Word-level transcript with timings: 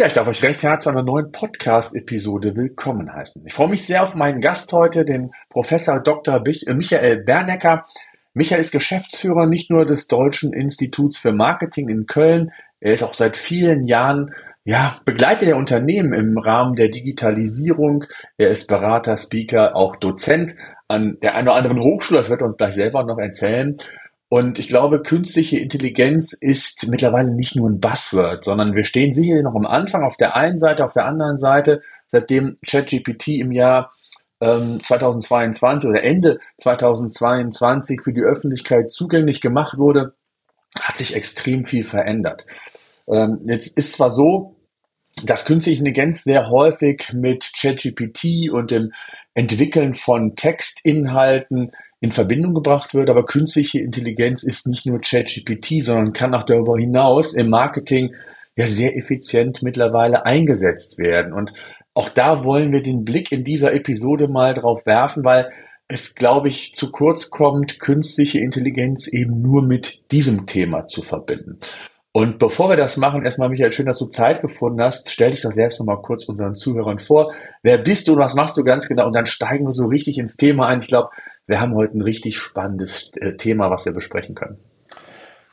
Ja, 0.00 0.06
ich 0.06 0.14
darf 0.14 0.28
euch 0.28 0.42
recht 0.42 0.62
herzlich 0.62 0.84
zu 0.84 0.88
einer 0.88 1.02
neuen 1.02 1.30
Podcast-Episode 1.30 2.56
willkommen 2.56 3.12
heißen. 3.12 3.46
Ich 3.46 3.52
freue 3.52 3.68
mich 3.68 3.84
sehr 3.84 4.02
auf 4.02 4.14
meinen 4.14 4.40
Gast 4.40 4.72
heute, 4.72 5.04
den 5.04 5.32
Professor 5.50 6.00
Dr. 6.00 6.36
Äh, 6.36 6.72
Michael 6.72 7.22
Bernecker. 7.22 7.84
Michael 8.32 8.62
ist 8.62 8.72
Geschäftsführer 8.72 9.44
nicht 9.44 9.70
nur 9.70 9.84
des 9.84 10.08
Deutschen 10.08 10.54
Instituts 10.54 11.18
für 11.18 11.32
Marketing 11.32 11.90
in 11.90 12.06
Köln, 12.06 12.50
er 12.80 12.94
ist 12.94 13.02
auch 13.02 13.12
seit 13.12 13.36
vielen 13.36 13.84
Jahren 13.84 14.34
ja, 14.64 14.98
begleitet 15.04 15.48
der 15.48 15.58
Unternehmen 15.58 16.14
im 16.14 16.38
Rahmen 16.38 16.76
der 16.76 16.88
Digitalisierung. 16.88 18.06
Er 18.38 18.48
ist 18.48 18.68
Berater, 18.68 19.18
Speaker, 19.18 19.76
auch 19.76 19.96
Dozent 19.96 20.54
an 20.88 21.18
der 21.20 21.34
einen 21.34 21.48
oder 21.48 21.58
anderen 21.58 21.78
Hochschule, 21.78 22.20
das 22.20 22.30
wird 22.30 22.40
er 22.40 22.46
uns 22.46 22.56
gleich 22.56 22.72
selber 22.74 23.04
noch 23.04 23.18
erzählen. 23.18 23.76
Und 24.32 24.60
ich 24.60 24.68
glaube, 24.68 25.02
künstliche 25.02 25.58
Intelligenz 25.58 26.32
ist 26.32 26.86
mittlerweile 26.86 27.32
nicht 27.32 27.56
nur 27.56 27.68
ein 27.68 27.80
Buzzword, 27.80 28.44
sondern 28.44 28.76
wir 28.76 28.84
stehen 28.84 29.12
sicherlich 29.12 29.42
noch 29.42 29.56
am 29.56 29.66
Anfang 29.66 30.04
auf 30.04 30.16
der 30.16 30.36
einen 30.36 30.56
Seite, 30.56 30.84
auf 30.84 30.92
der 30.92 31.06
anderen 31.06 31.36
Seite, 31.36 31.82
seitdem 32.06 32.56
ChatGPT 32.64 33.40
im 33.40 33.50
Jahr 33.50 33.90
ähm, 34.40 34.80
2022 34.84 35.90
oder 35.90 36.04
Ende 36.04 36.38
2022 36.58 38.02
für 38.04 38.12
die 38.12 38.20
Öffentlichkeit 38.20 38.92
zugänglich 38.92 39.40
gemacht 39.40 39.78
wurde, 39.78 40.14
hat 40.80 40.96
sich 40.96 41.16
extrem 41.16 41.66
viel 41.66 41.84
verändert. 41.84 42.46
Ähm, 43.08 43.40
jetzt 43.46 43.76
ist 43.76 43.94
zwar 43.94 44.12
so, 44.12 44.54
dass 45.24 45.44
künstliche 45.44 45.80
Intelligenz 45.80 46.22
sehr 46.22 46.50
häufig 46.50 47.12
mit 47.12 47.50
ChatGPT 47.52 48.48
und 48.52 48.70
dem 48.70 48.92
Entwickeln 49.34 49.94
von 49.94 50.36
Textinhalten 50.36 51.72
in 52.00 52.12
Verbindung 52.12 52.54
gebracht 52.54 52.94
wird. 52.94 53.10
Aber 53.10 53.26
künstliche 53.26 53.80
Intelligenz 53.80 54.42
ist 54.42 54.66
nicht 54.66 54.86
nur 54.86 55.00
ChatGPT, 55.00 55.84
sondern 55.84 56.12
kann 56.12 56.34
auch 56.34 56.44
darüber 56.44 56.78
hinaus 56.78 57.34
im 57.34 57.50
Marketing 57.50 58.14
ja 58.56 58.66
sehr 58.66 58.96
effizient 58.96 59.62
mittlerweile 59.62 60.26
eingesetzt 60.26 60.98
werden. 60.98 61.32
Und 61.32 61.52
auch 61.94 62.08
da 62.08 62.44
wollen 62.44 62.72
wir 62.72 62.82
den 62.82 63.04
Blick 63.04 63.32
in 63.32 63.44
dieser 63.44 63.74
Episode 63.74 64.28
mal 64.28 64.54
drauf 64.54 64.86
werfen, 64.86 65.24
weil 65.24 65.50
es, 65.88 66.14
glaube 66.14 66.48
ich, 66.48 66.74
zu 66.74 66.92
kurz 66.92 67.30
kommt, 67.30 67.80
künstliche 67.80 68.38
Intelligenz 68.38 69.08
eben 69.08 69.42
nur 69.42 69.62
mit 69.62 70.00
diesem 70.12 70.46
Thema 70.46 70.86
zu 70.86 71.02
verbinden. 71.02 71.58
Und 72.12 72.38
bevor 72.38 72.68
wir 72.68 72.76
das 72.76 72.96
machen, 72.96 73.24
erstmal 73.24 73.48
Michael, 73.48 73.70
schön, 73.70 73.86
dass 73.86 73.98
du 73.98 74.06
Zeit 74.06 74.40
gefunden 74.40 74.80
hast. 74.80 75.10
Stell 75.10 75.30
dich 75.30 75.42
doch 75.42 75.52
selbst 75.52 75.78
noch 75.78 75.86
mal 75.86 76.02
kurz 76.02 76.24
unseren 76.24 76.54
Zuhörern 76.54 76.98
vor. 76.98 77.32
Wer 77.62 77.78
bist 77.78 78.08
du 78.08 78.14
und 78.14 78.18
was 78.18 78.34
machst 78.34 78.56
du 78.56 78.64
ganz 78.64 78.88
genau? 78.88 79.06
Und 79.06 79.14
dann 79.14 79.26
steigen 79.26 79.64
wir 79.64 79.72
so 79.72 79.86
richtig 79.86 80.18
ins 80.18 80.36
Thema 80.36 80.66
ein. 80.66 80.80
Ich 80.80 80.88
glaube, 80.88 81.10
wir 81.50 81.60
haben 81.60 81.74
heute 81.74 81.98
ein 81.98 82.02
richtig 82.02 82.38
spannendes 82.38 83.10
äh, 83.16 83.32
Thema, 83.32 83.70
was 83.70 83.84
wir 83.84 83.92
besprechen 83.92 84.34
können. 84.34 84.58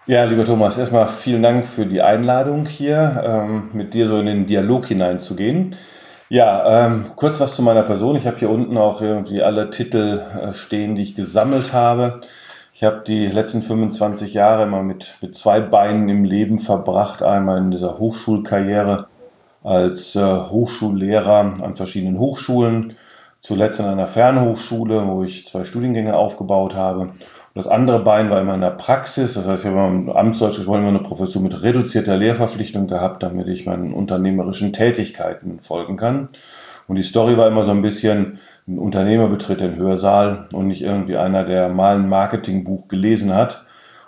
Ja, 0.05 0.23
lieber 0.23 0.45
Thomas, 0.45 0.77
erstmal 0.77 1.09
vielen 1.09 1.43
Dank 1.43 1.65
für 1.65 1.85
die 1.85 2.01
Einladung 2.01 2.65
hier, 2.65 3.23
ähm, 3.25 3.69
mit 3.73 3.93
dir 3.93 4.07
so 4.07 4.19
in 4.19 4.27
den 4.27 4.47
Dialog 4.47 4.85
hineinzugehen. 4.85 5.75
Ja, 6.29 6.85
ähm, 6.85 7.11
kurz 7.15 7.39
was 7.39 7.55
zu 7.55 7.61
meiner 7.61 7.83
Person. 7.83 8.15
Ich 8.15 8.27
habe 8.27 8.37
hier 8.37 8.49
unten 8.49 8.77
auch 8.77 9.01
irgendwie 9.01 9.41
alle 9.41 9.69
Titel 9.69 10.21
äh, 10.39 10.53
stehen, 10.53 10.95
die 10.95 11.01
ich 11.01 11.15
gesammelt 11.15 11.73
habe. 11.73 12.21
Ich 12.73 12.83
habe 12.83 13.03
die 13.05 13.25
letzten 13.27 13.61
25 13.61 14.33
Jahre 14.33 14.63
immer 14.63 14.83
mit, 14.83 15.17
mit 15.21 15.35
zwei 15.35 15.61
Beinen 15.61 16.09
im 16.09 16.25
Leben 16.25 16.59
verbracht. 16.59 17.23
Einmal 17.23 17.57
in 17.57 17.71
dieser 17.71 17.97
Hochschulkarriere 17.97 19.07
als 19.63 20.15
äh, 20.15 20.21
Hochschullehrer 20.21 21.63
an 21.63 21.75
verschiedenen 21.75 22.19
Hochschulen 22.19 22.95
zuletzt 23.47 23.79
an 23.79 23.87
einer 23.87 24.07
Fernhochschule, 24.07 25.07
wo 25.07 25.23
ich 25.23 25.47
zwei 25.47 25.63
Studiengänge 25.63 26.15
aufgebaut 26.15 26.75
habe. 26.75 26.99
Und 26.99 27.13
das 27.55 27.65
andere 27.65 27.99
Bein 27.99 28.29
war 28.29 28.41
immer 28.41 28.53
in 28.53 28.61
der 28.61 28.71
Praxis, 28.71 29.33
das 29.33 29.47
heißt, 29.47 29.63
ich 29.63 29.71
habe 29.71 29.87
im 29.87 30.09
Amtsdeutsch 30.09 30.59
immer 30.59 30.75
eine 30.77 30.99
Professur 30.99 31.41
mit 31.41 31.63
reduzierter 31.63 32.17
Lehrverpflichtung 32.17 32.87
gehabt, 32.87 33.23
damit 33.23 33.47
ich 33.47 33.65
meinen 33.65 33.93
unternehmerischen 33.93 34.73
Tätigkeiten 34.73 35.59
folgen 35.61 35.95
kann. 35.95 36.29
Und 36.87 36.97
die 36.97 37.03
Story 37.03 37.37
war 37.37 37.47
immer 37.47 37.63
so 37.63 37.71
ein 37.71 37.81
bisschen, 37.81 38.39
ein 38.67 38.77
Unternehmer 38.77 39.27
betritt 39.27 39.61
den 39.61 39.77
Hörsaal 39.77 40.47
und 40.53 40.67
nicht 40.67 40.81
irgendwie 40.81 41.17
einer, 41.17 41.45
der 41.45 41.69
mal 41.69 41.95
ein 41.95 42.09
Marketingbuch 42.09 42.89
gelesen 42.89 43.33
hat. 43.33 43.65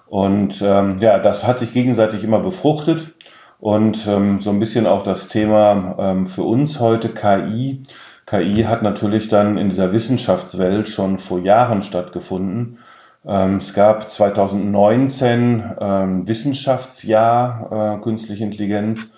Und 0.07 0.61
ähm, 0.61 0.97
ja, 0.99 1.17
das 1.19 1.45
hat 1.45 1.59
sich 1.59 1.73
gegenseitig 1.73 2.23
immer 2.23 2.39
befruchtet. 2.39 3.13
Und 3.59 4.07
ähm, 4.07 4.39
so 4.41 4.51
ein 4.51 4.59
bisschen 4.59 4.87
auch 4.87 5.03
das 5.03 5.27
Thema 5.27 5.95
ähm, 5.99 6.27
für 6.27 6.43
uns 6.43 6.79
heute 6.79 7.09
KI 7.09 7.83
KI 8.29 8.63
hat 8.63 8.83
natürlich 8.83 9.27
dann 9.27 9.57
in 9.57 9.69
dieser 9.69 9.91
Wissenschaftswelt 9.91 10.87
schon 10.87 11.17
vor 11.17 11.39
Jahren 11.39 11.81
stattgefunden. 11.81 12.77
Ähm, 13.25 13.57
es 13.57 13.73
gab 13.73 14.11
2019 14.11 15.63
ähm, 15.81 16.27
Wissenschaftsjahr 16.27 17.97
äh, 17.97 18.03
künstliche 18.03 18.43
Intelligenz. 18.43 19.11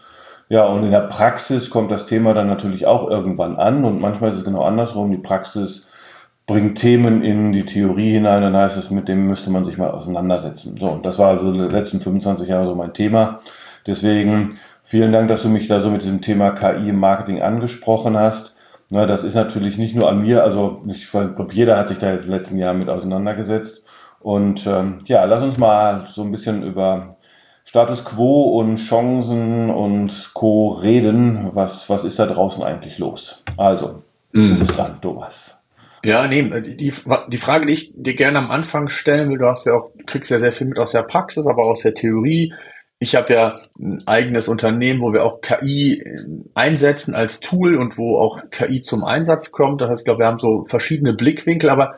Ja, 0.47 0.65
und 0.65 0.85
in 0.85 0.91
der 0.91 1.01
Praxis 1.01 1.69
kommt 1.69 1.91
das 1.91 2.05
Thema 2.05 2.33
dann 2.33 2.47
natürlich 2.47 2.85
auch 2.85 3.09
irgendwann 3.09 3.57
an 3.57 3.83
und 3.83 3.99
manchmal 3.99 4.31
ist 4.31 4.37
es 4.37 4.45
genau 4.45 4.63
andersrum. 4.63 5.11
Die 5.11 5.17
Praxis 5.17 5.87
bringt 6.47 6.77
Themen 6.77 7.21
in 7.21 7.51
die 7.51 7.65
Theorie 7.65 8.13
hinein, 8.13 8.41
dann 8.41 8.55
heißt 8.55 8.77
es, 8.77 8.91
mit 8.91 9.09
dem 9.09 9.27
müsste 9.27 9.49
man 9.49 9.65
sich 9.65 9.77
mal 9.77 9.91
auseinandersetzen. 9.91 10.77
So, 10.77 10.87
und 10.87 11.05
das 11.05 11.19
war 11.19 11.29
also 11.29 11.51
die 11.51 11.59
letzten 11.59 11.99
25 11.99 12.47
Jahre 12.47 12.67
so 12.67 12.75
mein 12.75 12.93
Thema. 12.93 13.39
Deswegen 13.85 14.57
vielen 14.83 15.11
Dank, 15.11 15.27
dass 15.27 15.43
du 15.43 15.49
mich 15.49 15.67
da 15.67 15.81
so 15.81 15.91
mit 15.91 16.03
diesem 16.03 16.21
Thema 16.21 16.51
KI 16.51 16.89
im 16.89 16.99
Marketing 16.99 17.41
angesprochen 17.41 18.17
hast. 18.17 18.50
Na, 18.93 19.05
das 19.05 19.23
ist 19.23 19.35
natürlich 19.35 19.77
nicht 19.77 19.95
nur 19.95 20.09
an 20.09 20.21
mir, 20.21 20.43
also 20.43 20.83
ich 20.89 21.09
glaube, 21.09 21.53
jeder 21.53 21.77
hat 21.77 21.87
sich 21.87 21.97
da 21.97 22.11
jetzt 22.11 22.25
in 22.25 22.31
den 22.31 22.37
letzten 22.37 22.57
Jahren 22.57 22.77
mit 22.77 22.89
auseinandergesetzt. 22.89 23.83
Und 24.19 24.67
ähm, 24.67 24.99
ja, 25.05 25.23
lass 25.23 25.41
uns 25.41 25.57
mal 25.57 26.07
so 26.09 26.21
ein 26.23 26.31
bisschen 26.31 26.61
über 26.61 27.11
Status 27.63 28.03
Quo 28.03 28.59
und 28.59 28.75
Chancen 28.75 29.69
und 29.69 30.31
Co. 30.33 30.71
reden. 30.73 31.51
Was, 31.53 31.89
was 31.89 32.03
ist 32.03 32.19
da 32.19 32.25
draußen 32.25 32.63
eigentlich 32.63 32.99
los? 32.99 33.41
Also, 33.55 34.03
du 34.33 34.59
bist 34.59 34.77
dran, 34.77 34.99
Thomas. 35.01 35.57
Ja, 36.03 36.27
nee, 36.27 36.49
die, 36.61 36.91
die 37.29 37.37
Frage, 37.37 37.67
die 37.67 37.73
ich 37.73 37.93
dir 37.95 38.15
gerne 38.15 38.39
am 38.39 38.51
Anfang 38.51 38.89
stellen 38.89 39.29
will, 39.29 39.37
du 39.37 39.47
hast 39.47 39.65
ja 39.67 39.73
auch, 39.73 39.91
kriegst 40.05 40.31
ja 40.31 40.39
sehr 40.39 40.51
viel 40.51 40.67
mit 40.67 40.79
aus 40.79 40.91
der 40.91 41.03
Praxis, 41.03 41.47
aber 41.47 41.63
aus 41.63 41.83
der 41.83 41.93
Theorie. 41.93 42.53
Ich 43.03 43.15
habe 43.15 43.33
ja 43.33 43.59
ein 43.79 44.07
eigenes 44.07 44.47
Unternehmen, 44.47 45.01
wo 45.01 45.11
wir 45.11 45.25
auch 45.25 45.41
KI 45.41 46.03
einsetzen 46.53 47.15
als 47.15 47.39
Tool 47.39 47.75
und 47.75 47.97
wo 47.97 48.19
auch 48.19 48.39
KI 48.51 48.81
zum 48.81 49.03
Einsatz 49.03 49.51
kommt. 49.51 49.81
Das 49.81 49.89
heißt, 49.89 50.01
ich 50.01 50.05
glaube, 50.05 50.19
wir 50.19 50.27
haben 50.27 50.37
so 50.37 50.65
verschiedene 50.65 51.13
Blickwinkel, 51.13 51.71
aber 51.71 51.95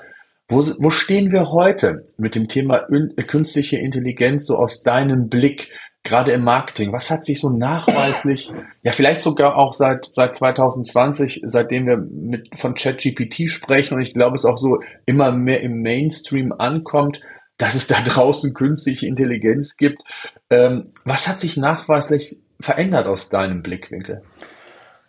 wo, 0.47 0.63
wo 0.79 0.89
stehen 0.91 1.33
wir 1.33 1.51
heute 1.51 2.07
mit 2.15 2.35
dem 2.35 2.47
Thema 2.47 2.87
künstliche 3.27 3.77
Intelligenz 3.79 4.45
so 4.45 4.55
aus 4.55 4.81
deinem 4.81 5.27
Blick, 5.27 5.71
gerade 6.03 6.31
im 6.31 6.45
Marketing? 6.45 6.93
Was 6.93 7.11
hat 7.11 7.25
sich 7.25 7.41
so 7.41 7.49
nachweislich, 7.49 8.49
ja 8.81 8.93
vielleicht 8.93 9.19
sogar 9.19 9.57
auch 9.57 9.73
seit, 9.73 10.05
seit 10.05 10.35
2020, 10.35 11.41
seitdem 11.45 11.85
wir 11.85 11.97
mit, 11.97 12.57
von 12.57 12.75
ChatGPT 12.75 13.49
sprechen 13.49 13.95
und 13.95 14.01
ich 14.03 14.13
glaube, 14.13 14.35
es 14.35 14.45
auch 14.45 14.57
so 14.57 14.79
immer 15.05 15.33
mehr 15.33 15.61
im 15.63 15.81
Mainstream 15.81 16.53
ankommt, 16.53 17.19
dass 17.57 17.75
es 17.75 17.87
da 17.87 17.95
draußen 18.05 18.53
künstliche 18.53 19.07
Intelligenz 19.07 19.77
gibt. 19.77 20.03
Ähm, 20.49 20.91
was 21.05 21.27
hat 21.27 21.39
sich 21.39 21.57
nachweislich 21.57 22.37
verändert 22.59 23.07
aus 23.07 23.29
deinem 23.29 23.61
Blickwinkel? 23.61 24.21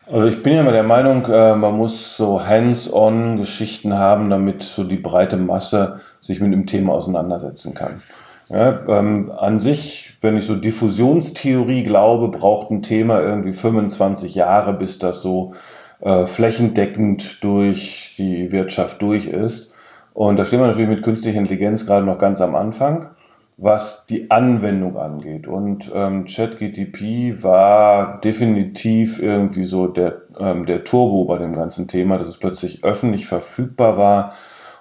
Also 0.06 0.26
ich 0.26 0.42
bin 0.42 0.52
ja 0.52 0.60
immer 0.60 0.72
der 0.72 0.82
Meinung, 0.82 1.24
äh, 1.30 1.56
man 1.56 1.78
muss 1.78 2.16
so 2.16 2.44
hands-on 2.46 3.36
Geschichten 3.36 3.94
haben, 3.94 4.28
damit 4.28 4.62
so 4.62 4.84
die 4.84 4.98
breite 4.98 5.38
Masse 5.38 6.00
sich 6.20 6.40
mit 6.40 6.52
dem 6.52 6.66
Thema 6.66 6.92
auseinandersetzen 6.92 7.74
kann. 7.74 8.02
Ja, 8.50 8.80
ähm, 8.86 9.32
an 9.34 9.60
sich, 9.60 10.18
wenn 10.20 10.36
ich 10.36 10.46
so 10.46 10.56
Diffusionstheorie 10.56 11.84
glaube, 11.84 12.28
braucht 12.28 12.70
ein 12.70 12.82
Thema 12.82 13.22
irgendwie 13.22 13.54
25 13.54 14.34
Jahre, 14.34 14.74
bis 14.74 14.98
das 14.98 15.22
so 15.22 15.54
äh, 16.00 16.26
flächendeckend 16.26 17.42
durch 17.42 18.14
die 18.18 18.52
Wirtschaft 18.52 19.00
durch 19.00 19.26
ist. 19.26 19.72
Und 20.14 20.36
da 20.36 20.44
stehen 20.44 20.60
wir 20.60 20.68
natürlich 20.68 20.88
mit 20.88 21.02
künstlicher 21.02 21.40
Intelligenz 21.40 21.86
gerade 21.86 22.06
noch 22.06 22.18
ganz 22.18 22.40
am 22.40 22.54
Anfang, 22.54 23.10
was 23.56 24.06
die 24.06 24.30
Anwendung 24.30 24.96
angeht. 24.96 25.48
Und 25.48 25.90
ähm, 25.92 26.24
ChatGTP 26.24 27.42
war 27.42 28.20
definitiv 28.20 29.20
irgendwie 29.20 29.64
so 29.64 29.88
der, 29.88 30.22
ähm, 30.38 30.66
der 30.66 30.84
Turbo 30.84 31.24
bei 31.24 31.38
dem 31.38 31.56
ganzen 31.56 31.88
Thema, 31.88 32.18
dass 32.18 32.28
es 32.28 32.38
plötzlich 32.38 32.84
öffentlich 32.84 33.26
verfügbar 33.26 33.98
war. 33.98 34.32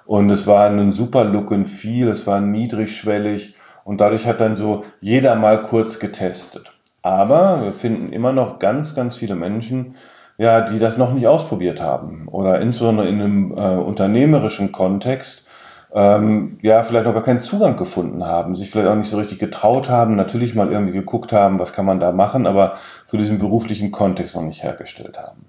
Und 0.06 0.30
es 0.30 0.46
war 0.46 0.70
ein 0.70 0.92
super 0.92 1.24
Look 1.24 1.52
and 1.52 1.68
Feel, 1.68 2.10
es 2.10 2.28
war 2.28 2.40
niedrigschwellig 2.40 3.56
und 3.86 4.02
dadurch 4.02 4.28
hat 4.28 4.40
dann 4.40 4.56
so 4.56 4.86
jeder 5.02 5.36
mal 5.36 5.64
kurz 5.64 5.98
getestet. 5.98 6.72
Aber 7.02 7.64
wir 7.64 7.74
finden 7.74 8.14
immer 8.14 8.34
noch 8.34 8.60
ganz, 8.60 8.96
ganz 8.96 9.16
viele 9.18 9.36
Menschen, 9.36 9.96
ja, 10.38 10.62
die 10.62 10.80
das 10.80 10.98
noch 10.98 11.14
nicht 11.14 11.28
ausprobiert 11.28 11.82
haben 11.82 12.28
oder 12.28 12.60
insbesondere 12.60 13.08
in 13.08 13.22
einem 13.22 13.52
äh, 13.52 13.78
unternehmerischen 13.78 14.72
Kontext 14.72 15.48
ähm, 15.96 16.58
ja, 16.62 16.82
vielleicht 16.82 17.06
noch 17.06 17.14
gar 17.14 17.24
keinen 17.24 17.42
Zugang 17.42 17.78
gefunden 17.78 18.26
haben, 18.26 18.56
sich 18.56 18.72
vielleicht 18.72 18.88
auch 18.88 18.96
nicht 18.96 19.12
so 19.12 19.18
richtig 19.18 19.38
getraut 19.38 19.90
haben, 19.90 20.16
natürlich 20.16 20.56
mal 20.56 20.72
irgendwie 20.72 20.94
geguckt 20.94 21.32
haben, 21.32 21.60
was 21.60 21.74
kann 21.74 21.86
man 21.86 22.00
da 22.00 22.12
machen, 22.12 22.48
aber 22.48 22.78
für 23.08 23.18
diesen 23.18 23.38
beruflichen 23.38 23.92
Kontext 23.92 24.36
noch 24.36 24.42
nicht 24.42 24.64
hergestellt 24.64 25.20
haben. 25.20 25.46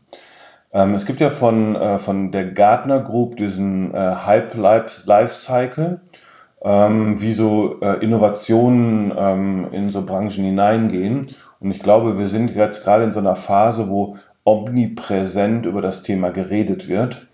Ähm, 0.74 0.94
es 0.94 1.06
gibt 1.06 1.20
ja 1.20 1.30
von, 1.30 1.76
äh, 1.76 1.98
von 1.98 2.30
der 2.30 2.50
Gartner 2.50 3.00
Group 3.00 3.36
diesen 3.36 3.94
äh, 3.94 4.16
Hype 4.26 4.54
Life 4.54 5.32
Cycle, 5.32 6.00
ähm, 6.62 7.20
wie 7.22 7.32
so 7.32 7.80
äh, 7.80 8.04
Innovationen 8.04 9.14
ähm, 9.16 9.68
in 9.72 9.90
so 9.90 10.04
Branchen 10.04 10.44
hineingehen. 10.44 11.34
Und 11.60 11.70
ich 11.70 11.82
glaube, 11.82 12.18
wir 12.18 12.26
sind 12.26 12.54
jetzt 12.54 12.84
gerade 12.84 13.04
in 13.04 13.14
so 13.14 13.20
einer 13.20 13.36
Phase, 13.36 13.88
wo 13.88 14.16
omnipräsent 14.44 15.66
über 15.66 15.82
das 15.82 16.02
Thema 16.02 16.30
geredet 16.30 16.88
wird. 16.88 17.26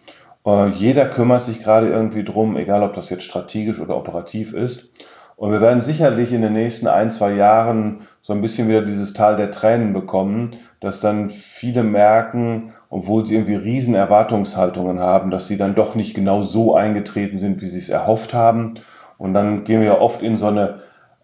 Äh, 0.46 0.68
jeder 0.68 1.06
kümmert 1.06 1.42
sich 1.42 1.62
gerade 1.62 1.88
irgendwie 1.88 2.24
drum, 2.24 2.56
egal 2.56 2.82
ob 2.82 2.94
das 2.94 3.10
jetzt 3.10 3.24
strategisch 3.24 3.80
oder 3.80 3.96
operativ 3.96 4.54
ist. 4.54 4.88
Und 5.36 5.52
wir 5.52 5.60
werden 5.60 5.82
sicherlich 5.82 6.32
in 6.32 6.42
den 6.42 6.52
nächsten 6.52 6.86
ein, 6.86 7.10
zwei 7.10 7.32
Jahren 7.32 8.02
so 8.20 8.34
ein 8.34 8.42
bisschen 8.42 8.68
wieder 8.68 8.82
dieses 8.82 9.14
Tal 9.14 9.36
der 9.36 9.50
Tränen 9.50 9.94
bekommen, 9.94 10.56
dass 10.80 11.00
dann 11.00 11.30
viele 11.30 11.82
merken, 11.82 12.74
obwohl 12.90 13.24
sie 13.24 13.34
irgendwie 13.34 13.54
riesen 13.54 13.94
Erwartungshaltungen 13.94 15.00
haben, 15.00 15.30
dass 15.30 15.48
sie 15.48 15.56
dann 15.56 15.74
doch 15.74 15.94
nicht 15.94 16.14
genau 16.14 16.42
so 16.42 16.74
eingetreten 16.74 17.38
sind, 17.38 17.62
wie 17.62 17.68
sie 17.68 17.78
es 17.78 17.88
erhofft 17.88 18.34
haben. 18.34 18.74
Und 19.16 19.32
dann 19.32 19.64
gehen 19.64 19.80
wir 19.80 19.86
ja 19.86 19.98
oft 19.98 20.22
in 20.22 20.36
so 20.36 20.46
eine 20.46 20.80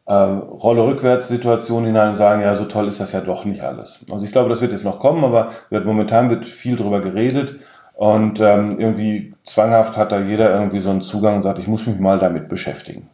äh, 0.07 0.13
Rolle-Rückwärts-Situation 0.13 1.85
hinein 1.85 2.11
und 2.11 2.17
sagen, 2.17 2.43
ja, 2.43 2.55
so 2.55 2.65
toll 2.65 2.89
ist 2.89 3.01
das 3.01 3.13
ja 3.13 3.21
doch 3.21 3.45
nicht 3.45 3.63
alles. 3.63 4.05
Also 4.11 4.25
ich 4.25 4.33
glaube, 4.33 4.49
das 4.49 4.61
wird 4.61 4.73
jetzt 4.73 4.85
noch 4.85 5.01
kommen, 5.01 5.25
aber 5.25 5.53
wird, 5.71 5.85
momentan 5.85 6.31
wird 6.31 6.47
viel 6.47 6.77
drüber 6.77 7.01
geredet. 7.01 7.61
Und 7.95 8.41
ähm, 8.41 8.79
irgendwie 8.79 9.35
zwanghaft 9.45 9.97
hat 9.97 10.13
da 10.13 10.21
jeder 10.21 10.53
irgendwie 10.53 10.81
so 10.81 10.91
einen 10.91 11.01
Zugang 11.03 11.37
und 11.37 11.43
sagt, 11.43 11.59
ich 11.59 11.67
muss 11.67 11.87
mich 11.87 11.99
mal 11.99 12.19
damit 12.19 12.49
beschäftigen. 12.49 13.09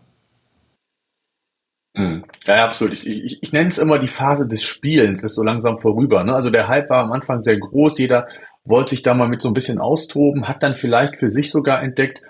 Hm. 1.95 2.25
Ja, 2.47 2.65
absolut. 2.65 2.95
Ich, 2.95 3.07
ich, 3.07 3.43
ich 3.43 3.53
nenne 3.53 3.69
es 3.69 3.79
immer 3.79 3.99
die 3.99 4.09
Phase 4.09 4.49
des 4.49 4.65
Spielens, 4.65 5.23
ist 5.23 5.35
so 5.35 5.43
langsam 5.43 5.79
vorüber. 5.79 6.25
Ne? 6.25 6.35
Also 6.35 6.51
der 6.51 6.69
Hype 6.69 6.91
war 6.91 7.05
am 7.05 7.13
Anfang 7.13 7.43
sehr 7.43 7.59
groß, 7.59 7.99
jeder 7.99 8.27
wollte 8.65 8.91
sich 8.91 9.03
da 9.03 9.15
mal 9.15 9.29
mit 9.29 9.41
so 9.41 9.49
ein 9.49 9.55
bisschen 9.55 9.79
austoben, 9.79 10.49
hat 10.49 10.63
dann 10.63 10.75
vielleicht 10.75 11.17
für 11.17 11.31
sich 11.31 11.51
sogar 11.51 11.83
entdeckt, 11.83 12.23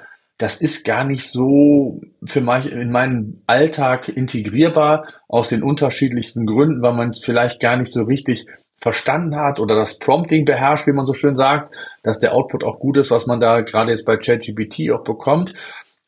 das 0.42 0.56
ist 0.56 0.84
gar 0.84 1.04
nicht 1.04 1.24
so 1.28 2.00
für 2.24 2.40
mich 2.40 2.70
in 2.70 2.90
meinen 2.90 3.44
Alltag 3.46 4.08
integrierbar, 4.08 5.06
aus 5.28 5.50
den 5.50 5.62
unterschiedlichsten 5.62 6.46
Gründen, 6.46 6.82
weil 6.82 6.94
man 6.94 7.10
es 7.10 7.24
vielleicht 7.24 7.60
gar 7.60 7.76
nicht 7.76 7.92
so 7.92 8.02
richtig 8.02 8.46
verstanden 8.80 9.36
hat 9.36 9.60
oder 9.60 9.76
das 9.76 10.00
Prompting 10.00 10.44
beherrscht, 10.44 10.88
wie 10.88 10.92
man 10.92 11.06
so 11.06 11.14
schön 11.14 11.36
sagt, 11.36 11.72
dass 12.02 12.18
der 12.18 12.34
Output 12.34 12.64
auch 12.64 12.80
gut 12.80 12.96
ist, 12.96 13.12
was 13.12 13.28
man 13.28 13.38
da 13.38 13.60
gerade 13.60 13.92
jetzt 13.92 14.04
bei 14.04 14.16
ChatGPT 14.16 14.90
auch 14.90 15.04
bekommt. 15.04 15.54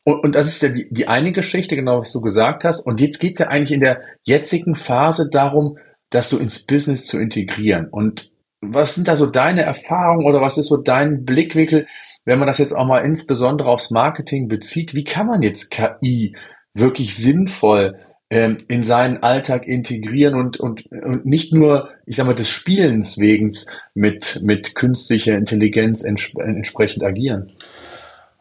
Und, 0.03 0.25
und 0.25 0.35
das 0.35 0.49
ist 0.49 0.63
ja 0.63 0.71
die, 0.71 0.89
die 0.91 1.07
eine 1.07 1.31
Geschichte, 1.31 1.77
genau 1.77 2.01
was 2.01 2.13
du 2.13 2.21
gesagt 2.21 2.65
hast. 2.65 2.81
Und 2.81 3.01
jetzt 3.01 3.21
geht's 3.21 3.39
ja 3.39 3.47
eigentlich 3.47 3.71
in 3.71 3.81
der 3.81 4.01
jetzigen 4.25 4.75
Phase 4.75 5.29
darum, 5.31 5.79
das 6.11 6.29
so 6.29 6.39
ins 6.39 6.67
Business 6.67 7.05
zu 7.05 7.21
integrieren. 7.21 7.87
Und 7.89 8.33
was 8.61 8.97
sind 8.97 9.07
da 9.07 9.15
so 9.15 9.27
deine 9.27 9.63
Erfahrungen 9.63 10.27
oder 10.27 10.41
was 10.41 10.59
ist 10.59 10.67
so 10.67 10.77
dein 10.77 11.25
Blickwinkel, 11.25 11.87
wenn 12.25 12.39
man 12.39 12.49
das 12.49 12.59
jetzt 12.59 12.73
auch 12.73 12.87
mal 12.87 13.01
insbesondere 13.01 13.69
aufs 13.69 13.91
Marketing 13.91 14.49
bezieht? 14.49 14.95
Wie 14.95 15.05
kann 15.05 15.27
man 15.27 15.43
jetzt 15.43 15.71
KI 15.71 16.37
wirklich 16.75 17.17
sinnvoll 17.17 17.99
ähm, 18.31 18.59
in 18.69 18.83
seinen 18.83 19.23
Alltag 19.23 19.67
integrieren 19.67 20.35
und, 20.35 20.59
und, 20.59 20.91
und 20.91 21.27
nicht 21.27 21.53
nur, 21.53 21.91
ich 22.07 22.17
sag 22.17 22.27
mal, 22.27 22.35
des 22.35 22.49
Spielens 22.49 23.19
wegen 23.19 23.53
mit, 23.95 24.41
mit 24.43 24.75
künstlicher 24.75 25.37
Intelligenz 25.37 26.03
entsp 26.03 26.39
entsprechend 26.41 27.05
agieren? 27.05 27.53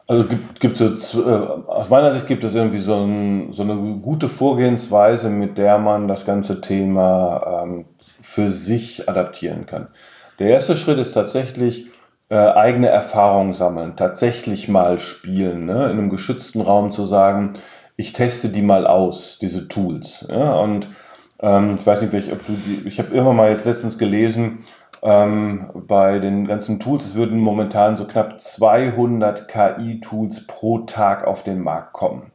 Also 0.06 0.24
gibt, 0.24 0.60
gibt 0.60 0.80
es, 0.80 1.14
äh, 1.14 1.18
aus 1.18 1.88
meiner 1.88 2.12
Sicht 2.12 2.26
gibt 2.26 2.44
es 2.44 2.54
irgendwie 2.54 2.80
so, 2.80 2.94
ein, 2.94 3.52
so, 3.52 3.62
eine 3.62 3.76
gute 4.02 4.28
Vorgehensweise, 4.28 5.30
mit 5.30 5.56
der 5.56 5.78
man 5.78 6.08
das 6.08 6.26
ganze 6.26 6.60
Thema 6.60 7.62
ähm, 7.64 7.86
für 8.20 8.50
sich 8.50 9.08
adaptieren 9.08 9.66
kann. 9.66 9.88
Der 10.38 10.48
erste 10.48 10.76
Schritt 10.76 10.98
ist 10.98 11.12
tatsächlich 11.12 11.86
äh, 12.30 12.36
eigene 12.36 12.88
Erfahrungen 12.88 13.52
sammeln, 13.52 13.96
tatsächlich 13.96 14.68
mal 14.68 14.98
spielen, 14.98 15.66
ne? 15.66 15.84
in 15.84 15.98
einem 15.98 16.10
geschützten 16.10 16.60
Raum 16.60 16.92
zu 16.92 17.04
sagen, 17.04 17.54
ich 17.96 18.12
teste 18.12 18.48
die 18.48 18.62
mal 18.62 18.86
aus, 18.86 19.38
diese 19.40 19.68
Tools. 19.68 20.26
Ja? 20.28 20.54
Und 20.54 20.88
ähm, 21.40 21.76
ich 21.78 21.86
weiß 21.86 22.00
nicht, 22.00 22.32
ob 22.32 22.46
du 22.46 22.52
die, 22.52 22.88
ich 22.88 22.98
habe 22.98 23.14
immer 23.14 23.32
mal 23.32 23.50
jetzt 23.50 23.66
letztens 23.66 23.98
gelesen, 23.98 24.64
ähm, 25.02 25.70
bei 25.74 26.18
den 26.18 26.46
ganzen 26.46 26.80
Tools, 26.80 27.04
es 27.04 27.14
würden 27.14 27.38
momentan 27.38 27.98
so 27.98 28.06
knapp 28.06 28.40
200 28.40 29.48
KI-Tools 29.48 30.46
pro 30.46 30.78
Tag 30.80 31.26
auf 31.26 31.42
den 31.44 31.60
Markt 31.60 31.92
kommen. 31.92 32.32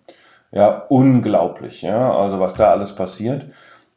Ja, 0.51 0.85
unglaublich, 0.89 1.81
ja, 1.81 2.12
also 2.13 2.39
was 2.39 2.53
da 2.56 2.71
alles 2.71 2.94
passiert. 2.94 3.45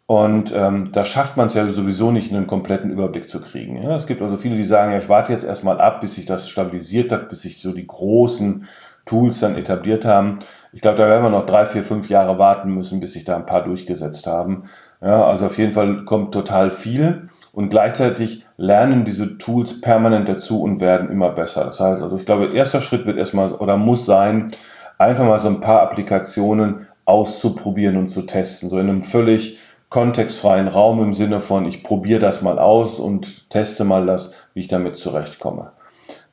Und 0.07 0.53
ähm, 0.55 0.91
da 0.93 1.05
schafft 1.05 1.37
man 1.37 1.49
es 1.49 1.55
ja 1.55 1.71
sowieso 1.71 2.11
nicht, 2.11 2.33
einen 2.33 2.47
kompletten 2.47 2.91
Überblick 2.91 3.31
zu 3.31 3.41
kriegen. 3.41 3.83
Ja? 3.83 3.97
Es 3.97 4.07
gibt 4.07 4.21
also 4.21 4.37
viele, 4.37 4.57
die 4.57 4.65
sagen, 4.65 4.93
ja, 4.93 4.99
ich 4.99 5.09
warte 5.09 5.33
jetzt 5.33 5.45
erstmal 5.45 5.81
ab, 5.81 6.01
bis 6.01 6.15
sich 6.15 6.27
das 6.27 6.49
stabilisiert 6.49 7.13
hat, 7.13 7.29
bis 7.29 7.43
sich 7.43 7.63
so 7.63 7.73
die 7.73 7.87
großen 7.87 8.67
Tools 9.07 9.41
dann 9.41 9.57
etabliert 9.57 10.05
haben. 10.05 10.41
Ich 10.73 10.81
glaube, 10.81 10.99
da 10.99 11.07
werden 11.07 11.25
wir 11.25 11.31
noch 11.31 11.47
drei, 11.47 11.67
vier, 11.67 11.83
fünf 11.83 12.09
Jahre 12.09 12.39
warten 12.39 12.75
müssen, 12.75 13.01
bis 13.01 13.13
sich 13.13 13.25
da 13.25 13.37
ein 13.37 13.47
paar 13.47 13.65
durchgesetzt 13.65 14.27
haben. 14.27 14.65
Ja, 15.01 15.25
also 15.25 15.47
auf 15.47 15.59
jeden 15.59 15.73
Fall 15.73 16.05
kommt 16.05 16.33
total 16.33 16.71
viel 16.71 17.29
und 17.53 17.71
gleichzeitig 17.71 18.47
lernen 18.57 19.05
diese 19.05 19.39
Tools 19.39 19.81
permanent 19.81 20.29
dazu 20.29 20.63
und 20.63 20.81
werden 20.81 21.11
immer 21.11 21.31
besser. 21.31 21.65
Das 21.65 21.81
heißt, 21.81 22.03
also 22.03 22.17
ich 22.17 22.25
glaube, 22.25 22.55
erster 22.55 22.81
Schritt 22.81 23.07
wird 23.07 23.19
erstmal 23.19 23.53
oder 23.53 23.77
muss 23.77 24.07
sein, 24.07 24.53
einfach 24.99 25.25
mal 25.25 25.41
so 25.41 25.49
ein 25.49 25.61
paar 25.61 25.83
Applikationen 25.83 26.87
auszuprobieren 27.05 27.97
und 27.97 28.07
zu 28.07 28.23
testen. 28.23 28.71
So 28.71 28.79
in 28.79 28.89
einem 28.89 29.03
völlig 29.03 29.59
kontextfreien 29.93 30.69
Raum 30.69 31.03
im 31.03 31.13
Sinne 31.13 31.41
von, 31.41 31.67
ich 31.67 31.85
probiere 31.85 32.19
das 32.19 32.41
mal 32.41 32.59
aus 32.59 32.99
und 32.99 33.51
teste 33.51 33.85
mal 33.85 34.07
das, 34.07 34.33
wie 34.55 34.61
ich 34.61 34.69
damit 34.69 34.97
zurechtkomme. 34.97 35.73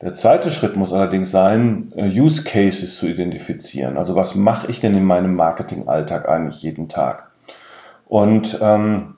Der 0.00 0.14
zweite 0.14 0.50
Schritt 0.50 0.76
muss 0.76 0.94
allerdings 0.94 1.30
sein, 1.30 1.92
äh, 1.94 2.08
Use 2.08 2.42
Cases 2.42 2.96
zu 2.96 3.06
identifizieren. 3.06 3.98
Also 3.98 4.16
was 4.16 4.34
mache 4.34 4.70
ich 4.70 4.80
denn 4.80 4.96
in 4.96 5.04
meinem 5.04 5.34
Marketingalltag 5.34 6.26
eigentlich 6.26 6.62
jeden 6.62 6.88
Tag? 6.88 7.30
Und 8.06 8.58
ähm, 8.62 9.16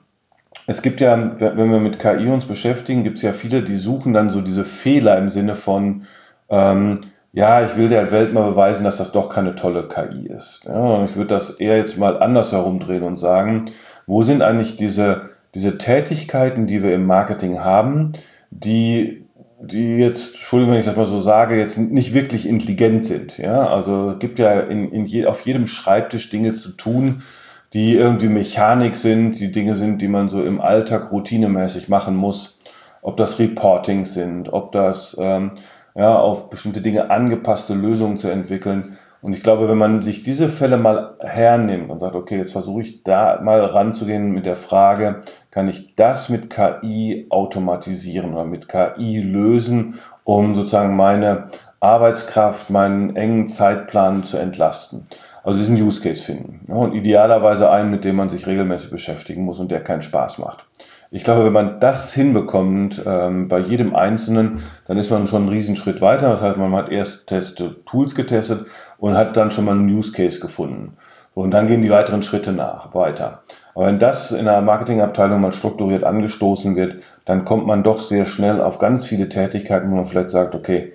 es 0.67 0.81
gibt 0.81 0.99
ja, 0.99 1.39
wenn 1.39 1.71
wir 1.71 1.79
mit 1.79 1.99
KI 1.99 2.27
uns 2.27 2.45
beschäftigen, 2.45 3.05
gibt 3.05 3.17
es 3.17 3.23
ja 3.23 3.31
viele, 3.31 3.61
die 3.61 3.77
suchen 3.77 4.11
dann 4.11 4.29
so 4.29 4.41
diese 4.41 4.65
Fehler 4.65 5.17
im 5.17 5.29
Sinne 5.29 5.55
von, 5.55 6.03
ähm, 6.49 7.05
ja, 7.31 7.65
ich 7.65 7.77
will 7.77 7.87
der 7.87 8.11
Welt 8.11 8.33
mal 8.33 8.49
beweisen, 8.49 8.83
dass 8.83 8.97
das 8.97 9.13
doch 9.13 9.29
keine 9.29 9.55
tolle 9.55 9.87
KI 9.87 10.27
ist. 10.27 10.65
Ja, 10.65 11.05
ich 11.05 11.15
würde 11.15 11.33
das 11.33 11.51
eher 11.51 11.77
jetzt 11.77 11.97
mal 11.97 12.21
anders 12.21 12.51
herumdrehen 12.51 13.03
und 13.03 13.17
sagen, 13.17 13.71
wo 14.07 14.23
sind 14.23 14.41
eigentlich 14.41 14.77
diese, 14.77 15.29
diese 15.55 15.77
Tätigkeiten, 15.77 16.67
die 16.67 16.83
wir 16.83 16.93
im 16.93 17.05
Marketing 17.05 17.59
haben, 17.59 18.13
die 18.51 19.23
die 19.65 19.95
jetzt, 19.95 20.35
Entschuldigung, 20.35 20.73
wenn 20.73 20.81
ich 20.81 20.85
das 20.85 20.95
mal 20.95 21.07
so 21.07 21.21
sage, 21.21 21.57
jetzt 21.57 21.77
nicht 21.77 22.13
wirklich 22.13 22.47
intelligent 22.47 23.05
sind. 23.05 23.37
Ja, 23.37 23.67
also 23.67 24.11
es 24.11 24.19
gibt 24.19 24.39
ja 24.39 24.59
in, 24.59 24.91
in 24.91 25.05
je, 25.05 25.25
auf 25.25 25.41
jedem 25.41 25.67
Schreibtisch 25.67 26.29
Dinge 26.29 26.53
zu 26.53 26.71
tun, 26.71 27.23
die 27.73 27.95
irgendwie 27.95 28.27
Mechanik 28.27 28.97
sind, 28.97 29.39
die 29.39 29.51
Dinge 29.51 29.75
sind, 29.75 30.01
die 30.01 30.07
man 30.07 30.29
so 30.29 30.43
im 30.43 30.61
Alltag 30.61 31.11
routinemäßig 31.11 31.89
machen 31.89 32.15
muss. 32.15 32.59
Ob 33.01 33.17
das 33.17 33.39
Reporting 33.39 34.05
sind, 34.05 34.51
ob 34.51 34.71
das 34.71 35.17
ähm, 35.19 35.57
ja, 35.95 36.17
auf 36.17 36.49
bestimmte 36.49 36.81
Dinge 36.81 37.09
angepasste 37.09 37.73
Lösungen 37.73 38.17
zu 38.17 38.27
entwickeln. 38.29 38.97
Und 39.23 39.31
ich 39.31 39.41
glaube, 39.41 39.69
wenn 39.69 39.77
man 39.77 40.01
sich 40.01 40.23
diese 40.23 40.49
Fälle 40.49 40.75
mal 40.75 41.15
hernimmt 41.21 41.89
und 41.89 41.99
sagt, 41.99 42.13
okay, 42.13 42.39
jetzt 42.39 42.51
versuche 42.51 42.81
ich 42.81 43.03
da 43.03 43.39
mal 43.41 43.63
ranzugehen 43.63 44.33
mit 44.33 44.45
der 44.45 44.57
Frage, 44.57 45.21
kann 45.49 45.69
ich 45.69 45.95
das 45.95 46.27
mit 46.27 46.49
KI 46.49 47.27
automatisieren 47.29 48.33
oder 48.33 48.43
mit 48.43 48.67
KI 48.67 49.21
lösen, 49.21 49.97
um 50.25 50.55
sozusagen 50.55 50.97
meine 50.97 51.51
Arbeitskraft, 51.79 52.69
meinen 52.69 53.15
engen 53.15 53.47
Zeitplan 53.47 54.25
zu 54.25 54.35
entlasten. 54.35 55.07
Also 55.45 55.57
diesen 55.57 55.81
Use 55.81 56.01
Case 56.01 56.21
finden. 56.21 56.69
Und 56.69 56.93
idealerweise 56.93 57.71
einen, 57.71 57.91
mit 57.91 58.03
dem 58.03 58.17
man 58.17 58.29
sich 58.29 58.45
regelmäßig 58.45 58.91
beschäftigen 58.91 59.45
muss 59.45 59.57
und 59.57 59.71
der 59.71 59.81
keinen 59.81 60.01
Spaß 60.01 60.37
macht. 60.39 60.65
Ich 61.15 61.23
glaube, 61.23 61.45
wenn 61.45 61.53
man 61.53 61.79
das 61.79 62.11
hinbekommt, 62.11 63.03
ähm, 63.05 63.47
bei 63.47 63.59
jedem 63.59 63.95
Einzelnen, 63.95 64.63
dann 64.87 64.97
ist 64.97 65.11
man 65.11 65.27
schon 65.27 65.43
einen 65.43 65.51
Riesenschritt 65.51 66.01
weiter. 66.01 66.31
Das 66.31 66.41
heißt, 66.41 66.57
man 66.57 66.73
hat 66.73 66.89
erst 66.89 67.27
Teste, 67.27 67.75
Tools 67.85 68.15
getestet 68.15 68.65
und 68.97 69.15
hat 69.15 69.37
dann 69.37 69.51
schon 69.51 69.65
mal 69.65 69.73
einen 69.73 69.87
Use 69.93 70.11
Case 70.11 70.39
gefunden. 70.39 70.97
Und 71.35 71.51
dann 71.51 71.67
gehen 71.67 71.83
die 71.83 71.91
weiteren 71.91 72.23
Schritte 72.23 72.51
nach, 72.51 72.95
weiter. 72.95 73.43
Aber 73.75 73.85
wenn 73.85 73.99
das 73.99 74.31
in 74.31 74.47
einer 74.47 74.61
Marketingabteilung 74.61 75.39
mal 75.39 75.53
strukturiert 75.53 76.03
angestoßen 76.03 76.75
wird, 76.75 77.03
dann 77.25 77.45
kommt 77.45 77.67
man 77.67 77.83
doch 77.83 78.01
sehr 78.01 78.25
schnell 78.25 78.59
auf 78.59 78.79
ganz 78.79 79.05
viele 79.05 79.29
Tätigkeiten, 79.29 79.91
wo 79.91 79.95
man 79.97 80.07
vielleicht 80.07 80.31
sagt, 80.31 80.55
okay, 80.55 80.93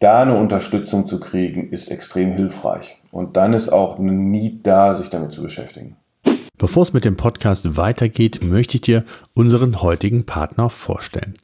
da 0.00 0.22
eine 0.22 0.36
Unterstützung 0.36 1.06
zu 1.06 1.20
kriegen, 1.20 1.70
ist 1.70 1.92
extrem 1.92 2.32
hilfreich. 2.32 3.00
Und 3.12 3.36
dann 3.36 3.52
ist 3.52 3.72
auch 3.72 4.00
ein 4.00 4.32
Need 4.32 4.66
da, 4.66 4.96
sich 4.96 5.10
damit 5.10 5.30
zu 5.30 5.44
beschäftigen. 5.44 5.94
Bevor 6.60 6.82
es 6.82 6.92
mit 6.92 7.06
dem 7.06 7.16
Podcast 7.16 7.78
weitergeht, 7.78 8.44
möchte 8.44 8.76
ich 8.76 8.82
dir 8.82 9.06
unseren 9.32 9.80
heutigen 9.80 10.26
Partner 10.26 10.68
vorstellen. 10.68 11.36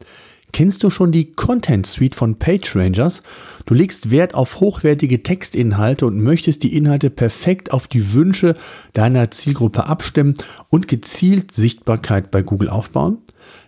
Kennst 0.53 0.83
du 0.83 0.91
schon 0.91 1.11
die 1.11 1.33
Content 1.33 1.87
Suite 1.87 2.15
von 2.15 2.39
PageRangers? 2.39 3.23
Du 3.65 3.73
legst 3.73 4.11
Wert 4.11 4.35
auf 4.35 4.61
hochwertige 4.61 5.23
Textinhalte 5.23 6.05
und 6.05 6.21
möchtest 6.21 6.63
die 6.65 6.77
Inhalte 6.77 7.09
perfekt 7.09 7.73
auf 7.73 7.89
die 7.89 8.13
Wünsche 8.13 8.53
deiner 8.93 9.31
Zielgruppe 9.31 9.87
abstimmen 9.87 10.35
und 10.69 10.87
gezielt 10.87 11.51
Sichtbarkeit 11.51 12.31
bei 12.31 12.43
Google 12.43 12.69
aufbauen? 12.69 13.17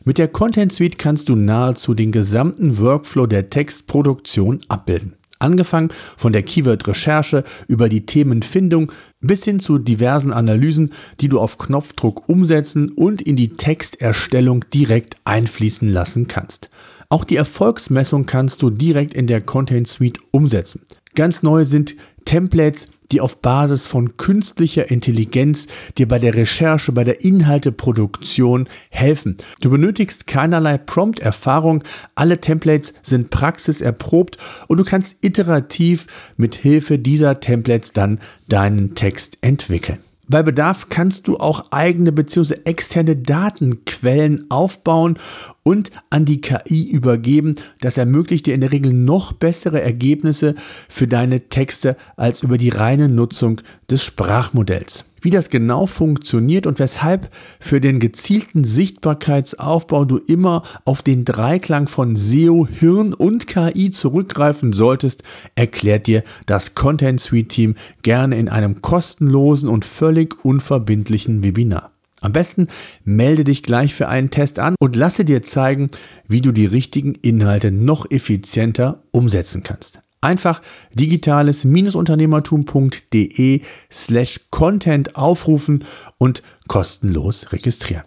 Mit 0.05 0.19
der 0.19 0.28
Content 0.28 0.75
Suite 0.75 0.99
kannst 0.99 1.31
du 1.31 1.35
nahezu 1.35 1.95
den 1.95 2.12
gesamten 2.12 2.76
Workflow 2.78 3.26
der 3.26 3.49
Textproduktion 3.49 4.61
abbilden. 4.69 5.14
Angefangen 5.38 5.90
von 6.16 6.33
der 6.33 6.42
Keyword-Recherche 6.42 7.45
über 7.66 7.88
die 7.88 8.07
Themenfindung 8.07 8.92
bis 9.21 9.45
hin 9.45 9.61
zu 9.61 9.78
diversen 9.78 10.33
Analysen, 10.33 10.92
die 11.21 11.28
du 11.28 11.40
auf 11.40 11.59
Knopfdruck 11.59 12.28
umsetzen 12.28 12.90
und 12.90 13.23
in 13.23 13.37
die 13.37 13.50
Texterstellung 13.50 14.64
direkt 14.73 15.16
einfließen 15.25 15.88
lassen 15.88 16.28
kannst. 16.28 16.71
Auch 17.09 17.25
die 17.25 17.37
Erfolgsmessung 17.37 18.26
kannst 18.26 18.62
du 18.62 18.71
direkt 18.71 19.14
in 19.14 19.26
der 19.26 19.40
Content 19.40 19.88
Suite 19.88 20.18
umsetzen. 20.30 20.83
Ganz 21.14 21.42
neu 21.42 21.64
sind 21.64 21.97
Templates, 22.25 22.89
die 23.11 23.21
auf 23.21 23.41
Basis 23.41 23.87
von 23.87 24.17
künstlicher 24.17 24.91
Intelligenz 24.91 25.67
dir 25.97 26.09
bei 26.09 26.19
der 26.19 26.35
Recherche, 26.35 26.93
bei 26.93 27.05
der 27.05 27.25
Inhalteproduktion 27.25 28.69
helfen. 28.91 29.37
Du 29.61 29.71
benötigst 29.71 30.27
keinerlei 30.27 30.79
Prompt-Erfahrung, 30.79 31.85
alle 32.15 32.41
Templates 32.41 32.95
sind 33.03 33.31
praxiserprobt 33.31 34.37
und 34.67 34.79
du 34.79 34.85
kannst 34.85 35.17
iterativ 35.23 36.07
mit 36.37 36.55
Hilfe 36.55 36.99
dieser 36.99 37.41
Templates 37.41 37.93
dann 37.93 38.21
deinen 38.49 38.95
Text 38.95 39.39
entwickeln. 39.41 39.99
Bei 40.31 40.43
Bedarf 40.43 40.91
kannst 40.91 41.27
du 41.27 41.39
auch 41.39 41.73
eigene 41.73 42.13
bzw. 42.13 42.57
externe 42.65 43.17
Datenquellen 43.17 44.51
aufbauen 44.51 45.19
und 45.63 45.91
an 46.11 46.27
die 46.27 46.43
KI 46.43 46.91
übergeben. 46.91 47.55
Das 47.81 47.97
ermöglicht 47.97 48.45
dir 48.45 48.55
in 48.55 48.61
der 48.61 48.73
Regel 48.73 48.93
noch 48.93 49.33
bessere 49.33 49.81
Ergebnisse 49.81 50.55
für 50.89 51.07
deine 51.07 51.49
Texte 51.49 51.97
als 52.17 52.43
über 52.43 52.59
die 52.59 52.69
reine 52.69 53.09
Nutzung 53.09 53.63
des 53.91 54.05
Sprachmodells. 54.05 55.08
Wie 55.21 55.31
das 55.31 55.51
genau 55.51 55.87
funktioniert 55.87 56.67
und 56.67 56.79
weshalb 56.79 57.31
für 57.61 57.81
den 57.81 57.99
gezielten 58.01 58.65
Sichtbarkeitsaufbau 58.65 60.05
du 60.05 60.19
immer 60.19 60.63
auf 60.85 61.03
den 61.03 61.25
Dreiklang 61.25 61.89
von 61.89 62.17
SEO, 62.17 62.67
Hirn 62.67 63.15
und 63.15 63.47
KI 63.47 63.91
zurückgreifen 63.91 64.73
solltest, 64.73 65.23
erklärt 65.55 66.07
dir 66.07 66.23
das 66.47 66.75
Content 66.75 67.21
Suite 67.21 67.49
Team 67.49 67.75
gerne 68.03 68.39
in 68.39 68.49
einem 68.49 68.81
kostenlosen 68.83 69.69
und 69.69 69.85
völlig 69.85 70.45
unverbindlichen 70.45 71.43
Webinar. 71.43 71.93
Am 72.21 72.33
besten 72.33 72.67
melde 73.05 73.45
dich 73.45 73.63
gleich 73.63 73.95
für 73.95 74.09
einen 74.09 74.31
Test 74.31 74.59
an 74.59 74.75
und 74.81 74.97
lasse 74.97 75.25
dir 75.25 75.43
zeigen, 75.43 75.91
wie 76.27 76.41
du 76.41 76.51
die 76.51 76.67
richtigen 76.67 77.15
Inhalte 77.15 77.71
noch 77.71 78.11
effizienter 78.11 79.03
umsetzen 79.13 79.63
kannst. 79.63 80.01
Einfach 80.21 80.61
digitales-unternehmertum.de 80.95 83.63
slash 83.91 84.41
content 84.51 85.17
aufrufen 85.17 85.85
und 86.19 86.43
kostenlos 86.67 87.53
registrieren. 87.53 88.03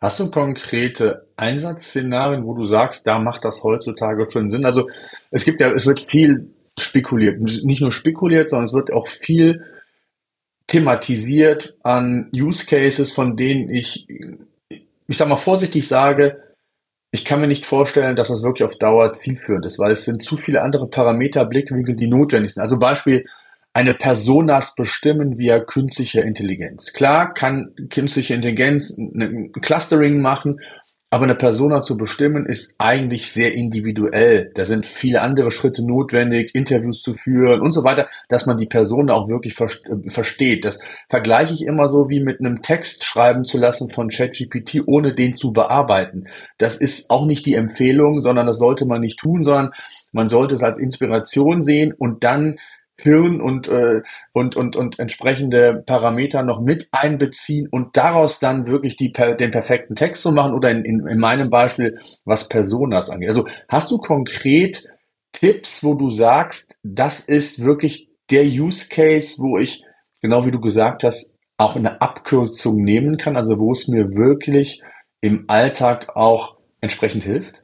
Hast 0.00 0.18
du 0.20 0.30
konkrete 0.30 1.26
Einsatzszenarien, 1.36 2.44
wo 2.44 2.54
du 2.54 2.66
sagst, 2.66 3.06
da 3.06 3.18
macht 3.18 3.44
das 3.44 3.62
heutzutage 3.64 4.30
schon 4.30 4.50
Sinn? 4.50 4.64
Also 4.66 4.88
es 5.30 5.44
gibt 5.44 5.60
ja, 5.60 5.72
es 5.72 5.86
wird 5.86 6.00
viel 6.00 6.50
spekuliert, 6.78 7.40
nicht 7.40 7.80
nur 7.80 7.92
spekuliert, 7.92 8.50
sondern 8.50 8.68
es 8.68 8.74
wird 8.74 8.92
auch 8.92 9.08
viel 9.08 9.64
thematisiert 10.66 11.76
an 11.82 12.30
Use 12.34 12.66
Cases, 12.66 13.12
von 13.12 13.36
denen 13.36 13.70
ich, 13.70 14.06
ich 14.68 15.16
sag 15.16 15.28
mal 15.28 15.36
vorsichtig 15.36 15.88
sage, 15.88 16.42
ich 17.14 17.24
kann 17.24 17.40
mir 17.40 17.46
nicht 17.46 17.64
vorstellen, 17.64 18.16
dass 18.16 18.26
das 18.26 18.42
wirklich 18.42 18.64
auf 18.66 18.76
Dauer 18.76 19.12
zielführend 19.12 19.64
ist, 19.66 19.78
weil 19.78 19.92
es 19.92 20.04
sind 20.04 20.20
zu 20.20 20.36
viele 20.36 20.62
andere 20.62 20.88
Parameter, 20.88 21.44
Blickwinkel, 21.44 21.94
die 21.94 22.08
notwendig 22.08 22.54
sind. 22.54 22.62
Also 22.64 22.76
Beispiel, 22.76 23.24
eine 23.72 23.94
Personas 23.94 24.74
bestimmen 24.74 25.38
via 25.38 25.60
künstlicher 25.60 26.24
Intelligenz. 26.24 26.92
Klar 26.92 27.32
kann 27.32 27.70
künstliche 27.88 28.34
Intelligenz 28.34 28.98
ein 28.98 29.52
Clustering 29.52 30.20
machen 30.22 30.58
aber 31.10 31.24
eine 31.24 31.36
Persona 31.36 31.80
zu 31.80 31.96
bestimmen 31.96 32.44
ist 32.44 32.74
eigentlich 32.78 33.30
sehr 33.30 33.54
individuell. 33.54 34.50
Da 34.56 34.66
sind 34.66 34.84
viele 34.84 35.20
andere 35.20 35.52
Schritte 35.52 35.86
notwendig, 35.86 36.52
Interviews 36.54 37.02
zu 37.02 37.14
führen 37.14 37.60
und 37.60 37.70
so 37.70 37.84
weiter, 37.84 38.08
dass 38.28 38.46
man 38.46 38.56
die 38.56 38.66
Person 38.66 39.10
auch 39.10 39.28
wirklich 39.28 39.56
äh, 39.60 40.10
versteht. 40.10 40.64
Das 40.64 40.80
vergleiche 41.08 41.54
ich 41.54 41.62
immer 41.62 41.88
so 41.88 42.10
wie 42.10 42.20
mit 42.20 42.40
einem 42.40 42.62
Text 42.62 43.04
schreiben 43.04 43.44
zu 43.44 43.58
lassen 43.58 43.90
von 43.90 44.08
ChatGPT, 44.08 44.82
ohne 44.86 45.14
den 45.14 45.36
zu 45.36 45.52
bearbeiten. 45.52 46.24
Das 46.58 46.76
ist 46.76 47.10
auch 47.10 47.26
nicht 47.26 47.46
die 47.46 47.54
Empfehlung, 47.54 48.20
sondern 48.20 48.46
das 48.46 48.58
sollte 48.58 48.84
man 48.84 49.00
nicht 49.00 49.20
tun, 49.20 49.44
sondern 49.44 49.70
man 50.10 50.28
sollte 50.28 50.54
es 50.54 50.62
als 50.62 50.78
Inspiration 50.78 51.62
sehen 51.62 51.92
und 51.92 52.24
dann 52.24 52.56
Hirn 52.96 53.40
und, 53.40 53.68
äh, 53.68 54.02
und, 54.32 54.56
und, 54.56 54.76
und 54.76 54.98
entsprechende 54.98 55.82
Parameter 55.84 56.42
noch 56.42 56.60
mit 56.60 56.88
einbeziehen 56.92 57.68
und 57.68 57.96
daraus 57.96 58.38
dann 58.38 58.66
wirklich 58.66 58.96
die, 58.96 59.12
den 59.12 59.50
perfekten 59.50 59.96
Text 59.96 60.22
zu 60.22 60.32
machen 60.32 60.54
oder 60.54 60.70
in, 60.70 60.84
in, 60.84 61.06
in 61.06 61.18
meinem 61.18 61.50
Beispiel, 61.50 61.98
was 62.24 62.48
Personas 62.48 63.10
angeht. 63.10 63.30
Also 63.30 63.46
hast 63.68 63.90
du 63.90 63.98
konkret 63.98 64.88
Tipps, 65.32 65.82
wo 65.82 65.94
du 65.94 66.10
sagst, 66.10 66.78
das 66.82 67.20
ist 67.20 67.64
wirklich 67.64 68.08
der 68.30 68.44
Use 68.44 68.88
Case, 68.88 69.36
wo 69.38 69.58
ich, 69.58 69.82
genau 70.22 70.46
wie 70.46 70.52
du 70.52 70.60
gesagt 70.60 71.02
hast, 71.02 71.34
auch 71.56 71.76
eine 71.76 72.00
Abkürzung 72.00 72.76
nehmen 72.82 73.16
kann, 73.16 73.36
also 73.36 73.58
wo 73.58 73.72
es 73.72 73.88
mir 73.88 74.14
wirklich 74.14 74.82
im 75.20 75.44
Alltag 75.48 76.16
auch 76.16 76.56
entsprechend 76.80 77.24
hilft? 77.24 77.54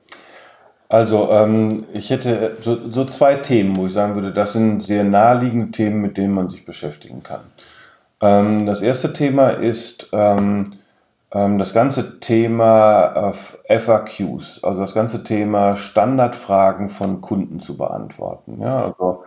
Also, 0.90 1.30
ähm, 1.30 1.84
ich 1.92 2.10
hätte 2.10 2.56
so, 2.62 2.90
so 2.90 3.04
zwei 3.04 3.36
Themen, 3.36 3.76
wo 3.76 3.86
ich 3.86 3.92
sagen 3.92 4.16
würde, 4.16 4.32
das 4.32 4.52
sind 4.54 4.82
sehr 4.82 5.04
naheliegende 5.04 5.70
Themen, 5.70 6.00
mit 6.00 6.16
denen 6.16 6.34
man 6.34 6.48
sich 6.48 6.66
beschäftigen 6.66 7.22
kann. 7.22 7.42
Ähm, 8.20 8.66
das 8.66 8.82
erste 8.82 9.12
Thema 9.12 9.50
ist 9.50 10.08
ähm, 10.12 10.72
ähm, 11.32 11.58
das 11.58 11.72
ganze 11.74 12.20
Thema 12.20 13.32
äh, 13.68 13.78
FAQs, 13.78 14.64
also 14.64 14.80
das 14.80 14.94
ganze 14.94 15.24
Thema 15.24 15.76
Standardfragen 15.76 16.88
von 16.88 17.20
Kunden 17.20 17.60
zu 17.60 17.76
beantworten. 17.76 18.60
Ja, 18.60 18.86
also 18.86 19.24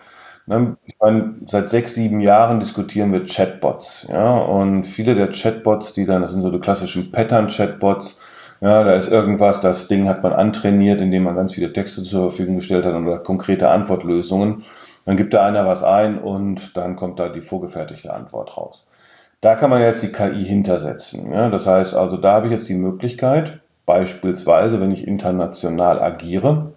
ne, 0.47 0.77
ich 0.85 0.95
meine, 0.99 1.35
seit 1.47 1.69
sechs, 1.69 1.95
sieben 1.95 2.19
Jahren 2.21 2.59
diskutieren 2.59 3.13
wir 3.13 3.25
Chatbots, 3.25 4.07
ja, 4.09 4.37
und 4.37 4.85
viele 4.85 5.15
der 5.15 5.31
Chatbots, 5.31 5.93
die 5.93 6.05
dann, 6.05 6.23
das 6.23 6.31
sind 6.31 6.41
so 6.41 6.51
die 6.51 6.59
klassischen 6.59 7.11
Pattern-Chatbots, 7.11 8.19
ja, 8.63 8.85
da 8.85 8.95
ist 8.95 9.09
irgendwas, 9.09 9.59
das 9.59 9.89
Ding 9.89 10.07
hat 10.07 10.23
man 10.23 10.31
antrainiert, 10.31 11.01
indem 11.01 11.23
man 11.23 11.35
ganz 11.35 11.53
viele 11.53 11.73
Texte 11.73 12.01
zur 12.03 12.29
Verfügung 12.29 12.55
gestellt 12.55 12.85
hat 12.85 12.95
oder 12.95 13.19
konkrete 13.19 13.67
Antwortlösungen. 13.67 14.63
Dann 15.05 15.17
gibt 15.17 15.33
da 15.33 15.45
einer 15.45 15.67
was 15.67 15.83
ein 15.83 16.17
und 16.17 16.77
dann 16.77 16.95
kommt 16.95 17.19
da 17.19 17.27
die 17.27 17.41
vorgefertigte 17.41 18.13
Antwort 18.13 18.55
raus. 18.55 18.85
Da 19.41 19.55
kann 19.55 19.69
man 19.69 19.81
jetzt 19.81 20.01
die 20.01 20.13
KI 20.13 20.45
hintersetzen. 20.45 21.33
Ja, 21.33 21.49
das 21.49 21.67
heißt 21.67 21.93
also, 21.93 22.15
da 22.15 22.35
habe 22.35 22.47
ich 22.47 22.53
jetzt 22.53 22.69
die 22.69 22.75
Möglichkeit, 22.75 23.59
beispielsweise, 23.85 24.79
wenn 24.79 24.91
ich 24.91 25.05
international 25.05 26.01
agiere, 26.01 26.71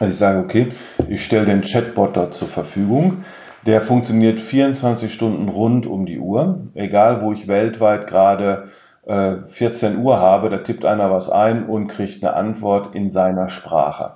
dass 0.00 0.10
ich 0.10 0.16
sage, 0.16 0.40
okay, 0.40 0.70
ich 1.08 1.24
stelle 1.24 1.46
den 1.46 1.62
Chatbot 1.62 2.16
dort 2.16 2.34
zur 2.34 2.48
Verfügung. 2.48 3.22
Der 3.66 3.80
funktioniert 3.80 4.40
24 4.40 5.14
Stunden 5.14 5.48
rund 5.48 5.86
um 5.86 6.06
die 6.06 6.18
Uhr, 6.18 6.58
egal 6.74 7.22
wo 7.22 7.32
ich 7.32 7.46
weltweit 7.46 8.08
gerade 8.08 8.64
14 9.06 9.94
äh, 9.94 9.96
Uhr 9.98 10.18
habe, 10.18 10.50
da 10.50 10.58
tippt 10.58 10.84
einer 10.84 11.10
was 11.10 11.28
ein 11.28 11.66
und 11.66 11.88
kriegt 11.88 12.24
eine 12.24 12.34
Antwort 12.34 12.94
in 12.94 13.12
seiner 13.12 13.50
Sprache. 13.50 14.12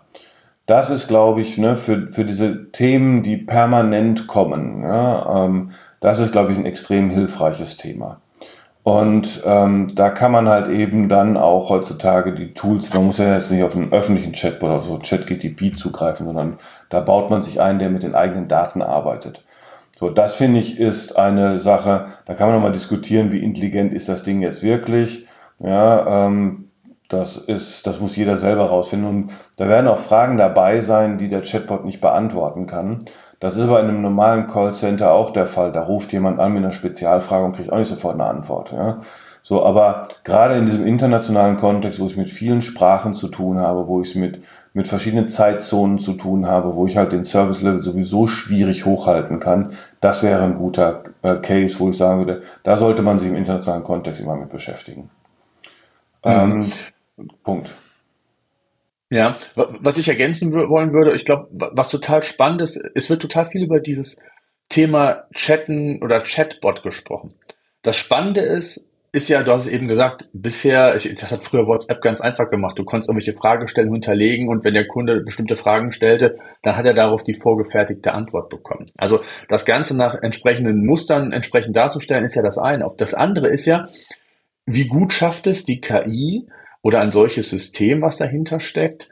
Das 0.67 0.91
ist, 0.91 1.09
glaube 1.09 1.41
ich, 1.41 1.59
ne, 1.59 1.77
für, 1.77 2.09
für 2.09 2.25
diese 2.25 2.71
Themen, 2.73 3.23
die 3.23 3.37
permanent 3.37 4.27
kommen, 4.27 4.83
ja, 4.83 5.45
ähm, 5.45 5.73
das 6.01 6.19
ist, 6.19 6.33
glaube 6.33 6.53
ich, 6.53 6.59
ein 6.59 6.67
extrem 6.67 7.11
hilfreiches 7.11 7.77
Thema. 7.77 8.21
Und 8.83 9.43
ähm, 9.45 9.95
da 9.95 10.09
kann 10.09 10.33
man 10.33 10.49
halt 10.49 10.71
eben 10.71 11.11
dann 11.11 11.37
auch 11.37 11.69
heutzutage 11.69 12.33
die 12.33 12.55
Tools, 12.55 12.93
man 12.95 13.07
muss 13.07 13.19
ja 13.19 13.35
jetzt 13.35 13.51
nicht 13.51 13.63
auf 13.63 13.77
einen 13.77 13.93
öffentlichen 13.93 14.33
Chatbot 14.33 14.71
oder 14.71 14.83
so 14.83 14.99
ChatGTP 14.99 15.77
zugreifen, 15.77 16.25
sondern 16.25 16.59
da 16.89 17.01
baut 17.01 17.29
man 17.29 17.43
sich 17.43 17.61
ein, 17.61 17.79
der 17.79 17.91
mit 17.91 18.03
den 18.03 18.15
eigenen 18.15 18.49
Daten 18.49 18.81
arbeitet. 18.81 19.45
So, 19.99 20.11
das 20.11 20.37
finde 20.37 20.61
ich 20.61 20.79
ist 20.79 21.17
eine 21.17 21.59
Sache, 21.59 22.07
da 22.25 22.35
kann 22.35 22.47
man 22.47 22.55
nochmal 22.55 22.73
diskutieren, 22.73 23.33
wie 23.33 23.43
intelligent 23.43 23.93
ist 23.93 24.09
das 24.09 24.23
Ding 24.23 24.41
jetzt 24.43 24.63
wirklich. 24.63 25.27
Ja, 25.59 26.27
ähm, 26.27 26.71
das 27.09 27.37
ist, 27.37 27.85
das 27.85 27.99
muss 27.99 28.15
jeder 28.15 28.39
selber 28.39 28.67
rausfinden. 28.67 29.09
Und 29.09 29.31
da 29.57 29.67
werden 29.67 29.89
auch 29.89 29.99
Fragen 29.99 30.37
dabei 30.37 30.83
sein, 30.83 31.19
die 31.19 31.29
der 31.29 31.43
Chatbot 31.43 31.85
nicht 31.85 32.01
beantworten 32.01 32.69
kann. 32.69 33.07
Das 33.41 33.57
ist 33.57 33.63
aber 33.63 33.81
in 33.81 33.89
einem 33.89 34.03
normalen 34.03 34.47
Callcenter 34.47 35.11
auch 35.13 35.33
der 35.33 35.49
Fall. 35.49 35.73
Da 35.73 35.83
ruft 35.83 36.13
jemand 36.13 36.39
an 36.39 36.53
mit 36.53 36.63
einer 36.63 36.73
Spezialfrage 36.73 37.45
und 37.47 37.57
kriegt 37.57 37.73
auch 37.73 37.79
nicht 37.79 37.89
sofort 37.89 38.15
eine 38.15 38.31
Antwort. 38.31 38.71
Ja. 38.71 39.01
So, 39.49 39.65
aber 39.65 40.09
gerade 40.25 40.57
in 40.59 40.67
diesem 40.67 40.87
internationalen 40.87 41.57
Kontext, 41.57 41.99
wo 42.01 42.07
ich 42.07 42.19
mit 42.19 42.31
vielen 42.31 42.61
Sprachen 42.61 43.15
zu 43.15 43.29
tun 43.29 43.59
habe, 43.59 43.89
wo 43.89 44.03
ich 44.03 44.11
es 44.11 44.15
mit 44.15 44.43
mit 44.75 44.89
verschiedenen 44.89 45.31
Zeitzonen 45.31 45.99
zu 45.99 46.13
tun 46.13 46.47
habe, 46.47 46.75
wo 46.75 46.87
ich 46.87 46.99
halt 46.99 47.13
den 47.13 47.25
Service 47.25 47.63
Level 47.63 47.81
sowieso 47.81 48.27
schwierig 48.27 48.85
hochhalten 48.85 49.41
kann, 49.41 49.73
das 50.03 50.23
wäre 50.23 50.43
ein 50.43 50.57
guter 50.57 51.03
äh, 51.23 51.37
Case, 51.37 51.79
wo 51.79 51.89
ich 51.89 51.97
sagen 51.97 52.19
würde, 52.19 52.43
da 52.63 52.77
sollte 52.77 53.01
man 53.01 53.19
sich 53.19 53.27
im 53.27 53.37
internationalen 53.37 53.85
Kontext 53.85 54.21
immer 54.21 54.37
mit 54.37 54.51
beschäftigen. 54.51 55.09
Mhm. 56.23 56.71
Ähm, 57.17 57.29
Punkt. 57.43 57.75
Ja, 59.09 59.37
was 59.55 59.97
ich 59.97 60.11
ergänzen 60.11 60.53
wollen 60.53 60.93
würde, 60.93 61.17
ich 61.17 61.25
glaube, 61.25 61.49
was 61.51 61.89
total 61.89 62.21
spannend 62.21 62.61
ist, 62.61 62.79
es 62.95 63.09
wird 63.09 63.23
total 63.23 63.47
viel 63.47 63.65
über 63.65 63.81
dieses 63.81 64.23
Thema 64.69 65.25
Chatten 65.33 66.03
oder 66.03 66.21
Chatbot 66.21 66.83
gesprochen. 66.83 67.33
Das 67.81 67.97
Spannende 67.97 68.43
ist, 68.43 68.88
ist 69.13 69.29
ja, 69.29 69.43
du 69.43 69.53
hast 69.53 69.67
es 69.67 69.73
eben 69.73 69.89
gesagt, 69.89 70.29
bisher, 70.33 70.95
ich, 70.95 71.15
das 71.15 71.33
hat 71.33 71.45
früher 71.45 71.67
WhatsApp 71.67 72.01
ganz 72.03 72.21
einfach 72.21 72.51
gemacht. 72.51 72.79
Du 72.79 72.85
konntest 72.85 73.09
irgendwelche 73.09 73.33
Fragestellungen 73.33 73.95
hinterlegen 73.95 74.49
und 74.49 74.65
wenn 74.65 74.75
der 74.75 74.87
Kunde 74.87 75.21
bestimmte 75.21 75.57
Fragen 75.57 75.93
stellte, 75.93 76.37
dann 76.63 76.77
hat 76.77 76.85
er 76.85 76.95
darauf 76.95 77.25
die 77.25 77.35
vorgefertigte 77.35 78.13
Antwort 78.13 78.51
bekommen. 78.51 78.91
Also 78.99 79.21
das 79.49 79.65
Ganze 79.65 79.97
nach 79.97 80.15
entsprechenden 80.23 80.85
Mustern 80.85 81.33
entsprechend 81.33 81.75
darzustellen, 81.75 82.25
ist 82.25 82.35
ja 82.35 82.43
das 82.43 82.59
eine. 82.59 82.87
Das 82.99 83.15
andere 83.15 83.49
ist 83.49 83.65
ja, 83.65 83.87
wie 84.67 84.87
gut 84.87 85.13
schafft 85.13 85.47
es 85.47 85.65
die 85.65 85.81
KI 85.81 86.47
oder 86.83 87.01
ein 87.01 87.11
solches 87.11 87.49
System, 87.49 88.03
was 88.03 88.19
dahinter 88.19 88.61
steckt, 88.61 89.09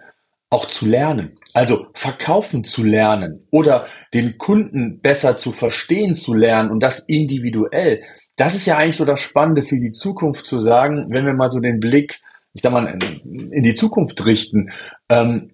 auch 0.51 0.67
zu 0.67 0.87
lernen. 0.87 1.39
Also 1.55 1.87
verkaufen 1.95 2.65
zu 2.65 2.85
lernen 2.85 3.47
oder 3.51 3.87
den 4.13 4.37
Kunden 4.39 5.01
besser 5.01 5.37
zu 5.37 5.53
verstehen 5.53 6.15
zu 6.15 6.35
lernen 6.35 6.71
und 6.71 6.83
das 6.83 6.99
individuell. 6.99 8.03
Das 8.37 8.55
ist 8.55 8.67
ja 8.67 8.77
eigentlich 8.77 8.97
so 8.97 9.05
das 9.05 9.21
Spannende 9.21 9.65
für 9.65 9.81
die 9.81 9.93
Zukunft 9.93 10.47
zu 10.47 10.61
sagen, 10.61 11.07
wenn 11.09 11.25
wir 11.25 11.33
mal 11.33 11.51
so 11.51 11.61
den 11.61 11.81
Blick, 11.81 12.21
ich 12.53 12.63
sag 12.63 12.73
mal, 12.73 12.99
in 13.25 13.63
die 13.63 13.75
Zukunft 13.75 14.25
richten. 14.25 14.71
Ähm, 15.09 15.51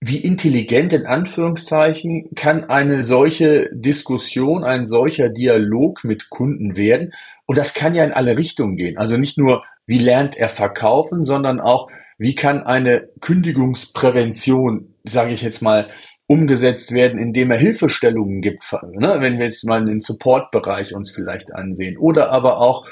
wie 0.00 0.18
intelligent 0.18 0.92
in 0.92 1.06
Anführungszeichen 1.06 2.34
kann 2.34 2.64
eine 2.64 3.04
solche 3.04 3.70
Diskussion, 3.72 4.62
ein 4.62 4.86
solcher 4.86 5.30
Dialog 5.30 6.04
mit 6.04 6.28
Kunden 6.28 6.76
werden? 6.76 7.12
Und 7.46 7.56
das 7.56 7.72
kann 7.74 7.94
ja 7.94 8.04
in 8.04 8.12
alle 8.12 8.36
Richtungen 8.36 8.76
gehen. 8.76 8.98
Also 8.98 9.16
nicht 9.16 9.38
nur, 9.38 9.64
wie 9.86 9.98
lernt 9.98 10.36
er 10.36 10.50
verkaufen, 10.50 11.24
sondern 11.24 11.60
auch, 11.60 11.88
wie 12.18 12.34
kann 12.34 12.62
eine 12.62 13.08
Kündigungsprävention, 13.20 14.94
sage 15.04 15.32
ich 15.32 15.42
jetzt 15.42 15.62
mal, 15.62 15.88
umgesetzt 16.26 16.92
werden, 16.92 17.18
indem 17.18 17.50
er 17.52 17.58
Hilfestellungen 17.58 18.40
gibt, 18.40 18.64
ne? 18.72 19.16
wenn 19.20 19.38
wir 19.38 19.44
jetzt 19.44 19.64
mal 19.64 19.84
den 19.84 20.00
Support-Bereich 20.00 20.94
uns 20.94 21.10
vielleicht 21.10 21.54
ansehen. 21.54 21.96
Oder 21.98 22.32
aber 22.32 22.58
auch, 22.58 22.86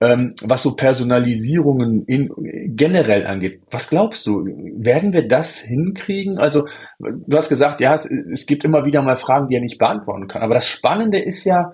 ähm, 0.00 0.34
was 0.42 0.62
so 0.62 0.74
Personalisierungen 0.74 2.04
in, 2.06 2.32
generell 2.74 3.26
angeht. 3.26 3.62
Was 3.70 3.88
glaubst 3.90 4.26
du, 4.26 4.44
werden 4.44 5.12
wir 5.12 5.28
das 5.28 5.58
hinkriegen? 5.58 6.38
Also 6.38 6.66
du 6.98 7.36
hast 7.36 7.48
gesagt, 7.48 7.80
ja, 7.80 7.94
es, 7.94 8.06
es 8.06 8.46
gibt 8.46 8.64
immer 8.64 8.84
wieder 8.84 9.02
mal 9.02 9.16
Fragen, 9.16 9.46
die 9.48 9.54
er 9.54 9.60
nicht 9.60 9.78
beantworten 9.78 10.26
kann. 10.26 10.42
Aber 10.42 10.54
das 10.54 10.66
Spannende 10.66 11.18
ist 11.18 11.44
ja, 11.44 11.72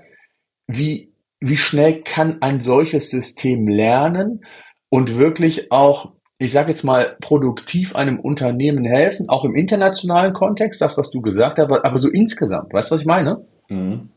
wie, 0.67 1.13
wie 1.41 1.57
schnell 1.57 2.03
kann 2.03 2.43
ein 2.43 2.61
solches 2.61 3.09
System 3.09 3.69
lernen 3.69 4.45
und 4.91 5.17
wirklich 5.17 5.71
auch 5.73 6.16
ich 6.39 6.53
sage 6.53 6.71
jetzt 6.71 6.85
mal, 6.85 7.17
produktiv 7.21 7.97
einem 7.97 8.21
Unternehmen 8.21 8.85
helfen, 8.85 9.29
auch 9.29 9.45
im 9.45 9.55
internationalen 9.55 10.35
Kontext, 10.35 10.83
das, 10.83 10.99
was 10.99 11.11
du 11.11 11.23
gesagt 11.23 11.59
hast, 11.59 11.71
aber 11.71 11.99
so 11.99 12.11
insgesamt, 12.11 12.73
weißt 12.73 12.91
du, 12.91 12.95
was 12.95 13.01
ich 13.01 13.07
meine? 13.07 13.41
Mhm. 13.69 14.11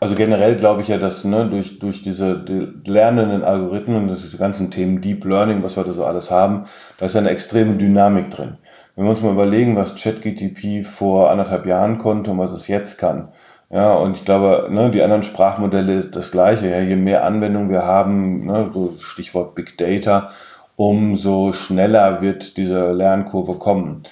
Also 0.00 0.14
generell 0.14 0.54
glaube 0.54 0.82
ich 0.82 0.88
ja, 0.88 0.98
dass 0.98 1.24
ne, 1.24 1.48
durch, 1.50 1.80
durch 1.80 2.02
diese 2.02 2.38
die 2.38 2.68
lernenden 2.88 3.42
Algorithmen, 3.42 4.06
diese 4.06 4.36
ganzen 4.36 4.70
Themen 4.70 5.00
Deep 5.00 5.24
Learning, 5.24 5.64
was 5.64 5.76
wir 5.76 5.82
da 5.82 5.92
so 5.92 6.04
alles 6.04 6.30
haben, 6.30 6.66
da 6.98 7.06
ist 7.06 7.16
eine 7.16 7.30
extreme 7.30 7.74
Dynamik 7.74 8.30
drin. 8.30 8.58
Wenn 8.94 9.06
wir 9.06 9.10
uns 9.10 9.22
mal 9.22 9.32
überlegen, 9.32 9.74
was 9.74 10.00
ChatGTP 10.00 10.84
vor 10.84 11.30
anderthalb 11.30 11.66
Jahren 11.66 11.98
konnte 11.98 12.30
und 12.30 12.38
was 12.38 12.52
es 12.52 12.68
jetzt 12.68 12.98
kann, 12.98 13.32
ja, 13.70 13.94
und 13.94 14.16
ich 14.16 14.24
glaube, 14.24 14.68
ne, 14.70 14.90
die 14.90 15.02
anderen 15.02 15.24
Sprachmodelle 15.24 15.94
ist 15.98 16.16
das 16.16 16.30
Gleiche. 16.30 16.70
Ja, 16.70 16.80
je 16.80 16.96
mehr 16.96 17.24
Anwendungen 17.24 17.68
wir 17.68 17.84
haben, 17.84 18.46
ne, 18.46 18.70
so 18.72 18.94
Stichwort 18.98 19.54
Big 19.54 19.76
Data, 19.76 20.30
umso 20.78 21.52
schneller 21.52 22.22
wird 22.22 22.56
diese 22.56 22.92
Lernkurve 22.92 23.54
kommen. 23.54 24.04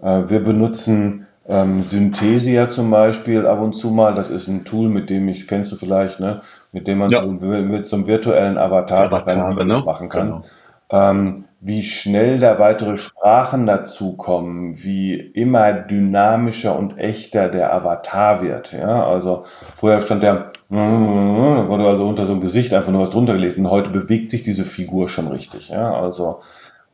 Äh, 0.00 0.22
wir 0.28 0.42
benutzen 0.42 1.26
ähm, 1.46 1.82
Synthesia 1.84 2.70
zum 2.70 2.90
Beispiel 2.90 3.46
ab 3.46 3.60
und 3.60 3.74
zu 3.74 3.90
mal. 3.90 4.14
Das 4.14 4.30
ist 4.30 4.48
ein 4.48 4.64
Tool, 4.64 4.88
mit 4.88 5.10
dem 5.10 5.28
ich, 5.28 5.46
kennst 5.46 5.70
du 5.70 5.76
vielleicht, 5.76 6.20
ne? 6.20 6.40
mit 6.72 6.88
dem 6.88 6.98
man 6.98 7.10
ja. 7.10 7.20
so, 7.20 7.30
mit 7.30 7.86
so 7.86 7.96
einem 7.96 8.06
virtuellen 8.06 8.56
Avatar 8.56 9.12
Avatare, 9.12 9.66
ne? 9.66 9.82
machen 9.84 10.08
kann. 10.08 10.26
Genau. 10.26 10.44
Ähm, 10.90 11.44
wie 11.64 11.82
schnell 11.82 12.38
da 12.38 12.58
weitere 12.58 12.98
Sprachen 12.98 13.64
dazukommen, 13.64 14.84
wie 14.84 15.14
immer 15.14 15.72
dynamischer 15.72 16.78
und 16.78 16.98
echter 16.98 17.48
der 17.48 17.72
Avatar 17.72 18.42
wird. 18.42 18.72
Ja, 18.72 19.06
also 19.06 19.44
vorher 19.74 20.02
stand 20.02 20.22
der, 20.22 20.52
wurde 20.68 21.88
also 21.88 22.04
unter 22.04 22.26
so 22.26 22.32
einem 22.32 22.42
Gesicht 22.42 22.74
einfach 22.74 22.92
nur 22.92 23.00
was 23.00 23.10
drunter 23.10 23.32
gelegt 23.32 23.56
und 23.56 23.70
heute 23.70 23.88
bewegt 23.88 24.30
sich 24.30 24.42
diese 24.42 24.66
Figur 24.66 25.08
schon 25.08 25.28
richtig. 25.28 25.70
Ja, 25.70 25.94
also 25.94 26.42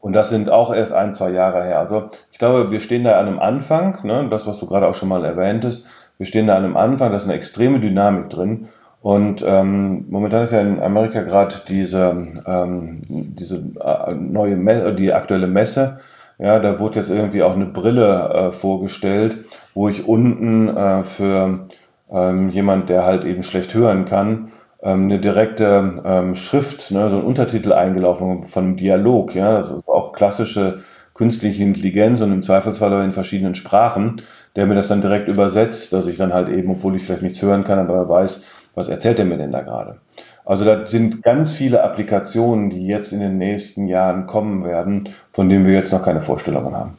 und 0.01 0.13
das 0.13 0.31
sind 0.31 0.49
auch 0.49 0.73
erst 0.73 0.93
ein, 0.93 1.17
zwei 1.17 1.31
Jahre 1.31 1.65
her. 1.65 1.81
Also 1.81 2.11
ich 2.31 2.39
glaube, 2.39 2.71
wir 2.71 2.79
stehen 2.81 3.03
da 3.03 3.19
an 3.19 3.27
einem 3.27 3.41
Anfang, 3.41 3.99
ne, 4.05 4.29
das, 4.31 4.47
was 4.47 4.61
du 4.61 4.67
gerade 4.67 4.87
auch 4.87 4.95
schon 4.95 5.09
mal 5.09 5.25
erwähntest, 5.25 5.85
wir 6.17 6.27
stehen 6.27 6.47
da 6.47 6.57
an 6.57 6.65
einem 6.65 6.77
Anfang, 6.77 7.11
da 7.11 7.17
ist 7.17 7.25
eine 7.25 7.35
extreme 7.35 7.81
Dynamik 7.81 8.31
drin. 8.31 8.69
Und 9.03 9.43
ähm, 9.47 10.05
momentan 10.11 10.45
ist 10.45 10.53
ja 10.53 10.61
in 10.61 10.81
Amerika 10.81 11.23
gerade 11.23 11.55
diese, 11.69 12.27
ähm, 12.47 13.01
diese 13.09 13.63
äh, 13.81 14.15
neue 14.15 14.57
Messe, 14.57 14.95
die 14.95 15.13
aktuelle 15.13 15.47
Messe. 15.47 16.01
Ja, 16.39 16.59
da 16.59 16.79
wurde 16.79 17.01
jetzt 17.01 17.11
irgendwie 17.11 17.43
auch 17.43 17.55
eine 17.55 17.67
Brille 17.67 18.29
äh, 18.29 18.53
vorgestellt, 18.53 19.45
wo 19.75 19.89
ich 19.89 20.07
unten 20.07 20.69
äh, 20.69 21.05
für 21.05 21.69
ähm, 22.11 22.51
jemand, 22.51 22.89
der 22.89 23.05
halt 23.05 23.25
eben 23.25 23.43
schlecht 23.43 23.75
hören 23.75 24.05
kann, 24.05 24.53
ähm, 24.83 25.05
eine 25.05 25.19
direkte 25.19 26.03
ähm, 26.05 26.35
Schrift, 26.35 26.91
ne, 26.91 27.11
so 27.11 27.17
ein 27.17 27.25
Untertitel 27.25 27.73
eingelaufen 27.73 28.45
von 28.45 28.65
einem 28.65 28.77
Dialog. 28.77 29.35
Ja, 29.35 29.63
das 29.63 29.71
ist 29.79 29.89
auch 29.89 30.13
klassische 30.13 30.81
künstliche 31.15 31.63
Intelligenz 31.63 32.21
und 32.23 32.33
im 32.33 32.43
Zweifelsfall 32.43 32.95
auch 32.95 33.05
in 33.05 33.13
verschiedenen 33.13 33.55
Sprachen, 33.55 34.23
der 34.57 34.67
mir 34.67 34.75
das 34.75 34.89
dann 34.89 35.03
direkt 35.03 35.29
übersetzt, 35.29 35.93
dass 35.93 36.07
ich 36.07 36.17
dann 36.17 36.33
halt 36.33 36.49
eben, 36.49 36.71
obwohl 36.71 36.97
ich 36.97 37.05
vielleicht 37.05 37.23
nichts 37.23 37.43
hören 37.43 37.65
kann, 37.65 37.79
aber 37.79 38.09
weiß, 38.09 38.43
was 38.81 38.89
erzählt 38.89 39.19
er 39.19 39.25
mir 39.25 39.37
denn 39.37 39.53
da 39.53 39.61
gerade? 39.61 40.01
Also 40.45 40.65
da 40.65 40.87
sind 40.87 41.23
ganz 41.23 41.53
viele 41.53 41.83
Applikationen, 41.85 42.71
die 42.71 42.87
jetzt 42.87 43.13
in 43.13 43.21
den 43.21 43.39
nächsten 43.39 43.87
Jahren 43.87 44.27
kommen 44.27 44.65
werden, 44.65 45.11
von 45.33 45.49
denen 45.49 45.67
wir 45.67 45.75
jetzt 45.75 45.93
noch 45.93 46.03
keine 46.03 46.21
Vorstellungen 46.21 46.75
haben. 46.75 46.99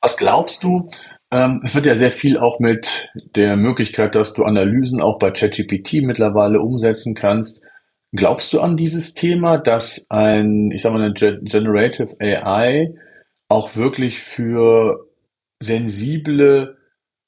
Was 0.00 0.16
glaubst 0.16 0.64
du? 0.64 0.88
Ähm, 1.30 1.60
es 1.62 1.74
wird 1.74 1.86
ja 1.86 1.94
sehr 1.94 2.10
viel 2.10 2.38
auch 2.38 2.58
mit 2.58 3.12
der 3.36 3.56
Möglichkeit, 3.56 4.14
dass 4.14 4.32
du 4.32 4.44
Analysen 4.44 5.00
auch 5.00 5.18
bei 5.18 5.30
ChatGPT 5.30 6.02
mittlerweile 6.02 6.60
umsetzen 6.60 7.14
kannst. 7.14 7.62
Glaubst 8.12 8.52
du 8.52 8.60
an 8.60 8.76
dieses 8.76 9.14
Thema, 9.14 9.58
dass 9.58 10.06
ein, 10.10 10.70
ich 10.72 10.82
sag 10.82 10.92
mal, 10.92 11.02
eine 11.02 11.12
Generative 11.12 12.16
AI 12.18 12.94
auch 13.48 13.76
wirklich 13.76 14.20
für 14.20 15.06
sensible 15.60 16.78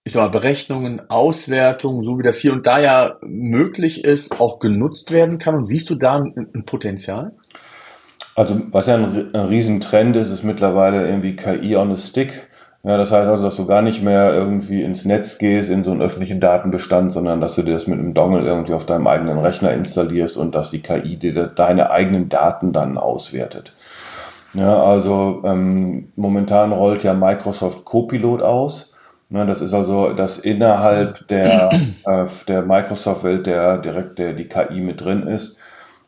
ich 0.05 0.13
sag 0.13 0.23
mal, 0.23 0.29
Berechnungen, 0.29 1.09
Auswertungen, 1.11 2.03
so 2.03 2.19
wie 2.19 2.23
das 2.23 2.39
hier 2.39 2.53
und 2.53 2.67
da 2.67 2.81
ja 2.81 3.17
möglich 3.23 4.05
ist, 4.05 4.41
auch 4.41 4.59
genutzt 4.59 5.13
werden 5.13 5.39
kann? 5.39 5.55
Und 5.55 5.67
siehst 5.67 5.89
du 5.91 5.95
da 5.95 6.17
ein, 6.17 6.49
ein 6.55 6.65
Potenzial? 6.65 7.33
Also 8.35 8.61
was 8.71 8.87
ja 8.87 8.97
ein, 8.97 9.35
ein 9.35 9.47
Riesentrend 9.47 10.17
ist, 10.17 10.31
ist 10.31 10.43
mittlerweile 10.43 11.07
irgendwie 11.07 11.37
KI 11.37 11.77
on 11.77 11.93
a 11.93 11.97
Stick. 11.97 12.49
Ja, 12.85 12.97
das 12.97 13.13
heißt 13.13 13.29
also, 13.29 13.45
dass 13.45 13.55
du 13.55 13.67
gar 13.67 13.81
nicht 13.81 14.03
mehr 14.03 14.33
irgendwie 14.33 14.83
ins 14.83 15.05
Netz 15.05 15.39
gehst, 15.39 15.71
in 15.71 15.85
so 15.85 15.93
einen 15.93 16.03
öffentlichen 16.03 16.41
Datenbestand, 16.41 17.13
sondern 17.13 17.41
dass 17.41 17.55
du 17.55 17.63
dir 17.63 17.75
das 17.75 17.87
mit 17.87 18.01
einem 18.01 18.13
Dongle 18.13 18.45
irgendwie 18.45 18.73
auf 18.73 18.87
deinem 18.87 19.07
eigenen 19.07 19.39
Rechner 19.39 19.73
installierst 19.73 20.37
und 20.37 20.57
dass 20.57 20.73
die 20.73 20.83
KI 20.83 21.17
dir 21.17 21.47
deine 21.47 21.91
eigenen 21.91 22.29
Daten 22.29 22.73
dann 22.73 22.99
auswertet. 22.99 23.73
Ja, 24.55 24.83
also 24.83 25.43
ähm, 25.45 26.09
momentan 26.17 26.73
rollt 26.73 27.05
ja 27.05 27.15
Microsoft 27.15 27.85
Copilot 27.85 28.43
aus. 28.43 28.92
Ne, 29.33 29.47
das 29.47 29.63
ist 29.63 29.73
also 29.73 30.13
das 30.13 30.39
innerhalb 30.39 31.27
der, 31.29 31.71
äh, 32.05 32.27
der 32.49 32.63
Microsoft-Welt, 32.63 33.47
der 33.47 33.79
direkt 33.79 34.19
der, 34.19 34.35
die 34.35 34.47
KI 34.47 34.81
mit 34.83 35.01
drin 35.01 35.27
ist. 35.27 35.57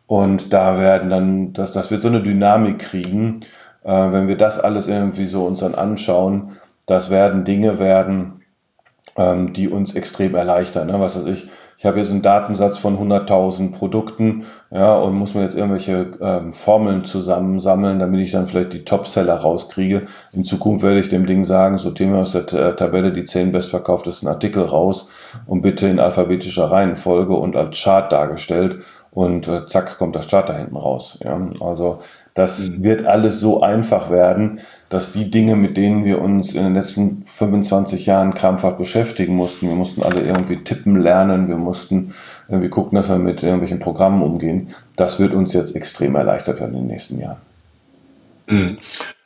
Und 0.06 0.52
da 0.52 0.78
werden 0.78 1.08
dann, 1.08 1.54
das, 1.54 1.72
das 1.72 1.90
wird 1.90 2.02
so 2.02 2.08
eine 2.08 2.22
Dynamik 2.22 2.80
kriegen, 2.80 3.40
äh, 3.82 4.12
wenn 4.12 4.28
wir 4.28 4.36
das 4.36 4.60
alles 4.60 4.88
irgendwie 4.88 5.24
so 5.24 5.46
uns 5.46 5.60
dann 5.60 5.74
anschauen, 5.74 6.56
das 6.84 7.08
werden 7.08 7.46
Dinge 7.46 7.78
werden, 7.78 8.42
ähm, 9.16 9.54
die 9.54 9.70
uns 9.70 9.94
extrem 9.94 10.34
erleichtern. 10.34 10.88
Ne? 10.88 11.00
Was 11.00 11.16
weiß 11.16 11.34
ich, 11.34 11.48
ich 11.84 11.86
habe 11.86 11.98
jetzt 11.98 12.10
einen 12.10 12.22
Datensatz 12.22 12.78
von 12.78 12.98
100.000 12.98 13.72
Produkten, 13.72 14.46
ja, 14.70 14.96
und 14.96 15.12
muss 15.12 15.34
mir 15.34 15.42
jetzt 15.42 15.54
irgendwelche 15.54 16.14
ähm, 16.18 16.54
Formeln 16.54 17.04
zusammensammeln, 17.04 17.98
damit 17.98 18.22
ich 18.22 18.30
dann 18.30 18.46
vielleicht 18.46 18.72
die 18.72 18.86
Topseller 18.86 19.34
rauskriege. 19.34 20.06
In 20.32 20.46
Zukunft 20.46 20.82
werde 20.82 21.00
ich 21.00 21.10
dem 21.10 21.26
Ding 21.26 21.44
sagen, 21.44 21.76
sortiere 21.76 22.08
mir 22.08 22.18
aus 22.20 22.32
der 22.32 22.50
äh, 22.54 22.74
Tabelle 22.74 23.12
die 23.12 23.26
zehn 23.26 23.52
bestverkauftesten 23.52 24.28
Artikel 24.28 24.62
raus 24.62 25.08
und 25.44 25.60
bitte 25.60 25.86
in 25.86 26.00
alphabetischer 26.00 26.70
Reihenfolge 26.70 27.34
und 27.34 27.54
als 27.54 27.78
Chart 27.78 28.10
dargestellt 28.10 28.78
und 29.10 29.46
äh, 29.46 29.66
zack 29.66 29.98
kommt 29.98 30.16
das 30.16 30.28
Chart 30.28 30.48
da 30.48 30.54
hinten 30.54 30.78
raus. 30.78 31.18
Ja. 31.22 31.38
Also 31.60 32.00
das 32.32 32.66
mhm. 32.66 32.82
wird 32.82 33.04
alles 33.04 33.40
so 33.40 33.60
einfach 33.60 34.10
werden, 34.10 34.60
dass 34.88 35.12
die 35.12 35.30
Dinge, 35.30 35.54
mit 35.54 35.76
denen 35.76 36.06
wir 36.06 36.22
uns 36.22 36.54
in 36.54 36.64
den 36.64 36.74
letzten 36.74 37.23
25 37.36 38.06
Jahren 38.06 38.34
krampfhaft 38.34 38.78
beschäftigen 38.78 39.34
mussten, 39.34 39.68
wir 39.68 39.74
mussten 39.74 40.02
alle 40.02 40.22
irgendwie 40.22 40.62
tippen 40.62 41.00
lernen, 41.00 41.48
wir 41.48 41.56
mussten 41.56 42.14
irgendwie 42.48 42.68
gucken, 42.68 42.96
dass 42.96 43.08
wir 43.08 43.18
mit 43.18 43.42
irgendwelchen 43.42 43.80
Programmen 43.80 44.22
umgehen, 44.22 44.74
das 44.96 45.18
wird 45.18 45.32
uns 45.32 45.52
jetzt 45.52 45.74
extrem 45.74 46.14
erleichtert 46.14 46.60
werden 46.60 46.74
in 46.74 46.82
den 46.82 46.86
nächsten 46.88 47.20
Jahren. 47.20 47.38
Mhm. 48.46 48.78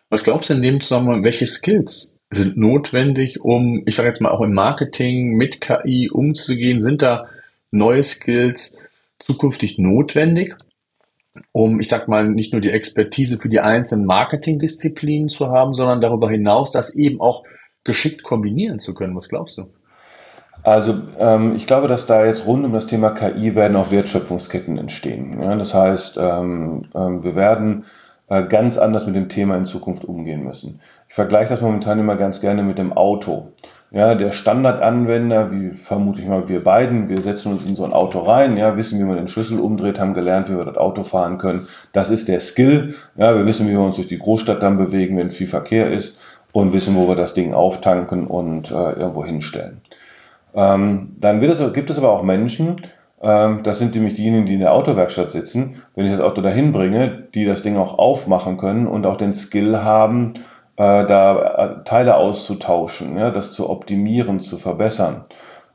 Was 0.08 0.24
glaubst 0.24 0.48
du 0.48 0.54
in 0.54 0.62
dem 0.62 0.80
Zusammenhang, 0.80 1.22
welche 1.22 1.46
Skills 1.46 2.16
sind 2.30 2.56
notwendig, 2.56 3.42
um, 3.42 3.82
ich 3.84 3.94
sage 3.94 4.08
jetzt 4.08 4.22
mal, 4.22 4.30
auch 4.30 4.40
im 4.40 4.54
Marketing 4.54 5.34
mit 5.34 5.60
KI 5.60 6.08
umzugehen? 6.10 6.80
Sind 6.80 7.02
da 7.02 7.26
neue 7.70 8.02
Skills 8.02 8.78
zukünftig 9.18 9.76
notwendig, 9.78 10.54
um, 11.52 11.78
ich 11.78 11.88
sag 11.88 12.08
mal, 12.08 12.26
nicht 12.26 12.52
nur 12.52 12.62
die 12.62 12.70
Expertise 12.70 13.38
für 13.38 13.50
die 13.50 13.60
einzelnen 13.60 14.06
Marketingdisziplinen 14.06 15.28
zu 15.28 15.48
haben, 15.48 15.74
sondern 15.74 16.00
darüber 16.00 16.30
hinaus 16.30 16.70
das 16.72 16.94
eben 16.94 17.20
auch 17.20 17.44
geschickt 17.88 18.22
kombinieren 18.22 18.78
zu 18.78 18.94
können? 18.94 19.16
Was 19.16 19.28
glaubst 19.28 19.58
du? 19.58 19.64
Also 20.62 21.00
ähm, 21.18 21.54
ich 21.56 21.66
glaube, 21.66 21.88
dass 21.88 22.06
da 22.06 22.26
jetzt 22.26 22.46
rund 22.46 22.64
um 22.64 22.72
das 22.72 22.86
Thema 22.86 23.10
KI 23.10 23.54
werden 23.54 23.76
auch 23.76 23.90
Wertschöpfungsketten 23.90 24.76
entstehen. 24.76 25.40
Ja? 25.42 25.56
Das 25.56 25.72
heißt, 25.72 26.18
ähm, 26.20 26.82
ähm, 26.94 27.24
wir 27.24 27.34
werden 27.34 27.86
äh, 28.28 28.44
ganz 28.44 28.76
anders 28.76 29.06
mit 29.06 29.16
dem 29.16 29.30
Thema 29.30 29.56
in 29.56 29.66
Zukunft 29.66 30.04
umgehen 30.04 30.44
müssen. 30.44 30.80
Ich 31.08 31.14
vergleiche 31.14 31.50
das 31.50 31.62
momentan 31.62 31.98
immer 31.98 32.16
ganz 32.16 32.40
gerne 32.40 32.62
mit 32.62 32.78
dem 32.78 32.92
Auto. 32.92 33.52
Ja, 33.90 34.14
der 34.14 34.32
Standardanwender, 34.32 35.50
wie 35.50 35.70
vermute 35.70 36.20
ich 36.20 36.28
mal 36.28 36.46
wir 36.46 36.62
beiden, 36.62 37.08
wir 37.08 37.22
setzen 37.22 37.52
uns 37.52 37.64
in 37.64 37.74
so 37.74 37.86
ein 37.86 37.94
Auto 37.94 38.18
rein, 38.18 38.58
ja, 38.58 38.76
wissen, 38.76 38.98
wie 38.98 39.04
man 39.04 39.16
den 39.16 39.28
Schlüssel 39.28 39.58
umdreht, 39.58 39.98
haben 39.98 40.12
gelernt, 40.12 40.50
wie 40.50 40.58
wir 40.58 40.66
das 40.66 40.76
Auto 40.76 41.04
fahren 41.04 41.38
können. 41.38 41.68
Das 41.94 42.10
ist 42.10 42.28
der 42.28 42.40
Skill. 42.40 42.94
Ja, 43.16 43.34
wir 43.34 43.46
wissen, 43.46 43.66
wie 43.66 43.72
wir 43.72 43.80
uns 43.80 43.96
durch 43.96 44.08
die 44.08 44.18
Großstadt 44.18 44.62
dann 44.62 44.76
bewegen, 44.76 45.16
wenn 45.16 45.30
viel 45.30 45.46
Verkehr 45.46 45.90
ist 45.90 46.18
und 46.52 46.72
wissen, 46.72 46.96
wo 46.96 47.08
wir 47.08 47.16
das 47.16 47.34
Ding 47.34 47.54
auftanken 47.54 48.26
und 48.26 48.70
äh, 48.70 48.92
irgendwo 48.92 49.24
hinstellen. 49.24 49.80
Ähm, 50.54 51.16
dann 51.20 51.40
wird 51.40 51.58
es, 51.58 51.72
gibt 51.72 51.90
es 51.90 51.98
aber 51.98 52.10
auch 52.10 52.22
Menschen, 52.22 52.76
ähm, 53.20 53.62
das 53.64 53.78
sind 53.78 53.94
nämlich 53.94 54.14
diejenigen, 54.14 54.46
die 54.46 54.54
in 54.54 54.60
der 54.60 54.72
Autowerkstatt 54.72 55.32
sitzen, 55.32 55.82
wenn 55.94 56.06
ich 56.06 56.12
das 56.12 56.20
Auto 56.20 56.40
dahin 56.40 56.72
bringe, 56.72 57.24
die 57.34 57.44
das 57.44 57.62
Ding 57.62 57.76
auch 57.76 57.98
aufmachen 57.98 58.56
können 58.56 58.86
und 58.86 59.06
auch 59.06 59.16
den 59.16 59.34
Skill 59.34 59.78
haben, 59.82 60.34
äh, 60.76 61.06
da 61.06 61.80
äh, 61.80 61.84
Teile 61.84 62.16
auszutauschen, 62.16 63.18
ja, 63.18 63.30
das 63.30 63.52
zu 63.52 63.68
optimieren, 63.68 64.40
zu 64.40 64.58
verbessern. 64.58 65.24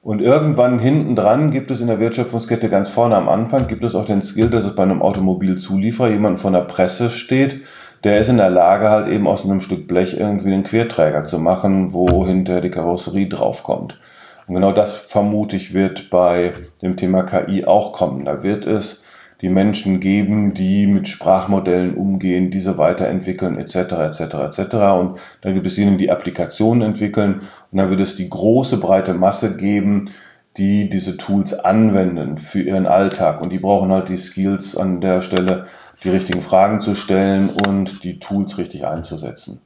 Und 0.02 0.22
irgendwann 0.22 0.80
hinten 0.80 1.16
dran 1.16 1.52
gibt 1.52 1.72
es 1.72 1.80
in 1.80 1.88
der 1.88 2.00
Wertschöpfungskette 2.00 2.70
ganz 2.70 2.90
vorne 2.90 3.16
am 3.16 3.30
Anfang 3.30 3.68
gibt 3.68 3.86
es 3.86 3.96
auch 3.96 4.06
den 4.06 4.22
Skill, 4.22 4.50
dass 4.50 4.66
es 4.66 4.76
bei 4.76 4.84
einem 4.84 5.02
Automobilzulieferer 5.02 6.10
jemand 6.10 6.42
von 6.42 6.52
der 6.52 6.62
Presse 6.62 7.10
steht, 7.10 7.62
der 8.04 8.20
ist 8.20 8.30
in 8.30 8.38
der 8.38 8.50
Lage, 8.50 8.90
halt 8.90 9.08
eben 9.08 9.28
aus 9.28 9.46
einem 9.46 9.62
Stück 9.62 9.88
Blech 9.88 10.18
irgendwie 10.18 10.54
einen 10.54 10.64
Querträger 10.64 11.26
zu 11.26 11.40
machen, 11.40 11.94
wo 11.94 12.26
hinter 12.26 12.62
die 12.62 12.70
Karosserie 12.70 13.28
draufkommt. 13.28 14.00
Und 14.48 14.56
genau 14.56 14.74
das 14.74 14.96
vermute 14.96 15.56
ich 15.56 15.74
wird 15.74 16.10
bei 16.10 16.54
dem 16.82 16.98
Thema 16.98 17.24
KI 17.24 17.66
auch 17.66 17.94
kommen. 17.94 18.26
Da 18.26 18.44
wird 18.44 18.66
es 18.66 19.02
die 19.42 19.50
Menschen 19.50 20.00
geben, 20.00 20.54
die 20.54 20.88
mit 20.88 21.08
Sprachmodellen 21.08 21.96
umgehen, 21.96 22.52
diese 22.52 22.78
weiterentwickeln 22.78 23.58
etc. 23.58 23.76
etc. 23.76 24.22
etc. 24.22 24.76
Und 25.00 25.20
dann 25.42 25.54
gibt 25.54 25.68
es 25.68 25.78
jene, 25.78 25.98
die 25.98 26.12
Applikationen 26.12 26.82
entwickeln 26.82 27.42
und 27.72 27.78
dann 27.78 27.90
wird 27.90 28.02
es 28.02 28.16
die 28.16 28.30
große 28.30 28.78
breite 28.78 29.14
Masse 29.14 29.56
geben, 29.56 30.12
die 30.58 30.90
diese 30.90 31.18
Tools 31.18 31.54
anwenden 31.54 32.38
für 32.38 32.62
ihren 32.62 32.86
Alltag 32.86 33.42
und 33.42 33.52
die 33.52 33.60
brauchen 33.60 33.92
halt 33.92 34.10
die 34.10 34.18
Skills 34.18 34.78
an 34.78 35.02
der 35.02 35.22
Stelle, 35.22 35.66
die 36.04 36.10
richtigen 36.10 36.42
Fragen 36.42 36.82
zu 36.82 36.96
stellen 36.96 37.50
und 37.50 38.04
die 38.04 38.20
Tools 38.20 38.58
richtig 38.58 38.86
einzusetzen. 38.86 39.62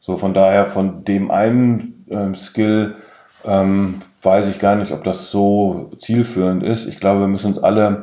So 0.00 0.16
von 0.16 0.34
daher 0.34 0.66
von 0.66 1.04
dem 1.04 1.30
einen 1.30 2.04
ähm, 2.10 2.34
Skill 2.34 2.96
ähm, 3.44 4.02
weiß 4.22 4.48
ich 4.48 4.58
gar 4.58 4.76
nicht, 4.76 4.92
ob 4.92 5.04
das 5.04 5.30
so 5.30 5.90
zielführend 5.98 6.62
ist. 6.62 6.86
Ich 6.86 7.00
glaube, 7.00 7.20
wir 7.20 7.28
müssen 7.28 7.54
uns 7.54 7.62
alle 7.62 8.02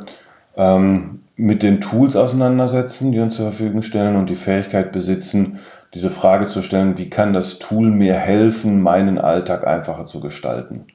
ähm, 0.56 1.24
mit 1.36 1.62
den 1.62 1.82
Tools 1.82 2.16
auseinandersetzen, 2.16 3.12
die 3.12 3.20
uns 3.20 3.36
zur 3.36 3.52
Verfügung 3.52 3.84
stellen 3.84 4.16
und 4.16 4.30
die 4.30 4.36
Fähigkeit 4.36 4.92
besitzen, 4.92 5.60
diese 5.94 6.10
Frage 6.10 6.48
zu 6.48 6.64
stellen, 6.64 6.98
wie 6.98 7.10
kann 7.10 7.34
das 7.34 7.60
Tool 7.60 7.92
mir 7.92 8.16
helfen, 8.16 8.82
meinen 8.82 9.18
Alltag 9.18 9.66
einfacher 9.66 10.08
zu 10.08 10.20
gestalten? 10.20 10.86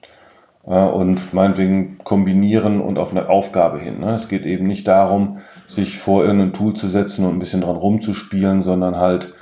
Äh, 0.66 0.70
und 0.70 1.32
meinetwegen 1.32 1.98
kombinieren 2.04 2.80
und 2.80 2.98
auf 2.98 3.10
eine 3.10 3.28
Aufgabe 3.28 3.78
hin. 3.78 4.00
Ne? 4.00 4.14
Es 4.14 4.28
geht 4.28 4.46
eben 4.46 4.66
nicht 4.66 4.86
darum, 4.86 5.38
sich 5.68 5.98
vor 5.98 6.24
irgendein 6.24 6.52
Tool 6.52 6.74
zu 6.74 6.88
setzen 6.88 7.24
und 7.24 7.34
ein 7.34 7.38
bisschen 7.38 7.62
dran 7.62 7.76
rumzuspielen, 7.76 8.62
sondern 8.62 8.96
halt 8.96 9.34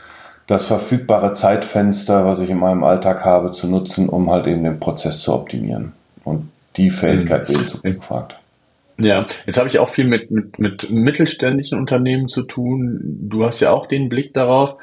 das 0.47 0.67
verfügbare 0.67 1.33
Zeitfenster, 1.33 2.25
was 2.25 2.41
ich 2.41 2.51
in 2.51 2.59
meinem 2.59 2.83
Alltag 2.83 3.25
habe, 3.25 3.53
zu 3.53 3.69
nutzen, 3.69 4.09
um 4.09 4.31
halt 4.31 4.47
eben 4.47 4.65
den 4.65 4.81
Prozess 4.81 5.21
zu 5.21 5.33
optimieren. 5.33 5.93
Und 6.25 6.51
die 6.77 6.91
Fähigkeit 6.91 7.49
wird 7.49 7.71
zu 7.71 7.81
gefragt. 7.81 8.37
Ja, 8.99 9.25
jetzt 9.47 9.59
habe 9.59 9.69
ich 9.69 9.79
auch 9.79 9.89
viel 9.89 10.07
mit, 10.07 10.31
mit, 10.31 10.59
mit 10.59 10.91
mittelständischen 10.91 11.79
Unternehmen 11.79 12.29
zu 12.29 12.43
tun. 12.43 13.01
Du 13.23 13.45
hast 13.45 13.61
ja 13.61 13.71
auch 13.71 13.87
den 13.87 14.09
Blick 14.09 14.35
darauf. 14.35 14.77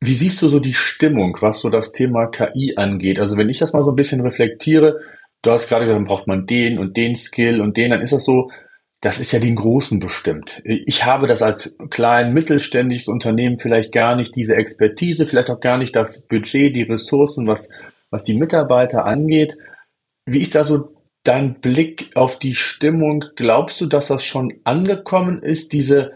Wie 0.00 0.14
siehst 0.14 0.40
du 0.42 0.48
so 0.48 0.60
die 0.60 0.74
Stimmung, 0.74 1.36
was 1.40 1.60
so 1.60 1.70
das 1.70 1.92
Thema 1.92 2.26
KI 2.26 2.74
angeht? 2.76 3.18
Also 3.18 3.36
wenn 3.36 3.48
ich 3.48 3.58
das 3.58 3.72
mal 3.72 3.82
so 3.82 3.92
ein 3.92 3.96
bisschen 3.96 4.20
reflektiere, 4.20 5.00
du 5.46 5.52
hast 5.52 5.68
gerade 5.68 5.84
gesagt, 5.84 5.98
dann 5.98 6.06
braucht 6.06 6.26
man 6.26 6.46
den 6.46 6.78
und 6.78 6.96
den 6.96 7.14
Skill 7.14 7.60
und 7.60 7.76
den, 7.76 7.90
dann 7.90 8.02
ist 8.02 8.12
das 8.12 8.24
so, 8.24 8.50
das 9.00 9.20
ist 9.20 9.32
ja 9.32 9.38
den 9.38 9.56
Großen 9.56 10.00
bestimmt. 10.00 10.60
Ich 10.64 11.04
habe 11.04 11.26
das 11.26 11.42
als 11.42 11.76
klein 11.90 12.32
mittelständisches 12.32 13.08
Unternehmen 13.08 13.58
vielleicht 13.58 13.92
gar 13.92 14.16
nicht 14.16 14.34
diese 14.34 14.56
Expertise, 14.56 15.26
vielleicht 15.26 15.50
auch 15.50 15.60
gar 15.60 15.78
nicht 15.78 15.94
das 15.94 16.22
Budget, 16.22 16.74
die 16.74 16.82
Ressourcen, 16.82 17.46
was, 17.46 17.70
was 18.10 18.24
die 18.24 18.36
Mitarbeiter 18.36 19.04
angeht. 19.04 19.56
Wie 20.24 20.40
ist 20.40 20.54
da 20.54 20.64
so 20.64 20.96
dein 21.22 21.60
Blick 21.60 22.10
auf 22.14 22.38
die 22.38 22.54
Stimmung? 22.54 23.24
Glaubst 23.36 23.80
du, 23.80 23.86
dass 23.86 24.08
das 24.08 24.24
schon 24.24 24.54
angekommen 24.64 25.42
ist, 25.42 25.72
diese, 25.72 26.12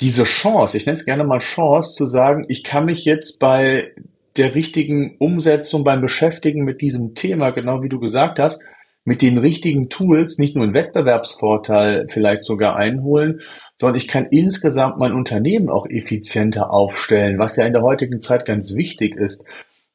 diese 0.00 0.24
Chance, 0.24 0.76
ich 0.76 0.86
nenne 0.86 0.98
es 0.98 1.04
gerne 1.04 1.24
mal 1.24 1.38
Chance, 1.38 1.94
zu 1.94 2.06
sagen, 2.06 2.46
ich 2.48 2.64
kann 2.64 2.86
mich 2.86 3.04
jetzt 3.04 3.38
bei 3.38 3.92
der 4.36 4.54
richtigen 4.54 5.16
Umsetzung, 5.18 5.84
beim 5.84 6.00
Beschäftigen 6.00 6.64
mit 6.64 6.80
diesem 6.80 7.14
Thema, 7.14 7.50
genau 7.50 7.82
wie 7.82 7.88
du 7.88 8.00
gesagt 8.00 8.38
hast, 8.38 8.62
mit 9.04 9.20
den 9.22 9.38
richtigen 9.38 9.90
Tools 9.90 10.38
nicht 10.38 10.56
nur 10.56 10.64
einen 10.64 10.74
Wettbewerbsvorteil 10.74 12.06
vielleicht 12.08 12.42
sogar 12.42 12.76
einholen, 12.76 13.42
sondern 13.78 13.96
ich 13.96 14.08
kann 14.08 14.26
insgesamt 14.30 14.98
mein 14.98 15.12
Unternehmen 15.12 15.68
auch 15.68 15.86
effizienter 15.88 16.72
aufstellen, 16.72 17.38
was 17.38 17.56
ja 17.56 17.66
in 17.66 17.74
der 17.74 17.82
heutigen 17.82 18.20
Zeit 18.20 18.46
ganz 18.46 18.74
wichtig 18.74 19.16
ist. 19.16 19.44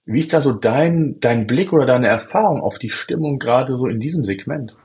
Wie 0.06 0.20
ist 0.20 0.34
da 0.34 0.42
so 0.42 0.54
dein, 0.54 1.18
dein 1.20 1.48
Blick 1.48 1.74
oder 1.74 1.86
deine 1.86 2.08
Erfahrung 2.08 2.62
auf 2.62 2.78
die 2.78 2.90
Stimmung 2.90 3.40
gerade 3.40 3.76
so 3.78 3.88
in 3.88 4.00
diesem 4.00 4.26
Segment? 4.26 4.76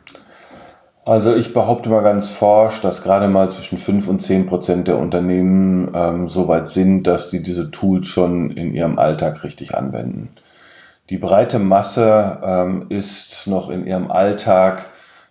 Also 1.06 1.34
ich 1.36 1.52
behaupte 1.52 1.90
mal 1.90 2.02
ganz 2.02 2.30
forsch, 2.30 2.80
dass 2.80 3.02
gerade 3.02 3.28
mal 3.28 3.50
zwischen 3.50 3.76
5 3.76 4.08
und 4.08 4.20
10 4.22 4.46
Prozent 4.46 4.88
der 4.88 4.98
Unternehmen 4.98 5.90
ähm, 5.94 6.28
so 6.28 6.48
weit 6.48 6.70
sind, 6.70 7.02
dass 7.02 7.30
sie 7.30 7.42
diese 7.42 7.70
Tools 7.70 8.08
schon 8.08 8.50
in 8.50 8.72
ihrem 8.74 8.98
Alltag 8.98 9.44
richtig 9.44 9.74
anwenden. 9.74 10.30
Die 11.10 11.18
breite 11.18 11.58
Masse 11.58 12.40
ähm, 12.42 12.86
ist 12.88 13.46
noch 13.46 13.68
in 13.68 13.86
ihrem 13.86 14.10
Alltag 14.10 14.86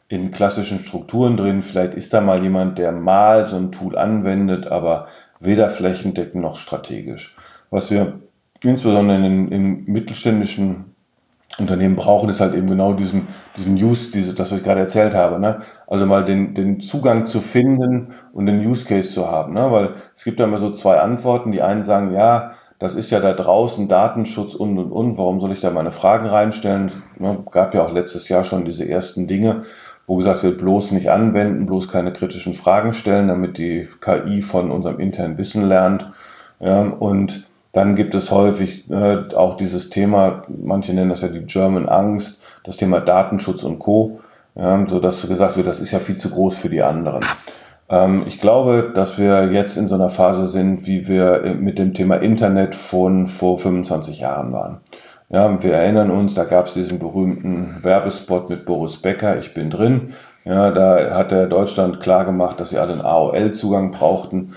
in 0.09 0.29
klassischen 0.29 0.77
Strukturen 0.77 1.37
drin. 1.37 1.63
Vielleicht 1.63 1.95
ist 1.95 2.13
da 2.13 2.21
mal 2.21 2.43
jemand, 2.43 2.77
der 2.77 2.91
mal 2.91 3.49
so 3.49 3.55
ein 3.55 3.71
Tool 3.71 3.97
anwendet, 3.97 4.67
aber 4.67 5.07
weder 5.39 5.71
flächendeckend 5.71 6.43
noch 6.43 6.57
strategisch. 6.57 7.35
Was 7.71 7.89
wir 7.89 8.19
insbesondere 8.61 9.25
in, 9.25 9.47
in 9.51 9.85
mittelständischen 9.85 10.92
Unternehmen 11.59 11.95
brauchen, 11.95 12.29
ist 12.29 12.41
halt 12.41 12.55
eben 12.55 12.67
genau 12.67 12.93
diesen, 12.93 13.27
diesen 13.57 13.75
Use, 13.75 14.11
diese, 14.11 14.33
das, 14.33 14.51
was 14.51 14.57
ich 14.57 14.63
gerade 14.63 14.81
erzählt 14.81 15.13
habe. 15.13 15.39
Ne? 15.39 15.61
Also 15.87 16.05
mal 16.05 16.25
den, 16.25 16.55
den 16.55 16.79
Zugang 16.79 17.27
zu 17.27 17.41
finden 17.41 18.13
und 18.33 18.47
den 18.47 18.65
Use 18.65 18.85
Case 18.85 19.11
zu 19.11 19.29
haben. 19.29 19.53
Ne? 19.53 19.71
Weil 19.71 19.89
es 20.15 20.23
gibt 20.23 20.39
da 20.39 20.45
immer 20.45 20.57
so 20.57 20.71
zwei 20.71 20.99
Antworten. 20.99 21.51
Die 21.51 21.61
einen 21.61 21.83
sagen, 21.83 22.13
ja, 22.13 22.53
das 22.79 22.95
ist 22.95 23.11
ja 23.11 23.19
da 23.19 23.33
draußen 23.33 23.87
Datenschutz 23.87 24.55
und 24.55 24.77
und 24.77 24.91
und, 24.91 25.17
warum 25.17 25.39
soll 25.39 25.53
ich 25.53 25.61
da 25.61 25.69
meine 25.69 25.93
Fragen 25.93 26.25
reinstellen? 26.25 26.91
Ne, 27.17 27.37
gab 27.49 27.73
ja 27.73 27.81
auch 27.83 27.93
letztes 27.93 28.27
Jahr 28.27 28.43
schon 28.43 28.65
diese 28.65 28.87
ersten 28.89 29.25
Dinge, 29.25 29.63
wo 30.05 30.17
gesagt 30.17 30.43
wird, 30.43 30.57
bloß 30.57 30.91
nicht 30.91 31.09
anwenden, 31.09 31.65
bloß 31.65 31.87
keine 31.87 32.11
kritischen 32.11 32.53
Fragen 32.53 32.93
stellen, 32.93 33.29
damit 33.29 33.57
die 33.57 33.87
KI 34.01 34.41
von 34.41 34.69
unserem 34.69 34.99
internen 34.99 35.37
Wissen 35.37 35.63
lernt. 35.63 36.11
Ja, 36.59 36.81
und 36.81 37.47
dann 37.73 37.95
gibt 37.95 38.15
es 38.15 38.31
häufig 38.31 38.89
äh, 38.89 39.35
auch 39.35 39.57
dieses 39.57 39.89
Thema, 39.89 40.43
manche 40.47 40.93
nennen 40.93 41.09
das 41.09 41.21
ja 41.21 41.27
die 41.27 41.45
German 41.45 41.89
Angst, 41.89 42.41
das 42.63 42.77
Thema 42.77 43.01
Datenschutz 43.01 43.63
und 43.63 43.79
Co., 43.79 44.19
ja, 44.55 44.85
so 44.87 44.99
dass 44.99 45.27
gesagt 45.27 45.57
wird, 45.57 45.65
das 45.65 45.79
ist 45.79 45.91
ja 45.91 45.99
viel 45.99 46.17
zu 46.17 46.29
groß 46.29 46.55
für 46.55 46.69
die 46.69 46.83
anderen. 46.83 47.25
Ähm, 47.89 48.23
ich 48.27 48.39
glaube, 48.39 48.91
dass 48.93 49.17
wir 49.17 49.51
jetzt 49.51 49.77
in 49.77 49.87
so 49.87 49.95
einer 49.95 50.11
Phase 50.11 50.47
sind, 50.47 50.85
wie 50.85 51.07
wir 51.07 51.43
äh, 51.43 51.53
mit 51.55 51.79
dem 51.79 51.95
Thema 51.95 52.17
Internet 52.17 52.75
von 52.75 53.27
vor 53.27 53.57
25 53.57 54.19
Jahren 54.19 54.53
waren. 54.53 54.77
Ja, 55.29 55.63
wir 55.63 55.73
erinnern 55.73 56.11
uns, 56.11 56.35
da 56.35 56.43
gab 56.43 56.67
es 56.67 56.75
diesen 56.75 56.99
berühmten 56.99 57.77
Werbespot 57.81 58.51
mit 58.51 58.65
Boris 58.65 58.97
Becker, 58.97 59.39
ich 59.39 59.55
bin 59.55 59.71
drin. 59.71 60.13
Ja, 60.45 60.69
da 60.71 61.15
hat 61.15 61.31
er 61.31 61.47
Deutschland 61.47 62.01
klar 62.01 62.25
gemacht, 62.25 62.59
dass 62.59 62.69
sie 62.69 62.77
alle 62.77 62.93
einen 62.93 63.01
AOL-Zugang 63.01 63.91
brauchten. 63.91 64.53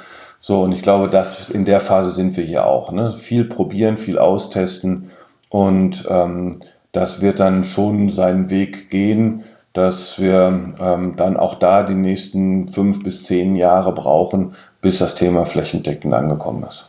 So, 0.47 0.63
und 0.63 0.73
ich 0.73 0.83
glaube, 0.83 1.09
dass 1.09 1.49
in 1.51 1.65
der 1.65 1.81
Phase 1.81 2.13
sind 2.13 2.37
wir 2.37 2.45
hier 2.45 2.67
auch. 2.67 2.93
Ne? 2.93 3.13
Viel 3.13 3.45
probieren, 3.45 3.97
viel 3.97 4.19
austesten 4.19 5.11
und 5.49 6.07
ähm, 6.09 6.63
das 6.93 7.21
wird 7.21 7.41
dann 7.41 7.65
schon 7.65 8.11
seinen 8.11 8.49
Weg 8.49 8.89
gehen 8.89 9.43
dass 9.77 10.19
wir 10.19 10.75
ähm, 10.81 11.17
dann 11.19 11.37
auch 11.37 11.59
da 11.59 11.83
die 11.83 11.95
nächsten 11.95 12.69
fünf 12.69 13.05
bis 13.05 13.25
zehn 13.25 13.57
Jahre 13.57 13.93
brauchen, 13.93 14.55
bis 14.81 14.99
das 14.99 15.15
Thema 15.17 15.45
flächendeckend 15.45 16.15
angekommen 16.15 16.65
ist. 16.67 16.89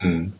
Mhm. 0.00 0.32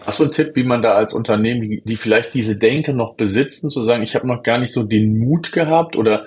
Hast 0.00 0.18
du 0.18 0.24
einen 0.24 0.32
Tipp, 0.32 0.56
wie 0.56 0.64
man 0.64 0.82
da 0.82 0.94
als 0.94 1.14
Unternehmen, 1.14 1.62
die, 1.62 1.82
die 1.84 1.96
vielleicht 1.96 2.34
diese 2.34 2.56
Denke 2.56 2.94
noch 2.94 3.14
besitzen, 3.14 3.70
zu 3.70 3.84
sagen, 3.84 4.02
ich 4.02 4.16
habe 4.16 4.26
noch 4.26 4.42
gar 4.42 4.58
nicht 4.58 4.72
so 4.72 4.82
den 4.82 5.20
Mut 5.20 5.52
gehabt 5.52 5.94
oder 5.94 6.24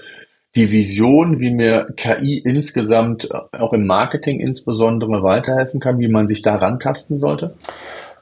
die 0.56 0.72
Vision, 0.72 1.40
wie 1.40 1.52
mir 1.52 1.88
KI 1.98 2.38
insgesamt 2.38 3.30
auch 3.52 3.74
im 3.74 3.86
Marketing 3.86 4.40
insbesondere 4.40 5.22
weiterhelfen 5.22 5.80
kann, 5.80 6.00
wie 6.00 6.08
man 6.08 6.28
sich 6.28 6.42
da 6.42 6.56
rantasten 6.56 7.18
sollte? 7.18 7.56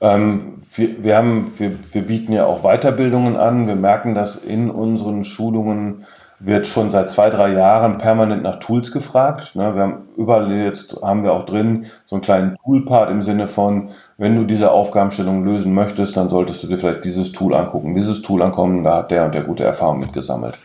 Ähm, 0.02 0.64
wir, 0.76 1.04
wir, 1.04 1.16
haben, 1.16 1.54
wir, 1.58 1.72
wir 1.92 2.02
bieten 2.02 2.34
ja 2.34 2.46
auch 2.46 2.64
Weiterbildungen 2.64 3.36
an. 3.36 3.68
Wir 3.68 3.76
merken, 3.76 4.16
dass 4.16 4.36
in 4.36 4.70
unseren 4.72 5.24
Schulungen 5.24 6.06
wird 6.40 6.68
schon 6.68 6.92
seit 6.92 7.10
zwei, 7.10 7.30
drei 7.30 7.54
Jahren 7.54 8.00
permanent 8.00 8.44
nach 8.44 8.60
Tools 8.60 8.92
gefragt. 8.92 9.56
Ne? 9.56 9.76
Wir 9.76 9.84
haben 9.84 9.98
überall 10.18 10.52
jetzt 10.52 11.02
haben 11.02 11.24
wir 11.24 11.32
auch 11.32 11.46
drin 11.46 11.86
so 12.08 12.18
einen 12.18 12.24
kleinen 12.24 12.58
Toolpart 12.66 13.12
im 13.12 13.24
Sinne 13.24 13.48
von, 13.48 13.92
wenn 14.18 14.36
du 14.36 14.44
diese 14.44 14.72
Aufgabenstellung 14.72 15.46
lösen 15.46 15.74
möchtest, 15.74 16.18
dann 16.18 16.30
solltest 16.30 16.64
du 16.64 16.68
dir 16.68 16.80
vielleicht 16.80 17.06
dieses 17.06 17.32
Tool 17.32 17.54
angucken, 17.54 17.96
dieses 17.96 18.22
Tool 18.24 18.42
ankommen, 18.42 18.84
da 18.84 18.98
hat 18.98 19.12
der 19.12 19.26
und 19.26 19.36
der 19.36 19.44
gute 19.44 19.64
Erfahrung 19.64 20.00
mitgesammelt. 20.00 20.56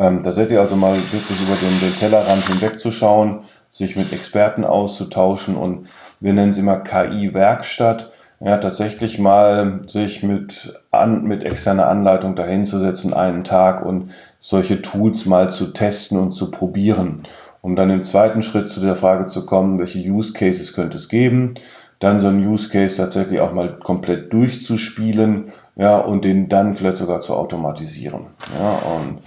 Ähm, 0.00 0.22
ihr 0.24 0.60
also 0.60 0.74
mal 0.74 0.96
wirklich 0.96 1.40
über 1.42 1.56
den, 1.56 1.78
den 1.80 1.96
Tellerrand 1.98 2.44
hinwegzuschauen, 2.46 3.40
sich 3.72 3.94
mit 3.94 4.12
Experten 4.12 4.64
auszutauschen 4.64 5.56
und 5.56 5.86
wir 6.18 6.32
nennen 6.32 6.52
es 6.52 6.58
immer 6.58 6.78
KI-Werkstatt 6.78 8.10
ja, 8.40 8.56
tatsächlich 8.56 9.18
mal 9.18 9.82
sich 9.86 10.22
mit, 10.22 10.80
an, 10.90 11.24
mit 11.24 11.44
externer 11.44 11.88
Anleitung 11.88 12.34
dahinzusetzen, 12.34 13.12
einen 13.12 13.44
Tag 13.44 13.84
und 13.84 14.12
solche 14.40 14.80
Tools 14.80 15.26
mal 15.26 15.50
zu 15.52 15.66
testen 15.74 16.18
und 16.18 16.32
zu 16.32 16.50
probieren, 16.50 17.28
um 17.60 17.76
dann 17.76 17.90
im 17.90 18.02
zweiten 18.02 18.42
Schritt 18.42 18.70
zu 18.70 18.80
der 18.80 18.96
Frage 18.96 19.26
zu 19.26 19.44
kommen, 19.44 19.78
welche 19.78 19.98
Use 19.98 20.32
Cases 20.32 20.72
könnte 20.72 20.96
es 20.96 21.10
geben, 21.10 21.56
dann 21.98 22.22
so 22.22 22.28
ein 22.28 22.42
Use 22.42 22.70
Case 22.70 22.96
tatsächlich 22.96 23.40
auch 23.40 23.52
mal 23.52 23.78
komplett 23.78 24.32
durchzuspielen, 24.32 25.52
ja, 25.76 25.98
und 25.98 26.24
den 26.24 26.48
dann 26.48 26.74
vielleicht 26.74 26.96
sogar 26.96 27.20
zu 27.20 27.34
automatisieren. 27.34 28.26
Ja, 28.58 28.78
und 28.96 29.18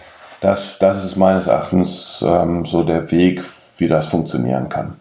das, 0.43 0.77
das 0.77 1.03
ist 1.05 1.15
meines 1.15 1.47
Erachtens 1.47 2.23
ähm, 2.25 2.65
so 2.65 2.83
der 2.83 3.11
Weg, 3.11 3.43
wie 3.77 3.87
das 3.87 4.07
funktionieren 4.07 4.67
kann. 4.67 4.95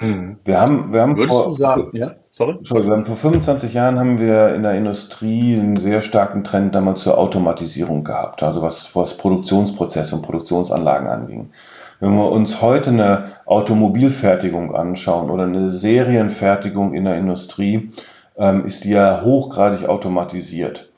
Mhm. 0.00 0.36
Wir 0.44 0.60
haben, 0.60 0.92
wir 0.92 1.00
haben 1.00 1.16
Würdest 1.16 1.34
vor, 1.34 1.46
du 1.46 1.52
sagen, 1.52 1.88
ja? 1.92 2.12
Sorry? 2.30 2.52
Entschuldigung, 2.58 3.06
vor 3.06 3.16
25 3.16 3.72
Jahren 3.72 3.98
haben 3.98 4.18
wir 4.18 4.54
in 4.54 4.62
der 4.62 4.74
Industrie 4.74 5.54
einen 5.54 5.76
sehr 5.76 6.02
starken 6.02 6.44
Trend 6.44 6.74
damals 6.74 7.02
zur 7.02 7.16
Automatisierung 7.16 8.04
gehabt, 8.04 8.42
also 8.42 8.60
was, 8.62 8.94
was 8.94 9.16
Produktionsprozesse 9.16 10.16
und 10.16 10.22
Produktionsanlagen 10.22 11.08
anging. 11.08 11.50
Wenn 12.00 12.14
wir 12.14 12.30
uns 12.30 12.60
heute 12.60 12.90
eine 12.90 13.32
Automobilfertigung 13.46 14.74
anschauen 14.74 15.30
oder 15.30 15.44
eine 15.44 15.78
Serienfertigung 15.78 16.94
in 16.94 17.04
der 17.04 17.16
Industrie, 17.16 17.92
ähm, 18.36 18.66
ist 18.66 18.84
die 18.84 18.90
ja 18.90 19.22
hochgradig 19.22 19.88
automatisiert. 19.88 20.90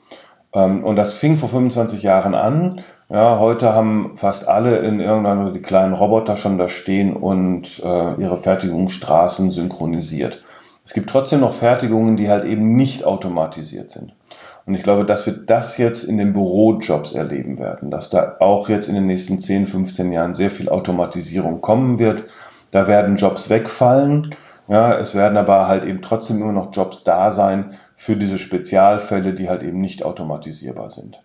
Ähm, 0.53 0.83
und 0.83 0.95
das 0.95 1.13
fing 1.13 1.37
vor 1.37 1.49
25 1.49 2.01
Jahren 2.01 2.33
an. 2.33 2.81
Ja, 3.07 3.37
heute 3.37 3.71
haben 3.71 4.13
fast 4.17 4.47
alle 4.47 4.79
in 4.79 4.99
irgendeiner 4.99 5.51
die 5.51 5.61
kleinen 5.61 5.93
Roboter 5.93 6.37
schon 6.37 6.57
da 6.57 6.67
stehen 6.67 7.15
und 7.15 7.79
äh, 7.83 8.13
ihre 8.19 8.37
Fertigungsstraßen 8.37 9.51
synchronisiert. 9.51 10.43
Es 10.85 10.93
gibt 10.93 11.11
trotzdem 11.11 11.41
noch 11.41 11.53
Fertigungen, 11.53 12.17
die 12.17 12.29
halt 12.29 12.45
eben 12.45 12.75
nicht 12.75 13.05
automatisiert 13.05 13.91
sind. 13.91 14.15
Und 14.65 14.73
ich 14.73 14.81
glaube, 14.81 15.05
dass 15.05 15.27
wir 15.27 15.33
das 15.33 15.77
jetzt 15.77 16.03
in 16.03 16.17
den 16.17 16.33
Bürojobs 16.33 17.13
erleben 17.13 17.59
werden, 17.59 17.91
dass 17.91 18.09
da 18.09 18.37
auch 18.39 18.69
jetzt 18.69 18.87
in 18.89 18.95
den 18.95 19.05
nächsten 19.05 19.39
10, 19.39 19.67
15 19.67 20.11
Jahren 20.11 20.33
sehr 20.33 20.49
viel 20.49 20.67
Automatisierung 20.67 21.61
kommen 21.61 21.99
wird. 21.99 22.23
Da 22.71 22.87
werden 22.87 23.17
Jobs 23.17 23.51
wegfallen. 23.51 24.33
Ja, 24.67 24.97
es 24.97 25.13
werden 25.13 25.37
aber 25.37 25.67
halt 25.67 25.83
eben 25.83 26.01
trotzdem 26.01 26.41
immer 26.41 26.53
noch 26.53 26.73
Jobs 26.73 27.03
da 27.03 27.31
sein 27.33 27.75
für 27.95 28.15
diese 28.15 28.39
Spezialfälle, 28.39 29.33
die 29.35 29.47
halt 29.47 29.61
eben 29.61 29.79
nicht 29.79 30.03
automatisierbar 30.03 30.89
sind. 30.89 31.19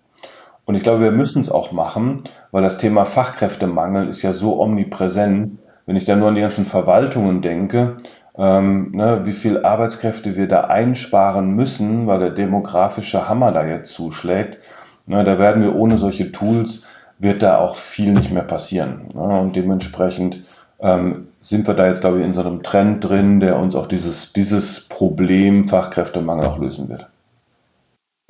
Und 0.71 0.77
ich 0.77 0.85
glaube, 0.85 1.03
wir 1.03 1.11
müssen 1.11 1.43
es 1.43 1.51
auch 1.51 1.73
machen, 1.73 2.23
weil 2.53 2.63
das 2.63 2.79
Thema 2.79 3.05
Fachkräftemangel 3.05 4.09
ist 4.09 4.23
ja 4.23 4.33
so 4.33 4.61
omnipräsent. 4.61 5.59
Wenn 5.85 5.97
ich 5.97 6.05
da 6.05 6.15
nur 6.15 6.29
an 6.29 6.37
die 6.37 6.43
ganzen 6.43 6.65
Verwaltungen 6.65 7.43
denke, 7.43 7.97
ähm, 8.39 8.93
ne, 8.93 9.23
wie 9.25 9.33
viel 9.33 9.65
Arbeitskräfte 9.65 10.37
wir 10.37 10.47
da 10.47 10.61
einsparen 10.67 11.57
müssen, 11.57 12.07
weil 12.07 12.21
der 12.21 12.31
demografische 12.31 13.29
Hammer 13.29 13.51
da 13.51 13.67
jetzt 13.67 13.93
zuschlägt. 13.93 14.59
Ne, 15.07 15.25
da 15.25 15.41
werden 15.41 15.61
wir 15.65 15.75
ohne 15.75 15.99
solche 15.99 16.31
Tools, 16.31 16.85
wird 17.19 17.43
da 17.43 17.59
auch 17.59 17.75
viel 17.75 18.13
nicht 18.13 18.31
mehr 18.31 18.45
passieren. 18.45 19.09
Ne, 19.13 19.41
und 19.41 19.57
dementsprechend 19.57 20.45
ähm, 20.79 21.27
sind 21.43 21.67
wir 21.67 21.75
da 21.75 21.89
jetzt, 21.89 22.03
glaube 22.03 22.21
ich, 22.21 22.25
in 22.25 22.35
so 22.35 22.43
einem 22.43 22.63
Trend 22.63 23.05
drin, 23.09 23.41
der 23.41 23.59
uns 23.59 23.75
auch 23.75 23.89
dieses, 23.89 24.33
dieses 24.35 24.83
Problem 24.83 25.65
Fachkräftemangel 25.65 26.47
auch 26.47 26.59
lösen 26.59 26.89
wird. 26.89 27.09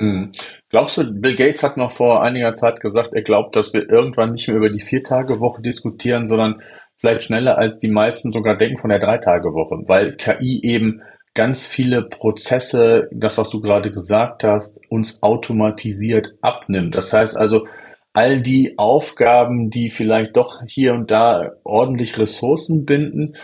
Mhm. 0.00 0.32
Glaubst 0.70 0.96
du, 0.96 1.12
Bill 1.12 1.36
Gates 1.36 1.62
hat 1.62 1.76
noch 1.76 1.92
vor 1.92 2.22
einiger 2.22 2.54
Zeit 2.54 2.80
gesagt, 2.80 3.12
er 3.12 3.22
glaubt, 3.22 3.54
dass 3.54 3.72
wir 3.72 3.88
irgendwann 3.88 4.32
nicht 4.32 4.48
mehr 4.48 4.56
über 4.56 4.70
die 4.70 4.80
Vier-Tage-Woche 4.80 5.62
diskutieren, 5.62 6.26
sondern 6.26 6.62
vielleicht 6.96 7.22
schneller 7.22 7.58
als 7.58 7.78
die 7.78 7.90
meisten 7.90 8.32
sogar 8.32 8.56
denken 8.56 8.78
von 8.78 8.90
der 8.90 8.98
Drei-Tage-Woche, 8.98 9.82
weil 9.86 10.16
KI 10.16 10.60
eben 10.62 11.02
ganz 11.34 11.66
viele 11.66 12.02
Prozesse, 12.02 13.08
das 13.12 13.38
was 13.38 13.50
du 13.50 13.60
gerade 13.60 13.90
gesagt 13.90 14.42
hast, 14.42 14.80
uns 14.88 15.22
automatisiert 15.22 16.34
abnimmt. 16.40 16.94
Das 16.94 17.12
heißt 17.12 17.36
also, 17.36 17.66
all 18.12 18.40
die 18.40 18.78
Aufgaben, 18.78 19.70
die 19.70 19.90
vielleicht 19.90 20.36
doch 20.36 20.62
hier 20.66 20.94
und 20.94 21.10
da 21.10 21.52
ordentlich 21.62 22.18
Ressourcen 22.18 22.84
binden, 22.84 23.36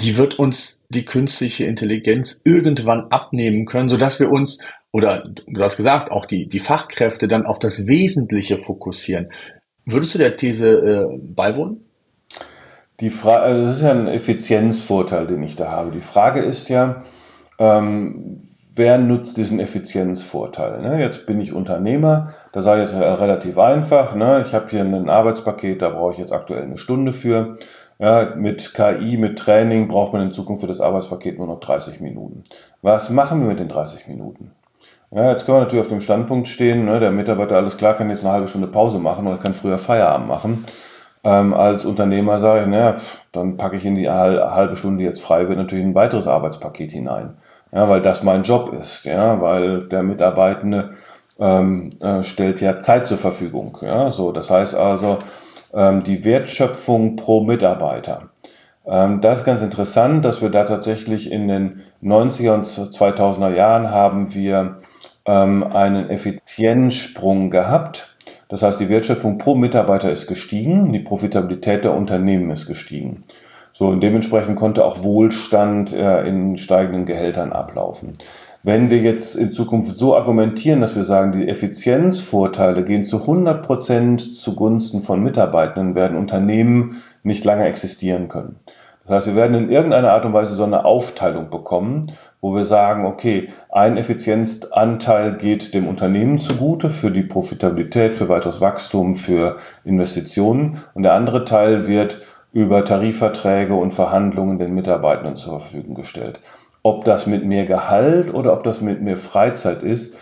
die 0.00 0.16
wird 0.16 0.38
uns 0.38 0.82
die 0.88 1.04
künstliche 1.04 1.64
Intelligenz 1.64 2.42
irgendwann 2.44 3.10
abnehmen 3.10 3.66
können, 3.66 3.88
sodass 3.88 4.18
wir 4.18 4.30
uns, 4.30 4.58
oder 4.92 5.24
du 5.46 5.62
hast 5.62 5.76
gesagt, 5.76 6.12
auch 6.12 6.26
die, 6.26 6.48
die 6.48 6.58
Fachkräfte 6.58 7.26
dann 7.26 7.46
auf 7.46 7.58
das 7.58 7.86
Wesentliche 7.86 8.58
fokussieren. 8.58 9.30
Würdest 9.84 10.14
du 10.14 10.18
der 10.18 10.36
These 10.36 10.68
äh, 10.70 11.18
beiwohnen? 11.18 11.84
Die 13.00 13.10
Frage, 13.10 13.42
also 13.42 13.66
das 13.66 13.76
ist 13.76 13.82
ja 13.82 13.90
ein 13.90 14.06
Effizienzvorteil, 14.06 15.26
den 15.26 15.42
ich 15.42 15.56
da 15.56 15.70
habe. 15.70 15.90
Die 15.90 16.02
Frage 16.02 16.40
ist 16.40 16.68
ja, 16.68 17.02
ähm, 17.58 18.42
wer 18.76 18.98
nutzt 18.98 19.36
diesen 19.38 19.58
Effizienzvorteil? 19.58 20.82
Ne? 20.82 21.00
Jetzt 21.00 21.26
bin 21.26 21.40
ich 21.40 21.52
Unternehmer, 21.52 22.34
da 22.52 22.62
sage 22.62 22.84
ich 22.84 22.92
jetzt 22.92 23.00
relativ 23.00 23.58
einfach, 23.58 24.14
ne? 24.14 24.44
ich 24.46 24.54
habe 24.54 24.68
hier 24.68 24.82
ein 24.82 25.08
Arbeitspaket, 25.08 25.82
da 25.82 25.88
brauche 25.88 26.12
ich 26.12 26.18
jetzt 26.18 26.32
aktuell 26.32 26.62
eine 26.62 26.78
Stunde 26.78 27.12
für. 27.12 27.56
Ja, 27.98 28.34
mit 28.36 28.74
KI, 28.74 29.16
mit 29.16 29.38
Training 29.38 29.86
braucht 29.86 30.12
man 30.12 30.22
in 30.22 30.32
Zukunft 30.32 30.62
für 30.62 30.66
das 30.66 30.80
Arbeitspaket 30.80 31.38
nur 31.38 31.46
noch 31.46 31.60
30 31.60 32.00
Minuten. 32.00 32.44
Was 32.82 33.10
machen 33.10 33.40
wir 33.40 33.48
mit 33.48 33.60
den 33.60 33.68
30 33.68 34.08
Minuten? 34.08 34.50
Ja, 35.14 35.30
jetzt 35.30 35.44
können 35.44 35.58
wir 35.58 35.62
natürlich 35.64 35.84
auf 35.84 35.90
dem 35.90 36.00
Standpunkt 36.00 36.48
stehen, 36.48 36.86
ne, 36.86 36.98
der 36.98 37.10
Mitarbeiter, 37.10 37.56
alles 37.56 37.76
klar, 37.76 37.92
kann 37.94 38.08
jetzt 38.08 38.24
eine 38.24 38.32
halbe 38.32 38.48
Stunde 38.48 38.66
Pause 38.66 38.98
machen 38.98 39.26
oder 39.26 39.36
kann 39.36 39.52
früher 39.52 39.78
Feierabend 39.78 40.26
machen. 40.26 40.64
Ähm, 41.22 41.52
als 41.52 41.84
Unternehmer 41.84 42.40
sage 42.40 42.62
ich, 42.62 42.66
naja, 42.68 42.96
dann 43.30 43.58
packe 43.58 43.76
ich 43.76 43.84
in 43.84 43.94
die 43.94 44.08
halbe 44.08 44.76
Stunde, 44.76 45.04
jetzt 45.04 45.20
frei 45.20 45.48
wird, 45.48 45.58
natürlich 45.58 45.84
ein 45.84 45.94
weiteres 45.94 46.26
Arbeitspaket 46.26 46.92
hinein. 46.92 47.36
Ja, 47.72 47.90
weil 47.90 48.00
das 48.00 48.22
mein 48.22 48.42
Job 48.44 48.72
ist, 48.72 49.04
ja, 49.04 49.40
weil 49.42 49.86
der 49.88 50.02
Mitarbeitende 50.02 50.94
ähm, 51.38 51.92
äh, 52.00 52.22
stellt 52.22 52.62
ja 52.62 52.78
Zeit 52.78 53.06
zur 53.06 53.18
Verfügung. 53.18 53.76
Ja, 53.82 54.10
so, 54.12 54.32
das 54.32 54.50
heißt 54.50 54.74
also, 54.74 55.18
ähm, 55.74 56.04
die 56.04 56.24
Wertschöpfung 56.24 57.16
pro 57.16 57.44
Mitarbeiter. 57.44 58.30
Ähm, 58.86 59.20
das 59.20 59.40
ist 59.40 59.44
ganz 59.44 59.60
interessant, 59.60 60.24
dass 60.24 60.40
wir 60.40 60.48
da 60.48 60.64
tatsächlich 60.64 61.30
in 61.30 61.48
den 61.48 61.82
90er 62.02 62.54
und 62.54 62.66
2000er 62.66 63.54
Jahren 63.54 63.90
haben 63.90 64.34
wir 64.34 64.81
ähm, 65.26 65.62
einen 65.64 66.10
Effizienzsprung 66.10 67.50
gehabt 67.50 68.12
das 68.52 68.60
heißt, 68.60 68.80
die 68.80 68.90
Wertschöpfung 68.90 69.38
pro 69.38 69.54
Mitarbeiter 69.54 70.12
ist 70.12 70.26
gestiegen, 70.26 70.92
die 70.92 70.98
Profitabilität 70.98 71.84
der 71.84 71.94
Unternehmen 71.94 72.50
ist 72.50 72.66
gestiegen. 72.66 73.24
So, 73.72 73.86
und 73.86 74.02
dementsprechend 74.02 74.56
konnte 74.56 74.84
auch 74.84 75.02
Wohlstand 75.02 75.90
äh, 75.94 76.28
in 76.28 76.58
steigenden 76.58 77.06
Gehältern 77.06 77.50
ablaufen. 77.50 78.18
Wenn 78.62 78.90
wir 78.90 78.98
jetzt 78.98 79.36
in 79.36 79.52
Zukunft 79.52 79.96
so 79.96 80.14
argumentieren, 80.14 80.82
dass 80.82 80.94
wir 80.94 81.04
sagen, 81.04 81.32
die 81.32 81.48
Effizienzvorteile 81.48 82.84
gehen 82.84 83.04
zu 83.04 83.22
100 83.22 83.66
Prozent 83.66 84.36
zugunsten 84.36 85.00
von 85.00 85.22
Mitarbeitenden, 85.22 85.94
werden 85.94 86.18
Unternehmen 86.18 87.02
nicht 87.22 87.46
lange 87.46 87.64
existieren 87.64 88.28
können. 88.28 88.56
Das 89.04 89.12
heißt, 89.16 89.26
wir 89.28 89.36
werden 89.36 89.56
in 89.56 89.70
irgendeiner 89.70 90.12
Art 90.12 90.26
und 90.26 90.34
Weise 90.34 90.56
so 90.56 90.64
eine 90.64 90.84
Aufteilung 90.84 91.48
bekommen, 91.48 92.12
wo 92.42 92.54
wir 92.54 92.64
sagen, 92.64 93.06
okay, 93.06 93.50
ein 93.70 93.96
Effizienzanteil 93.96 95.36
geht 95.36 95.74
dem 95.74 95.86
Unternehmen 95.86 96.40
zugute 96.40 96.90
für 96.90 97.12
die 97.12 97.22
Profitabilität, 97.22 98.18
für 98.18 98.28
weiteres 98.28 98.60
Wachstum, 98.60 99.14
für 99.14 99.58
Investitionen 99.84 100.82
und 100.92 101.04
der 101.04 101.14
andere 101.14 101.44
Teil 101.44 101.86
wird 101.86 102.20
über 102.52 102.84
Tarifverträge 102.84 103.74
und 103.74 103.94
Verhandlungen 103.94 104.58
den 104.58 104.74
Mitarbeitenden 104.74 105.36
zur 105.36 105.60
Verfügung 105.60 105.94
gestellt. 105.94 106.40
Ob 106.82 107.04
das 107.04 107.28
mit 107.28 107.46
mehr 107.46 107.64
Gehalt 107.64 108.34
oder 108.34 108.52
ob 108.52 108.64
das 108.64 108.80
mit 108.80 109.00
mehr 109.00 109.16
Freizeit 109.16 109.84
ist, 109.84 110.12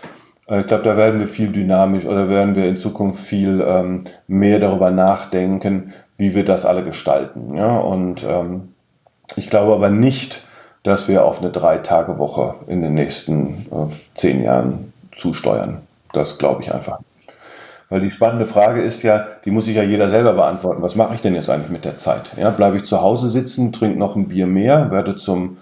äh, 0.47 0.61
ich 0.61 0.67
glaube, 0.67 0.83
da 0.83 0.95
werden 0.95 1.19
wir 1.19 1.27
viel 1.27 1.51
dynamisch 1.51 2.05
oder 2.05 2.29
werden 2.29 2.55
wir 2.55 2.67
in 2.67 2.77
Zukunft 2.77 3.23
viel 3.23 3.65
ähm, 3.67 4.05
mehr 4.27 4.59
darüber 4.59 4.91
nachdenken, 4.91 5.93
wie 6.17 6.35
wir 6.35 6.45
das 6.45 6.65
alle 6.65 6.83
gestalten. 6.83 7.55
Ja? 7.55 7.79
Und 7.79 8.23
ähm, 8.23 8.69
ich 9.35 9.49
glaube 9.49 9.73
aber 9.73 9.89
nicht, 9.89 10.45
dass 10.83 11.07
wir 11.07 11.25
auf 11.25 11.39
eine 11.39 11.51
Drei-Tage-Woche 11.51 12.55
in 12.67 12.81
den 12.81 12.93
nächsten 12.93 13.65
äh, 13.71 13.93
zehn 14.15 14.43
Jahren 14.43 14.93
zusteuern. 15.15 15.81
Das 16.13 16.37
glaube 16.37 16.63
ich 16.63 16.73
einfach. 16.73 16.99
Weil 17.89 18.01
die 18.01 18.11
spannende 18.11 18.47
Frage 18.47 18.81
ist 18.81 19.03
ja, 19.03 19.27
die 19.43 19.51
muss 19.51 19.65
sich 19.65 19.75
ja 19.75 19.83
jeder 19.83 20.09
selber 20.09 20.33
beantworten. 20.33 20.81
Was 20.81 20.95
mache 20.95 21.13
ich 21.15 21.21
denn 21.21 21.35
jetzt 21.35 21.49
eigentlich 21.49 21.71
mit 21.71 21.83
der 21.83 21.99
Zeit? 21.99 22.31
Ja, 22.37 22.49
bleibe 22.49 22.77
ich 22.77 22.85
zu 22.85 23.01
Hause 23.01 23.29
sitzen, 23.29 23.73
trinke 23.73 23.99
noch 23.99 24.15
ein 24.15 24.29
Bier 24.29 24.47
mehr, 24.47 24.91
werde 24.91 25.17
zum 25.17 25.57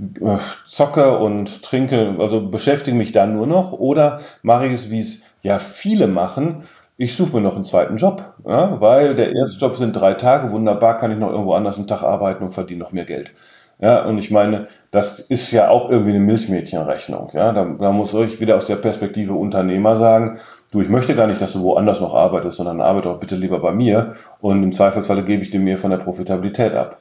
äh, 0.00 0.38
Zocke 0.66 1.18
und 1.18 1.62
trinke, 1.62 2.16
also 2.18 2.48
beschäftige 2.48 2.96
mich 2.96 3.12
dann 3.12 3.34
nur 3.34 3.46
noch 3.46 3.72
oder 3.72 4.20
mache 4.42 4.66
ich 4.66 4.72
es, 4.72 4.90
wie 4.90 5.02
es 5.02 5.20
ja 5.42 5.58
viele 5.58 6.06
machen, 6.06 6.64
ich 6.96 7.16
suche 7.16 7.36
mir 7.36 7.42
noch 7.42 7.56
einen 7.56 7.64
zweiten 7.64 7.96
Job, 7.96 8.34
ja, 8.46 8.80
weil 8.80 9.14
der 9.14 9.34
erste 9.34 9.58
Job 9.58 9.76
sind 9.76 9.94
drei 9.94 10.14
Tage, 10.14 10.52
wunderbar, 10.52 10.98
kann 10.98 11.10
ich 11.10 11.18
noch 11.18 11.30
irgendwo 11.30 11.54
anders 11.54 11.76
einen 11.76 11.88
Tag 11.88 12.02
arbeiten 12.02 12.44
und 12.44 12.54
verdiene 12.54 12.80
noch 12.80 12.92
mehr 12.92 13.04
Geld. 13.04 13.32
Ja, 13.80 14.04
und 14.04 14.18
ich 14.18 14.30
meine, 14.30 14.68
das 14.90 15.18
ist 15.18 15.50
ja 15.50 15.68
auch 15.68 15.90
irgendwie 15.90 16.12
eine 16.12 16.20
Milchmädchenrechnung. 16.20 17.30
Ja, 17.32 17.52
da, 17.52 17.64
da 17.64 17.92
muss 17.92 18.14
ich 18.14 18.40
wieder 18.40 18.56
aus 18.56 18.66
der 18.66 18.76
Perspektive 18.76 19.34
Unternehmer 19.34 19.98
sagen, 19.98 20.38
du, 20.72 20.80
ich 20.80 20.88
möchte 20.88 21.14
gar 21.14 21.26
nicht, 21.26 21.40
dass 21.40 21.52
du 21.52 21.62
woanders 21.62 22.00
noch 22.00 22.14
arbeitest, 22.14 22.56
sondern 22.56 22.80
arbeite 22.80 23.08
doch 23.08 23.20
bitte 23.20 23.36
lieber 23.36 23.58
bei 23.58 23.72
mir 23.72 24.14
und 24.40 24.62
im 24.62 24.72
Zweifelsfalle 24.72 25.24
gebe 25.24 25.42
ich 25.42 25.50
dir 25.50 25.60
mehr 25.60 25.78
von 25.78 25.90
der 25.90 25.98
Profitabilität 25.98 26.72
ab. 26.74 27.00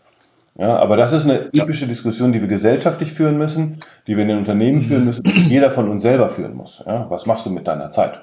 Ja, 0.56 0.78
aber 0.78 0.98
das 0.98 1.14
ist 1.14 1.24
eine 1.24 1.50
epische 1.54 1.88
Diskussion, 1.88 2.32
die 2.32 2.42
wir 2.42 2.48
gesellschaftlich 2.48 3.12
führen 3.12 3.38
müssen, 3.38 3.80
die 4.06 4.16
wir 4.16 4.22
in 4.22 4.30
den 4.30 4.38
Unternehmen 4.38 4.84
führen 4.84 5.06
müssen, 5.06 5.24
die 5.24 5.50
jeder 5.50 5.72
von 5.72 5.90
uns 5.90 6.04
selber 6.04 6.30
führen 6.30 6.56
muss. 6.56 6.84
Ja, 6.86 7.08
was 7.10 7.26
machst 7.26 7.46
du 7.46 7.50
mit 7.50 7.68
deiner 7.68 7.90
Zeit? 7.90 8.22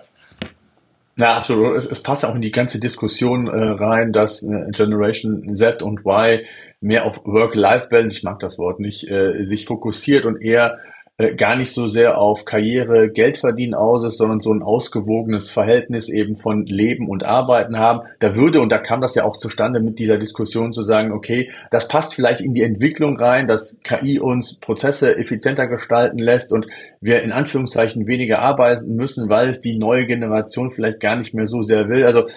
Ja, 1.20 1.36
absolut. 1.36 1.76
Es, 1.76 1.84
es 1.84 2.02
passt 2.02 2.24
auch 2.24 2.34
in 2.34 2.40
die 2.40 2.50
ganze 2.50 2.80
Diskussion 2.80 3.46
äh, 3.46 3.50
rein, 3.52 4.10
dass 4.10 4.42
äh, 4.42 4.70
Generation 4.70 5.54
Z 5.54 5.82
und 5.82 6.00
Y 6.06 6.40
mehr 6.80 7.04
auf 7.04 7.20
Work-Life-Balance, 7.26 8.16
ich 8.16 8.22
mag 8.22 8.40
das 8.40 8.58
Wort 8.58 8.80
nicht, 8.80 9.06
äh, 9.10 9.44
sich 9.44 9.66
fokussiert 9.66 10.24
und 10.24 10.40
eher 10.40 10.78
äh, 11.20 11.34
gar 11.34 11.54
nicht 11.54 11.72
so 11.72 11.86
sehr 11.86 12.16
auf 12.16 12.46
Karriere, 12.46 13.10
Geld 13.10 13.36
verdienen 13.36 13.74
aus 13.74 14.04
ist, 14.04 14.16
sondern 14.16 14.40
so 14.40 14.52
ein 14.52 14.62
ausgewogenes 14.62 15.50
Verhältnis 15.50 16.08
eben 16.08 16.36
von 16.36 16.64
Leben 16.64 17.08
und 17.08 17.24
Arbeiten 17.24 17.78
haben. 17.78 18.00
Da 18.20 18.34
würde, 18.34 18.62
und 18.62 18.70
da 18.70 18.78
kam 18.78 19.02
das 19.02 19.14
ja 19.14 19.24
auch 19.24 19.36
zustande 19.36 19.80
mit 19.80 19.98
dieser 19.98 20.16
Diskussion 20.16 20.72
zu 20.72 20.82
sagen, 20.82 21.12
okay, 21.12 21.50
das 21.70 21.88
passt 21.88 22.14
vielleicht 22.14 22.40
in 22.40 22.54
die 22.54 22.62
Entwicklung 22.62 23.18
rein, 23.18 23.46
dass 23.46 23.78
KI 23.84 24.18
uns 24.18 24.58
Prozesse 24.60 25.18
effizienter 25.18 25.66
gestalten 25.66 26.18
lässt 26.18 26.52
und 26.52 26.66
wir 27.02 27.22
in 27.22 27.32
Anführungszeichen 27.32 28.06
weniger 28.06 28.38
arbeiten 28.38 28.94
müssen, 28.94 29.28
weil 29.28 29.48
es 29.48 29.60
die 29.60 29.76
neue 29.76 30.06
Generation 30.06 30.70
vielleicht 30.70 31.00
gar 31.00 31.16
nicht 31.16 31.34
mehr 31.34 31.46
so 31.46 31.62
sehr 31.62 31.90
will. 31.90 32.04
Also 32.04 32.28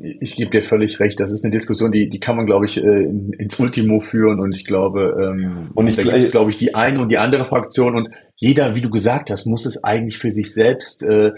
ich 0.00 0.36
gebe 0.36 0.50
dir 0.50 0.62
völlig 0.62 0.98
recht. 0.98 1.20
Das 1.20 1.30
ist 1.30 1.44
eine 1.44 1.52
Diskussion, 1.52 1.92
die, 1.92 2.08
die 2.08 2.20
kann 2.20 2.36
man, 2.36 2.46
glaube 2.46 2.64
ich, 2.64 2.82
äh, 2.82 3.04
ins 3.38 3.60
Ultimo 3.60 4.00
führen. 4.00 4.40
Und 4.40 4.54
ich 4.54 4.64
glaube, 4.64 5.14
ähm, 5.20 5.70
und 5.74 5.86
ich, 5.86 5.94
da 5.94 6.02
gibt 6.02 6.16
es, 6.16 6.30
glaube 6.30 6.50
ich, 6.50 6.56
die 6.56 6.74
eine 6.74 7.00
und 7.00 7.10
die 7.10 7.18
andere 7.18 7.44
Fraktion. 7.44 7.94
Und 7.94 8.08
jeder, 8.36 8.74
wie 8.74 8.80
du 8.80 8.90
gesagt 8.90 9.30
hast, 9.30 9.46
muss 9.46 9.66
es 9.66 9.84
eigentlich 9.84 10.16
für 10.16 10.30
sich 10.30 10.54
selbst 10.54 11.02
äh, 11.02 11.32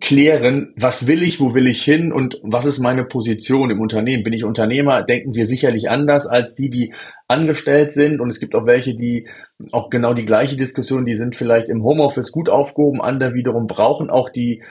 klären, 0.00 0.72
was 0.76 1.06
will 1.06 1.22
ich, 1.22 1.40
wo 1.40 1.54
will 1.54 1.68
ich 1.68 1.82
hin 1.82 2.10
und 2.10 2.40
was 2.42 2.66
ist 2.66 2.80
meine 2.80 3.04
Position 3.04 3.70
im 3.70 3.80
Unternehmen. 3.80 4.24
Bin 4.24 4.32
ich 4.32 4.42
Unternehmer, 4.42 5.04
denken 5.04 5.34
wir 5.34 5.46
sicherlich 5.46 5.88
anders 5.88 6.26
als 6.26 6.56
die, 6.56 6.68
die 6.68 6.94
angestellt 7.28 7.92
sind. 7.92 8.20
Und 8.20 8.30
es 8.30 8.40
gibt 8.40 8.56
auch 8.56 8.66
welche, 8.66 8.96
die 8.96 9.28
auch 9.70 9.88
genau 9.88 10.14
die 10.14 10.24
gleiche 10.24 10.56
Diskussion, 10.56 11.04
die 11.04 11.14
sind 11.14 11.36
vielleicht 11.36 11.68
im 11.68 11.84
Homeoffice 11.84 12.32
gut 12.32 12.48
aufgehoben, 12.48 13.00
andere 13.00 13.34
wiederum 13.34 13.68
brauchen 13.68 14.10
auch 14.10 14.30
die 14.30 14.64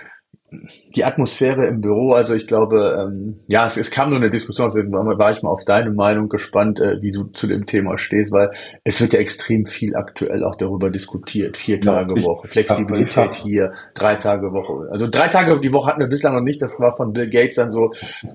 die 0.95 1.03
Atmosphäre 1.03 1.67
im 1.67 1.81
Büro, 1.81 2.13
also 2.13 2.33
ich 2.33 2.47
glaube, 2.47 2.97
ähm, 2.99 3.39
ja, 3.47 3.65
es, 3.65 3.77
es 3.77 3.91
kam 3.91 4.09
nur 4.09 4.19
eine 4.19 4.29
Diskussion, 4.29 4.71
deswegen 4.73 4.93
war 4.93 5.31
ich 5.31 5.41
mal 5.41 5.49
auf 5.49 5.63
deine 5.65 5.91
Meinung 5.91 6.29
gespannt, 6.29 6.79
äh, 6.79 7.01
wie 7.01 7.11
du 7.11 7.25
zu 7.25 7.47
dem 7.47 7.65
Thema 7.65 7.97
stehst, 7.97 8.31
weil 8.31 8.51
es 8.83 9.01
wird 9.01 9.13
ja 9.13 9.19
extrem 9.19 9.65
viel 9.65 9.95
aktuell 9.95 10.43
auch 10.43 10.55
darüber 10.55 10.89
diskutiert. 10.89 11.57
Vier 11.57 11.81
Tage 11.81 12.19
ja, 12.19 12.25
Woche, 12.25 12.47
Flexibilität 12.47 13.35
hier, 13.35 13.73
drei 13.93 14.15
Tage 14.15 14.51
Woche. 14.51 14.89
Also 14.91 15.07
drei 15.09 15.27
Tage 15.27 15.59
die 15.59 15.71
Woche 15.71 15.89
hatten 15.89 16.01
wir 16.01 16.07
bislang 16.07 16.35
noch 16.35 16.41
nicht, 16.41 16.61
das 16.61 16.79
war 16.79 16.93
von 16.93 17.13
Bill 17.13 17.29
Gates 17.29 17.55
dann 17.55 17.71
so 17.71 17.91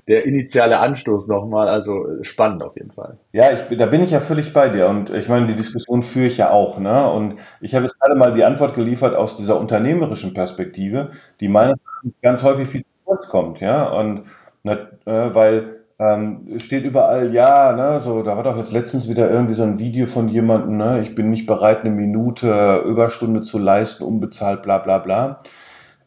der 0.07 0.25
initiale 0.25 0.79
Anstoß 0.79 1.27
nochmal, 1.27 1.67
also 1.67 2.05
spannend 2.21 2.63
auf 2.63 2.75
jeden 2.75 2.91
Fall. 2.91 3.17
Ja, 3.31 3.51
ich, 3.51 3.77
da 3.77 3.85
bin 3.85 4.03
ich 4.03 4.11
ja 4.11 4.19
völlig 4.19 4.53
bei 4.53 4.69
dir 4.69 4.87
und 4.87 5.09
ich 5.09 5.27
meine, 5.27 5.47
die 5.47 5.55
Diskussion 5.55 6.03
führe 6.03 6.27
ich 6.27 6.37
ja 6.37 6.51
auch, 6.51 6.79
ne? 6.79 7.09
Und 7.11 7.35
ich 7.61 7.75
habe 7.75 7.85
jetzt 7.85 7.99
gerade 7.99 8.17
mal 8.17 8.33
die 8.33 8.43
Antwort 8.43 8.75
geliefert 8.75 9.15
aus 9.15 9.37
dieser 9.37 9.59
unternehmerischen 9.59 10.33
Perspektive, 10.33 11.11
die 11.39 11.47
meines 11.47 11.77
ganz 12.21 12.43
häufig 12.43 12.69
viel 12.69 12.81
zu 12.81 12.87
kurz 13.05 13.27
kommt, 13.29 13.59
ja. 13.61 13.89
Und 13.89 14.25
äh, 14.65 14.77
weil 15.05 15.79
ähm, 15.99 16.59
steht 16.59 16.85
überall, 16.85 17.33
ja, 17.33 17.73
ne, 17.73 18.01
so, 18.01 18.23
da 18.23 18.37
war 18.37 18.43
doch 18.43 18.57
jetzt 18.57 18.71
letztens 18.71 19.09
wieder 19.09 19.29
irgendwie 19.29 19.53
so 19.53 19.63
ein 19.63 19.79
Video 19.79 20.07
von 20.07 20.29
jemandem, 20.29 20.77
ne, 20.77 21.01
ich 21.01 21.13
bin 21.13 21.29
nicht 21.29 21.45
bereit, 21.45 21.81
eine 21.81 21.91
Minute 21.91 22.83
Überstunde 22.85 23.41
zu 23.43 23.57
leisten, 23.59 24.03
unbezahlt, 24.03 24.63
bla 24.63 24.77
bla 24.77 24.99
bla. 24.99 25.39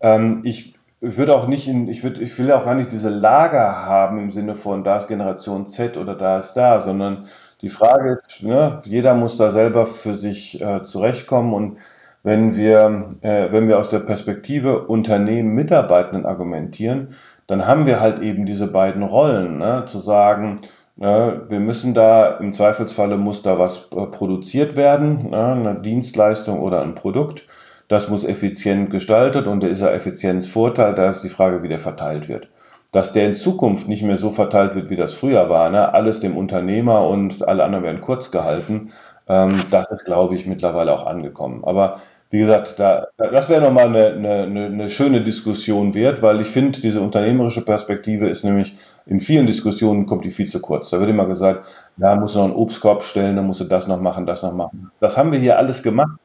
Ähm, 0.01 0.41
ich 0.45 0.75
würde 1.01 1.35
auch 1.37 1.47
nicht 1.47 1.69
in, 1.69 1.89
ich 1.89 2.03
würde, 2.05 2.23
ich 2.23 2.39
will 2.39 2.51
auch 2.53 2.65
gar 2.65 2.75
nicht 2.75 2.93
diese 2.93 3.11
Lager 3.11 3.85
haben 3.85 4.19
im 4.19 4.31
Sinne 4.31 4.55
von 4.55 4.85
da 4.85 4.99
ist 4.99 5.09
Generation 5.09 5.67
Z 5.67 5.97
oder 5.99 6.15
da 6.15 6.39
ist 6.39 6.55
da, 6.55 6.83
sondern 6.83 7.29
die 7.61 7.69
Frage 7.69 8.21
ist, 8.27 8.43
ne, 8.43 8.81
jeder 8.85 9.15
muss 9.15 9.37
da 9.37 9.53
selber 9.53 9.87
für 9.87 10.17
sich 10.17 10.61
äh, 10.61 10.85
zurechtkommen 10.85 11.53
und 11.55 11.79
wenn 12.23 12.57
wir, 12.57 13.17
äh, 13.23 13.51
wenn 13.51 13.69
wir 13.69 13.79
aus 13.79 13.91
der 13.91 14.01
Perspektive 14.01 14.87
Unternehmen, 14.87 15.55
Mitarbeitenden 15.55 16.27
argumentieren, 16.27 17.15
dann 17.47 17.67
haben 17.67 17.87
wir 17.87 18.01
halt 18.01 18.23
eben 18.23 18.47
diese 18.47 18.69
beiden 18.69 19.03
Rollen, 19.03 19.59
ne? 19.59 19.85
zu 19.89 19.99
sagen, 19.99 20.61
äh, 21.01 21.05
wir 21.05 21.61
müssen 21.61 21.95
da, 21.95 22.37
im 22.39 22.53
Zweifelsfalle 22.53 23.17
muss 23.17 23.43
da 23.43 23.59
was 23.59 23.89
äh, 23.93 24.07
produziert 24.07 24.77
werden, 24.77 25.31
ne? 25.31 25.53
eine 25.53 25.75
Dienstleistung 25.83 26.61
oder 26.61 26.83
ein 26.83 26.95
Produkt. 26.95 27.47
Das 27.89 28.09
muss 28.09 28.25
effizient 28.25 28.91
gestaltet 28.91 29.47
und 29.47 29.63
da 29.63 29.67
ist 29.67 29.81
ja 29.81 29.91
Effizienzvorteil, 29.91 30.95
da 30.95 31.11
ist 31.11 31.23
die 31.23 31.29
Frage, 31.29 31.63
wie 31.63 31.69
der 31.69 31.81
verteilt 31.81 32.29
wird. 32.29 32.49
Dass 32.93 33.13
der 33.13 33.27
in 33.27 33.35
Zukunft 33.35 33.89
nicht 33.89 34.03
mehr 34.03 34.17
so 34.17 34.31
verteilt 34.31 34.75
wird, 34.75 34.91
wie 34.91 34.97
das 34.97 35.15
früher 35.15 35.51
war, 35.51 35.71
ne? 35.71 35.93
alles 35.93 36.21
dem 36.21 36.37
Unternehmer 36.37 37.07
und 37.07 37.47
alle 37.47 37.65
anderen 37.65 37.85
werden 37.85 38.01
kurz 38.01 38.31
gehalten, 38.31 38.93
ähm, 39.29 39.65
das 39.71 39.91
ist, 39.91 40.05
glaube 40.05 40.35
ich, 40.37 40.47
mittlerweile 40.47 40.93
auch 40.93 41.07
angekommen. 41.07 41.65
Aber 41.65 42.01
wie 42.31 42.39
gesagt, 42.39 42.79
da, 42.79 43.09
das 43.19 43.51
wäre 43.51 43.61
nochmal 43.61 43.89
eine, 43.89 44.43
eine, 44.43 44.67
eine 44.67 44.89
schöne 44.89 45.21
Diskussion 45.21 45.93
wert, 45.93 46.23
weil 46.23 46.41
ich 46.41 46.49
finde, 46.49 46.81
diese 46.81 47.03
unternehmerische 47.03 47.63
Perspektive 47.63 48.29
ist 48.29 48.43
nämlich 48.43 48.75
in 49.05 49.21
vielen 49.21 49.47
Diskussionen 49.47 50.07
kommt 50.07 50.25
die 50.25 50.31
viel 50.31 50.49
zu 50.49 50.61
kurz. 50.61 50.89
Da 50.89 50.99
wird 50.99 51.11
immer 51.11 51.27
gesagt, 51.27 51.67
da 51.99 52.17
muss 52.17 52.35
noch 52.35 52.45
einen 52.45 52.55
Obstkorb 52.55 53.05
stellen, 53.05 53.37
da 53.37 53.43
musst 53.43 53.61
du 53.61 53.65
das 53.65 53.87
noch 53.87 54.01
machen, 54.01 54.25
das 54.25 54.43
noch 54.43 54.55
machen. 54.55 54.91
Das 55.01 55.17
haben 55.19 55.31
wir 55.31 55.39
hier 55.39 55.59
alles 55.59 55.83
gemacht. 55.83 56.19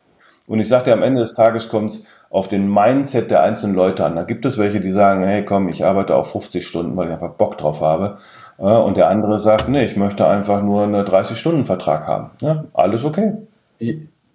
Und 0.48 0.62
ich 0.62 0.70
sagte, 0.70 0.94
am 0.94 1.04
Ende 1.04 1.24
des 1.26 1.36
Tages 1.36 1.68
kommt 1.68 1.92
es 1.92 2.04
auf 2.30 2.48
den 2.48 2.72
Mindset 2.72 3.32
der 3.32 3.44
einzelnen 3.44 3.76
Leute 3.76 4.06
an. 4.06 4.16
Da 4.16 4.24
gibt 4.24 4.46
es 4.46 4.58
welche, 4.58 4.82
die 4.82 4.92
sagen, 4.92 5.24
hey 5.24 5.46
komm, 5.46 5.70
ich 5.70 5.86
arbeite 5.86 6.16
auf 6.16 6.32
50 6.32 6.66
Stunden, 6.66 6.98
weil 6.98 7.08
ich 7.08 7.14
einfach 7.14 7.36
Bock 7.36 7.58
drauf 7.58 7.82
habe. 7.82 8.18
Und 8.58 8.98
der 8.98 9.08
andere 9.08 9.40
sagt, 9.40 9.70
nee, 9.70 9.86
ich 9.86 9.96
möchte 9.96 10.28
einfach 10.28 10.64
nur 10.64 10.84
einen 10.84 11.06
30-Stunden-Vertrag 11.06 12.08
haben. 12.08 12.32
Ja, 12.42 12.66
alles 12.74 13.06
okay. 13.06 13.34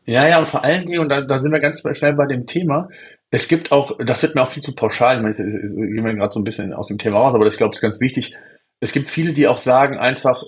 Ja, 0.05 0.29
ja, 0.29 0.39
und 0.39 0.49
vor 0.49 0.63
allen 0.65 0.87
Dingen, 0.87 1.01
und 1.01 1.09
da, 1.09 1.23
da 1.23 1.39
sind 1.39 1.53
wir 1.53 1.61
ganz 1.61 1.83
schnell 1.93 2.15
bei 2.15 2.27
dem 2.27 2.47
Thema, 2.47 2.89
es 3.31 3.49
gibt 3.49 3.73
auch, 3.73 3.97
das 3.99 4.23
wird 4.23 4.35
mir 4.35 4.43
auch 4.43 4.49
viel 4.49 4.63
zu 4.63 4.75
pauschal, 4.75 5.17
ich 5.17 5.23
meine, 5.23 5.33
ich 5.33 5.75
gehen 5.75 6.05
wir 6.05 6.15
gerade 6.15 6.33
so 6.33 6.39
ein 6.39 6.45
bisschen 6.45 6.73
aus 6.73 6.89
dem 6.89 6.99
Thema 6.99 7.19
raus, 7.19 7.35
aber 7.35 7.45
das, 7.45 7.55
ich 7.55 7.59
glaube, 7.59 7.75
ist 7.75 7.81
ganz 7.81 8.01
wichtig. 8.01 8.37
Es 8.79 8.93
gibt 8.93 9.09
viele, 9.09 9.33
die 9.33 9.49
auch 9.49 9.59
sagen 9.59 9.99
einfach, 9.99 10.43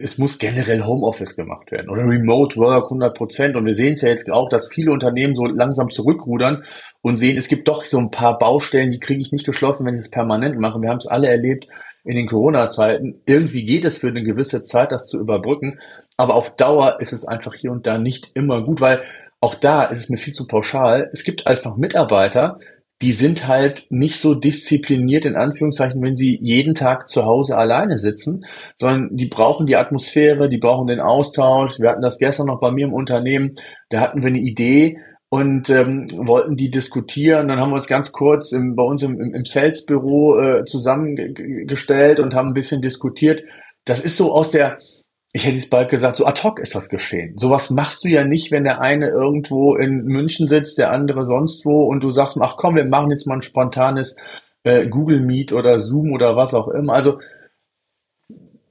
es 0.00 0.18
muss 0.18 0.38
generell 0.38 0.84
Homeoffice 0.84 1.36
gemacht 1.36 1.70
werden 1.70 1.90
oder 1.90 2.02
Remote 2.02 2.56
Work 2.56 2.84
100 2.84 3.16
Prozent. 3.16 3.56
Und 3.56 3.66
wir 3.66 3.74
sehen 3.74 3.94
es 3.94 4.02
ja 4.02 4.08
jetzt 4.08 4.30
auch, 4.30 4.48
dass 4.48 4.68
viele 4.68 4.92
Unternehmen 4.92 5.34
so 5.34 5.46
langsam 5.46 5.90
zurückrudern 5.90 6.64
und 7.00 7.16
sehen, 7.16 7.36
es 7.36 7.48
gibt 7.48 7.68
doch 7.68 7.84
so 7.84 7.98
ein 7.98 8.10
paar 8.10 8.38
Baustellen, 8.38 8.90
die 8.90 9.00
kriege 9.00 9.20
ich 9.20 9.32
nicht 9.32 9.46
geschlossen, 9.46 9.86
wenn 9.86 9.94
ich 9.94 10.02
es 10.02 10.10
permanent 10.10 10.58
mache. 10.58 10.80
Wir 10.80 10.90
haben 10.90 10.98
es 10.98 11.06
alle 11.06 11.28
erlebt 11.28 11.66
in 12.04 12.16
den 12.16 12.26
Corona-Zeiten. 12.26 13.20
Irgendwie 13.26 13.64
geht 13.64 13.84
es 13.84 13.98
für 13.98 14.08
eine 14.08 14.22
gewisse 14.22 14.62
Zeit, 14.62 14.92
das 14.92 15.06
zu 15.06 15.18
überbrücken. 15.18 15.78
Aber 16.16 16.34
auf 16.34 16.56
Dauer 16.56 16.96
ist 17.00 17.12
es 17.12 17.24
einfach 17.24 17.54
hier 17.54 17.72
und 17.72 17.86
da 17.86 17.98
nicht 17.98 18.32
immer 18.34 18.62
gut, 18.62 18.80
weil 18.80 19.02
auch 19.40 19.54
da 19.54 19.84
ist 19.84 19.98
es 19.98 20.08
mir 20.08 20.18
viel 20.18 20.34
zu 20.34 20.46
pauschal. 20.46 21.08
Es 21.12 21.24
gibt 21.24 21.46
einfach 21.46 21.76
Mitarbeiter, 21.76 22.58
die 23.02 23.12
sind 23.12 23.48
halt 23.48 23.86
nicht 23.90 24.20
so 24.20 24.34
diszipliniert, 24.34 25.24
in 25.24 25.34
Anführungszeichen, 25.34 26.00
wenn 26.02 26.16
sie 26.16 26.38
jeden 26.40 26.74
Tag 26.74 27.08
zu 27.08 27.24
Hause 27.24 27.58
alleine 27.58 27.98
sitzen, 27.98 28.46
sondern 28.78 29.16
die 29.16 29.26
brauchen 29.26 29.66
die 29.66 29.76
Atmosphäre, 29.76 30.48
die 30.48 30.58
brauchen 30.58 30.86
den 30.86 31.00
Austausch. 31.00 31.80
Wir 31.80 31.90
hatten 31.90 32.00
das 32.00 32.18
gestern 32.18 32.46
noch 32.46 32.60
bei 32.60 32.70
mir 32.70 32.86
im 32.86 32.94
Unternehmen, 32.94 33.56
da 33.88 34.00
hatten 34.00 34.22
wir 34.22 34.28
eine 34.28 34.38
Idee 34.38 34.98
und 35.28 35.68
ähm, 35.68 36.06
wollten 36.14 36.56
die 36.56 36.70
diskutieren. 36.70 37.48
Dann 37.48 37.58
haben 37.58 37.70
wir 37.70 37.76
uns 37.76 37.88
ganz 37.88 38.12
kurz 38.12 38.52
im, 38.52 38.76
bei 38.76 38.84
uns 38.84 39.02
im, 39.02 39.18
im 39.18 39.44
Sales-Büro 39.44 40.38
äh, 40.38 40.64
zusammengestellt 40.64 42.20
und 42.20 42.34
haben 42.34 42.48
ein 42.48 42.54
bisschen 42.54 42.82
diskutiert. 42.82 43.42
Das 43.84 43.98
ist 44.00 44.16
so 44.16 44.32
aus 44.32 44.52
der 44.52 44.78
ich 45.32 45.46
hätte 45.46 45.56
es 45.56 45.70
bald 45.70 45.88
gesagt, 45.88 46.18
so 46.18 46.26
ad 46.26 46.42
hoc 46.42 46.60
ist 46.60 46.74
das 46.74 46.90
geschehen. 46.90 47.38
Sowas 47.38 47.70
machst 47.70 48.04
du 48.04 48.08
ja 48.08 48.24
nicht, 48.24 48.52
wenn 48.52 48.64
der 48.64 48.80
eine 48.82 49.08
irgendwo 49.08 49.74
in 49.76 50.04
München 50.04 50.46
sitzt, 50.46 50.76
der 50.76 50.92
andere 50.92 51.24
sonst 51.24 51.64
wo 51.64 51.84
und 51.84 52.02
du 52.02 52.10
sagst, 52.10 52.36
ach 52.40 52.56
komm, 52.58 52.76
wir 52.76 52.84
machen 52.84 53.10
jetzt 53.10 53.26
mal 53.26 53.36
ein 53.36 53.42
spontanes 53.42 54.16
äh, 54.62 54.86
Google 54.86 55.20
Meet 55.20 55.52
oder 55.52 55.78
Zoom 55.80 56.12
oder 56.12 56.36
was 56.36 56.52
auch 56.52 56.68
immer. 56.68 56.92
Also 56.92 57.18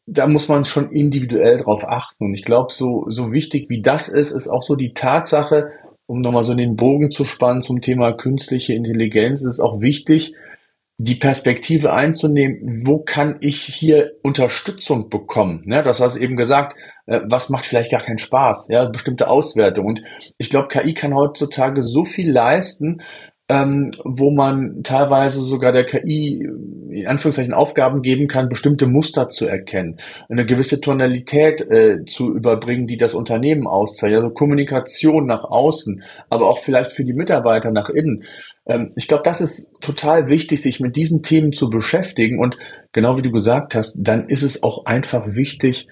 da 0.05 0.28
muss 0.28 0.49
man 0.49 0.66
schon 0.66 0.91
individuell 0.91 1.57
drauf 1.57 1.84
achten. 1.88 2.26
Und 2.26 2.34
ich 2.36 2.43
glaube, 2.43 2.72
so, 2.72 3.05
so 3.07 3.32
wichtig 3.32 3.70
wie 3.70 3.82
das 3.82 4.07
ist, 4.09 4.32
ist 4.32 4.47
auch 4.47 4.64
so 4.64 4.76
die 4.76 4.93
Tatsache, 4.93 5.72
um 6.05 6.22
nochmal 6.22 6.43
so 6.43 6.53
den 6.53 6.76
Bogen 6.76 7.09
zu 7.09 7.24
spannen 7.24 7.62
zum 7.62 7.82
Thema 7.82 8.12
künstliche 8.12 8.74
Intelligenz, 8.74 9.43
ist 9.43 9.62
auch 9.62 9.82
wichtig, 9.82 10.36
die 11.03 11.15
Perspektive 11.15 11.93
einzunehmen, 11.93 12.83
wo 12.85 12.99
kann 12.99 13.37
ich 13.41 13.61
hier 13.61 14.11
Unterstützung 14.21 15.09
bekommen? 15.09 15.63
Ne, 15.65 15.83
das 15.83 15.99
hast 15.99 16.17
du 16.17 16.21
eben 16.21 16.35
gesagt, 16.35 16.77
äh, 17.07 17.21
was 17.25 17.49
macht 17.49 17.65
vielleicht 17.65 17.91
gar 17.91 18.01
keinen 18.01 18.19
Spaß? 18.19 18.67
Ja, 18.69 18.85
bestimmte 18.85 19.27
Auswertung. 19.27 19.87
Und 19.87 20.03
ich 20.37 20.51
glaube, 20.51 20.67
KI 20.67 20.93
kann 20.93 21.15
heutzutage 21.15 21.83
so 21.83 22.05
viel 22.05 22.31
leisten, 22.31 23.01
ähm, 23.49 23.91
wo 24.05 24.29
man 24.29 24.83
teilweise 24.83 25.41
sogar 25.41 25.71
der 25.71 25.85
KI 25.85 26.47
in 26.91 27.07
Anführungszeichen 27.07 27.53
Aufgaben 27.53 28.01
geben 28.01 28.27
kann, 28.27 28.47
bestimmte 28.47 28.85
Muster 28.85 29.29
zu 29.29 29.47
erkennen, 29.47 29.97
eine 30.29 30.45
gewisse 30.45 30.81
Tonalität 30.81 31.61
äh, 31.61 32.05
zu 32.05 32.35
überbringen, 32.35 32.85
die 32.85 32.97
das 32.97 33.15
Unternehmen 33.15 33.65
auszeichnet, 33.65 34.19
also 34.19 34.29
Kommunikation 34.29 35.25
nach 35.25 35.43
außen, 35.43 36.03
aber 36.29 36.47
auch 36.47 36.59
vielleicht 36.59 36.93
für 36.93 37.03
die 37.03 37.13
Mitarbeiter 37.13 37.71
nach 37.71 37.89
innen. 37.89 38.23
Ähm, 38.66 38.93
ich 38.95 39.07
glaube, 39.07 39.24
das 39.24 39.41
ist 39.41 39.74
total 39.82 40.28
wichtig, 40.28 40.62
sich 40.62 40.80
mit 40.80 40.95
diesen 40.95 41.24
Themen 41.24 41.53
zu 41.53 41.70
beschäftigen 41.70 42.39
und 42.39 42.57
genau 42.91 43.18
wie 43.18 43.22
du 43.22 43.32
gesagt 43.32 43.76
hast, 43.76 43.97
dann 43.99 44.28
ist 44.28 44.43
es 44.43 44.64
auch 44.64 44.86
einfach 44.86 45.36
wichtig, 45.36 45.88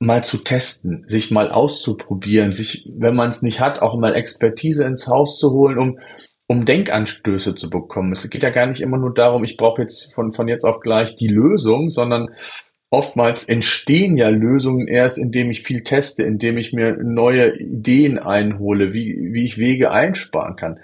mal 0.00 0.24
zu 0.24 0.38
testen, 0.38 1.04
sich 1.08 1.30
mal 1.30 1.50
auszuprobieren, 1.50 2.52
sich, 2.52 2.88
wenn 2.94 3.14
man 3.14 3.30
es 3.30 3.42
nicht 3.42 3.60
hat, 3.60 3.80
auch 3.80 3.98
mal 3.98 4.14
Expertise 4.14 4.84
ins 4.84 5.06
Haus 5.06 5.38
zu 5.38 5.52
holen, 5.52 5.78
um 5.78 5.98
um 6.46 6.64
Denkanstöße 6.64 7.54
zu 7.54 7.70
bekommen. 7.70 8.12
Es 8.12 8.28
geht 8.28 8.42
ja 8.42 8.50
gar 8.50 8.66
nicht 8.66 8.80
immer 8.80 8.98
nur 8.98 9.14
darum, 9.14 9.44
ich 9.44 9.56
brauche 9.56 9.82
jetzt 9.82 10.12
von, 10.14 10.32
von 10.32 10.48
jetzt 10.48 10.64
auf 10.64 10.80
gleich 10.80 11.16
die 11.16 11.28
Lösung, 11.28 11.88
sondern 11.88 12.28
oftmals 12.90 13.44
entstehen 13.44 14.16
ja 14.16 14.28
Lösungen 14.28 14.86
erst, 14.86 15.18
indem 15.18 15.50
ich 15.50 15.62
viel 15.62 15.82
teste, 15.82 16.22
indem 16.22 16.58
ich 16.58 16.72
mir 16.72 16.96
neue 17.02 17.56
Ideen 17.58 18.18
einhole, 18.18 18.92
wie, 18.92 19.30
wie 19.32 19.46
ich 19.46 19.58
Wege 19.58 19.90
einsparen 19.90 20.56
kann. 20.56 20.80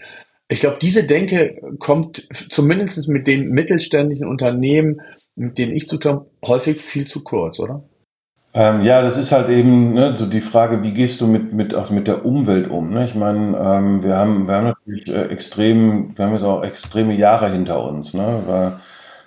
Ich 0.52 0.58
glaube, 0.58 0.78
diese 0.82 1.04
Denke 1.04 1.60
kommt 1.78 2.26
zumindest 2.50 3.08
mit 3.08 3.28
den 3.28 3.50
mittelständischen 3.50 4.26
Unternehmen, 4.26 5.00
mit 5.36 5.58
denen 5.58 5.72
ich 5.72 5.86
zu 5.86 5.96
tun 5.96 6.22
häufig 6.44 6.82
viel 6.82 7.06
zu 7.06 7.22
kurz, 7.22 7.60
oder? 7.60 7.84
Ähm, 8.52 8.80
ja, 8.80 9.00
das 9.00 9.16
ist 9.16 9.30
halt 9.30 9.48
eben 9.48 9.94
ne, 9.94 10.16
so 10.18 10.26
die 10.26 10.40
Frage, 10.40 10.82
wie 10.82 10.92
gehst 10.92 11.20
du 11.20 11.28
mit, 11.28 11.52
mit, 11.52 11.72
auch 11.72 11.90
mit 11.90 12.08
der 12.08 12.26
Umwelt 12.26 12.68
um? 12.68 12.90
Ne? 12.90 13.06
Ich 13.06 13.14
meine, 13.14 13.56
ähm, 13.56 14.02
wir, 14.02 14.16
haben, 14.16 14.48
wir 14.48 14.54
haben 14.54 14.64
natürlich 14.64 15.06
äh, 15.06 15.26
extrem, 15.26 16.18
wir 16.18 16.24
haben 16.24 16.34
jetzt 16.34 16.42
auch 16.42 16.64
extreme 16.64 17.14
Jahre 17.14 17.48
hinter 17.52 17.84
uns. 17.84 18.12
Ne? 18.12 18.42
Weil, 18.44 18.80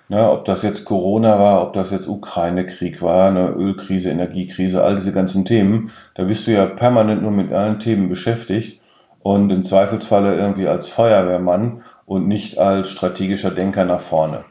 ne, 0.10 0.30
ob 0.30 0.44
das 0.44 0.62
jetzt 0.62 0.84
Corona 0.84 1.40
war, 1.40 1.64
ob 1.64 1.72
das 1.72 1.90
jetzt 1.92 2.10
Ukraine-Krieg 2.10 3.02
war, 3.02 3.30
eine 3.30 3.52
Ölkrise, 3.52 4.10
Energiekrise, 4.10 4.84
all 4.84 4.98
diese 4.98 5.14
ganzen 5.14 5.46
Themen, 5.46 5.92
da 6.16 6.26
bist 6.26 6.48
du 6.48 6.52
ja 6.52 6.66
permanent 6.66 7.22
nur 7.22 7.32
mit 7.32 7.54
allen 7.54 7.80
Themen 7.80 8.10
beschäftigt 8.10 8.83
und 9.24 9.50
im 9.50 9.64
Zweifelsfalle 9.64 10.36
irgendwie 10.36 10.68
als 10.68 10.90
Feuerwehrmann 10.90 11.84
und 12.06 12.28
nicht 12.28 12.60
als 12.60 12.90
strategischer 12.90 13.52
Denker 13.52 13.86
nach 13.86 14.02
vorne. 14.02 14.46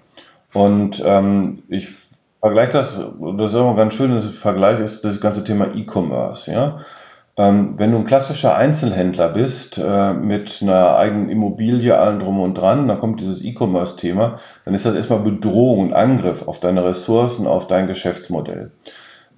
Und 0.53 1.03
ähm, 1.05 1.63
ich 1.69 1.95
Vergleich 2.43 2.71
das, 2.71 2.97
das 2.97 3.53
ist 3.53 3.57
auch 3.57 3.71
ein 3.71 3.77
ganz 3.77 3.95
schönes 3.95 4.37
Vergleich, 4.37 4.81
ist 4.81 5.05
das 5.05 5.21
ganze 5.21 5.45
Thema 5.45 5.77
E-Commerce, 5.77 6.51
ja. 6.51 6.81
Ähm, 7.37 7.75
wenn 7.77 7.93
du 7.93 7.99
ein 7.99 8.05
klassischer 8.05 8.57
Einzelhändler 8.57 9.29
bist, 9.29 9.79
äh, 9.79 10.13
mit 10.13 10.59
einer 10.61 10.97
eigenen 10.97 11.29
Immobilie, 11.29 11.97
allen 11.97 12.19
drum 12.19 12.41
und 12.41 12.55
dran, 12.55 12.89
dann 12.89 12.99
kommt 12.99 13.21
dieses 13.21 13.45
E-Commerce-Thema, 13.45 14.41
dann 14.65 14.75
ist 14.75 14.85
das 14.85 14.97
erstmal 14.97 15.21
Bedrohung 15.21 15.79
und 15.79 15.93
Angriff 15.93 16.49
auf 16.49 16.59
deine 16.59 16.85
Ressourcen, 16.85 17.47
auf 17.47 17.69
dein 17.69 17.87
Geschäftsmodell. 17.87 18.73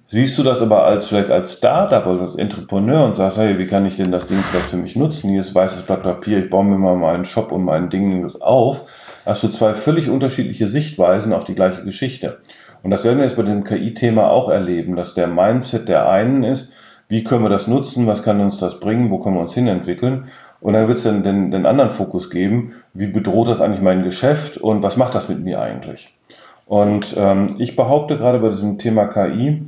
Siehst 0.07 0.37
du 0.37 0.43
das 0.43 0.61
aber 0.61 0.85
als 0.85 1.07
vielleicht 1.07 1.31
als 1.31 1.53
Startup 1.53 2.05
oder 2.05 2.21
als 2.21 2.35
Entrepreneur 2.35 3.05
und 3.05 3.15
sagst, 3.15 3.37
hey, 3.37 3.57
wie 3.57 3.65
kann 3.65 3.87
ich 3.87 3.97
denn 3.97 4.11
das 4.11 4.27
Ding 4.27 4.37
vielleicht 4.43 4.69
für 4.69 4.77
mich 4.77 4.95
nutzen? 4.95 5.31
Hier 5.31 5.41
ist 5.41 5.55
weißes 5.55 5.81
Blatt 5.81 6.03
Papier, 6.03 6.43
ich 6.43 6.49
baue 6.51 6.63
mir 6.63 6.77
mal 6.77 6.95
meinen 6.95 7.25
Shop 7.25 7.51
und 7.51 7.63
mein 7.63 7.89
Ding 7.89 8.31
auf. 8.39 8.81
Hast 9.25 9.41
du 9.41 9.47
zwei 9.47 9.73
völlig 9.73 10.07
unterschiedliche 10.07 10.67
Sichtweisen 10.67 11.33
auf 11.33 11.45
die 11.45 11.55
gleiche 11.55 11.83
Geschichte. 11.83 12.37
Und 12.83 12.91
das 12.91 13.03
werden 13.03 13.17
wir 13.17 13.25
jetzt 13.25 13.35
bei 13.35 13.41
dem 13.41 13.63
KI-Thema 13.63 14.29
auch 14.29 14.49
erleben, 14.49 14.95
dass 14.95 15.15
der 15.15 15.25
Mindset 15.25 15.89
der 15.89 16.07
einen 16.07 16.43
ist, 16.43 16.71
wie 17.07 17.23
können 17.23 17.43
wir 17.43 17.49
das 17.49 17.65
nutzen, 17.65 18.05
was 18.05 18.21
kann 18.21 18.39
uns 18.41 18.59
das 18.59 18.79
bringen, 18.79 19.09
wo 19.09 19.17
können 19.17 19.37
wir 19.37 19.41
uns 19.41 19.55
hinentwickeln. 19.55 20.25
Und 20.61 20.73
dann 20.73 20.87
wird 20.87 20.99
es 20.99 21.03
dann 21.03 21.23
den, 21.23 21.49
den 21.49 21.65
anderen 21.65 21.89
Fokus 21.89 22.29
geben, 22.29 22.73
wie 22.93 23.07
bedroht 23.07 23.49
das 23.49 23.59
eigentlich 23.59 23.81
mein 23.81 24.03
Geschäft 24.03 24.57
und 24.57 24.83
was 24.83 24.97
macht 24.97 25.15
das 25.15 25.29
mit 25.29 25.43
mir 25.43 25.59
eigentlich. 25.59 26.13
Und 26.67 27.15
ähm, 27.17 27.55
ich 27.57 27.75
behaupte 27.75 28.17
gerade 28.17 28.37
bei 28.37 28.49
diesem 28.49 28.77
Thema 28.77 29.07
KI, 29.07 29.63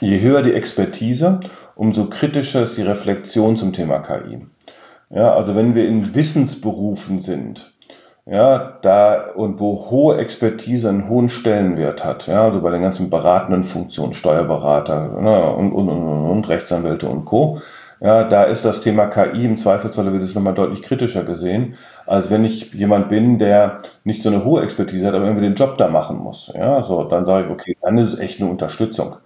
je 0.00 0.20
höher 0.20 0.42
die 0.42 0.52
Expertise, 0.52 1.40
umso 1.74 2.08
kritischer 2.08 2.62
ist 2.62 2.76
die 2.76 2.82
Reflexion 2.82 3.56
zum 3.56 3.72
Thema 3.72 4.00
KI. 4.00 4.46
Ja, 5.10 5.34
also 5.34 5.54
wenn 5.54 5.74
wir 5.74 5.86
in 5.86 6.14
Wissensberufen 6.14 7.20
sind, 7.20 7.72
ja, 8.26 8.78
da 8.82 9.30
und 9.36 9.60
wo 9.60 9.88
hohe 9.90 10.16
Expertise 10.18 10.88
einen 10.88 11.08
hohen 11.08 11.28
Stellenwert 11.28 12.04
hat, 12.04 12.26
ja, 12.26 12.42
also 12.44 12.60
bei 12.60 12.70
den 12.72 12.82
ganzen 12.82 13.08
beratenden 13.08 13.62
Funktionen, 13.64 14.14
Steuerberater 14.14 15.20
ne, 15.20 15.50
und, 15.52 15.72
und, 15.72 15.88
und, 15.88 16.30
und 16.30 16.48
Rechtsanwälte 16.48 17.08
und 17.08 17.24
Co., 17.24 17.60
ja, 18.00 18.24
da 18.24 18.44
ist 18.44 18.64
das 18.64 18.82
Thema 18.82 19.06
KI 19.06 19.46
im 19.46 19.56
Zweifelsfall 19.56 20.12
wird 20.12 20.22
es 20.22 20.34
nochmal 20.34 20.52
deutlich 20.52 20.82
kritischer 20.82 21.24
gesehen, 21.24 21.76
als 22.06 22.28
wenn 22.30 22.44
ich 22.44 22.74
jemand 22.74 23.08
bin, 23.08 23.38
der 23.38 23.78
nicht 24.04 24.22
so 24.22 24.28
eine 24.28 24.44
hohe 24.44 24.62
Expertise 24.62 25.06
hat, 25.06 25.14
aber 25.14 25.24
irgendwie 25.24 25.46
den 25.46 25.54
Job 25.54 25.78
da 25.78 25.88
machen 25.88 26.18
muss. 26.18 26.52
Ja, 26.54 26.82
so, 26.84 27.04
dann 27.04 27.24
sage 27.24 27.46
ich, 27.46 27.50
okay, 27.50 27.76
dann 27.80 27.96
ist 27.96 28.12
es 28.14 28.18
echt 28.18 28.40
eine 28.40 28.50
Unterstützung. 28.50 29.16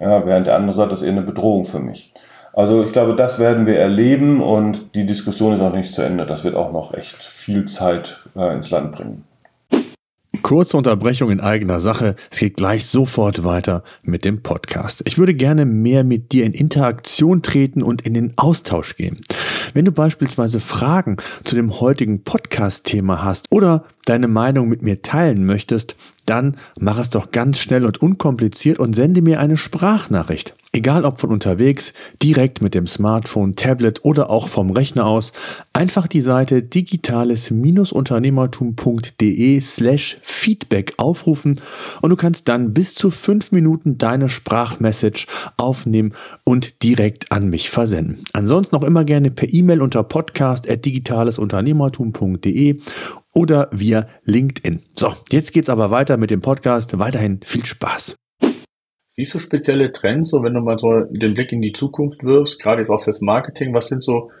Ja, 0.00 0.24
während 0.24 0.46
der 0.46 0.56
andere 0.56 0.76
sagt, 0.76 0.92
das 0.92 1.00
ist 1.00 1.06
eher 1.06 1.12
eine 1.12 1.22
Bedrohung 1.22 1.64
für 1.64 1.80
mich. 1.80 2.12
Also 2.52 2.84
ich 2.84 2.92
glaube, 2.92 3.14
das 3.14 3.38
werden 3.38 3.66
wir 3.66 3.78
erleben 3.78 4.42
und 4.42 4.94
die 4.94 5.06
Diskussion 5.06 5.54
ist 5.54 5.60
auch 5.60 5.72
nicht 5.72 5.92
zu 5.92 6.02
Ende. 6.02 6.26
Das 6.26 6.44
wird 6.44 6.54
auch 6.54 6.72
noch 6.72 6.94
echt 6.94 7.16
viel 7.16 7.66
Zeit 7.66 8.20
äh, 8.36 8.54
ins 8.54 8.70
Land 8.70 8.92
bringen. 8.92 9.24
Kurze 10.42 10.76
Unterbrechung 10.76 11.30
in 11.30 11.40
eigener 11.40 11.80
Sache. 11.80 12.14
Es 12.30 12.38
geht 12.38 12.56
gleich 12.56 12.86
sofort 12.86 13.44
weiter 13.44 13.82
mit 14.02 14.24
dem 14.24 14.42
Podcast. 14.42 15.02
Ich 15.04 15.18
würde 15.18 15.34
gerne 15.34 15.66
mehr 15.66 16.04
mit 16.04 16.32
dir 16.32 16.44
in 16.44 16.52
Interaktion 16.52 17.42
treten 17.42 17.82
und 17.82 18.02
in 18.02 18.14
den 18.14 18.32
Austausch 18.36 18.96
gehen. 18.96 19.20
Wenn 19.74 19.84
du 19.84 19.92
beispielsweise 19.92 20.60
Fragen 20.60 21.16
zu 21.44 21.54
dem 21.54 21.80
heutigen 21.80 22.24
Podcast-Thema 22.24 23.22
hast 23.22 23.46
oder 23.50 23.84
deine 24.04 24.28
Meinung 24.28 24.68
mit 24.68 24.82
mir 24.82 25.02
teilen 25.02 25.44
möchtest, 25.44 25.96
dann 26.28 26.56
mach 26.80 26.98
es 26.98 27.10
doch 27.10 27.30
ganz 27.30 27.58
schnell 27.58 27.84
und 27.84 28.02
unkompliziert 28.02 28.78
und 28.78 28.94
sende 28.94 29.22
mir 29.22 29.40
eine 29.40 29.56
Sprachnachricht. 29.56 30.54
Egal 30.72 31.04
ob 31.06 31.18
von 31.18 31.30
unterwegs, 31.30 31.94
direkt 32.22 32.60
mit 32.60 32.74
dem 32.74 32.86
Smartphone, 32.86 33.54
Tablet 33.54 34.04
oder 34.04 34.28
auch 34.28 34.48
vom 34.48 34.70
Rechner 34.70 35.06
aus, 35.06 35.32
einfach 35.72 36.06
die 36.06 36.20
Seite 36.20 36.62
digitales-unternehmertum.de 36.62 39.60
slash 39.62 40.18
Feedback 40.20 40.92
aufrufen 40.98 41.58
und 42.02 42.10
du 42.10 42.16
kannst 42.16 42.48
dann 42.48 42.74
bis 42.74 42.94
zu 42.94 43.10
fünf 43.10 43.50
Minuten 43.50 43.96
deine 43.96 44.28
Sprachmessage 44.28 45.26
aufnehmen 45.56 46.12
und 46.44 46.82
direkt 46.82 47.32
an 47.32 47.48
mich 47.48 47.70
versenden. 47.70 48.18
Ansonsten 48.34 48.76
auch 48.76 48.84
immer 48.84 49.04
gerne 49.04 49.30
per 49.30 49.50
E-Mail 49.50 49.80
unter 49.80 50.02
podcast.digitalesunternehmertum.de 50.02 52.80
oder 53.38 53.68
via 53.70 54.08
LinkedIn. 54.24 54.82
So, 54.96 55.12
jetzt 55.30 55.52
geht's 55.52 55.70
aber 55.70 55.92
weiter 55.92 56.16
mit 56.16 56.30
dem 56.30 56.40
Podcast. 56.40 56.98
Weiterhin 56.98 57.38
viel 57.44 57.64
Spaß. 57.64 58.16
Siehst 59.10 59.32
du 59.32 59.38
spezielle 59.38 59.92
Trends, 59.92 60.30
so 60.30 60.42
wenn 60.42 60.54
du 60.54 60.60
mal 60.60 60.76
so 60.76 61.02
den 61.02 61.34
Blick 61.34 61.52
in 61.52 61.62
die 61.62 61.72
Zukunft 61.72 62.24
wirfst, 62.24 62.60
gerade 62.60 62.80
jetzt 62.80 62.90
auch 62.90 63.00
fürs 63.00 63.20
Marketing, 63.20 63.72
was 63.74 63.86
sind 63.86 64.02
so 64.02 64.32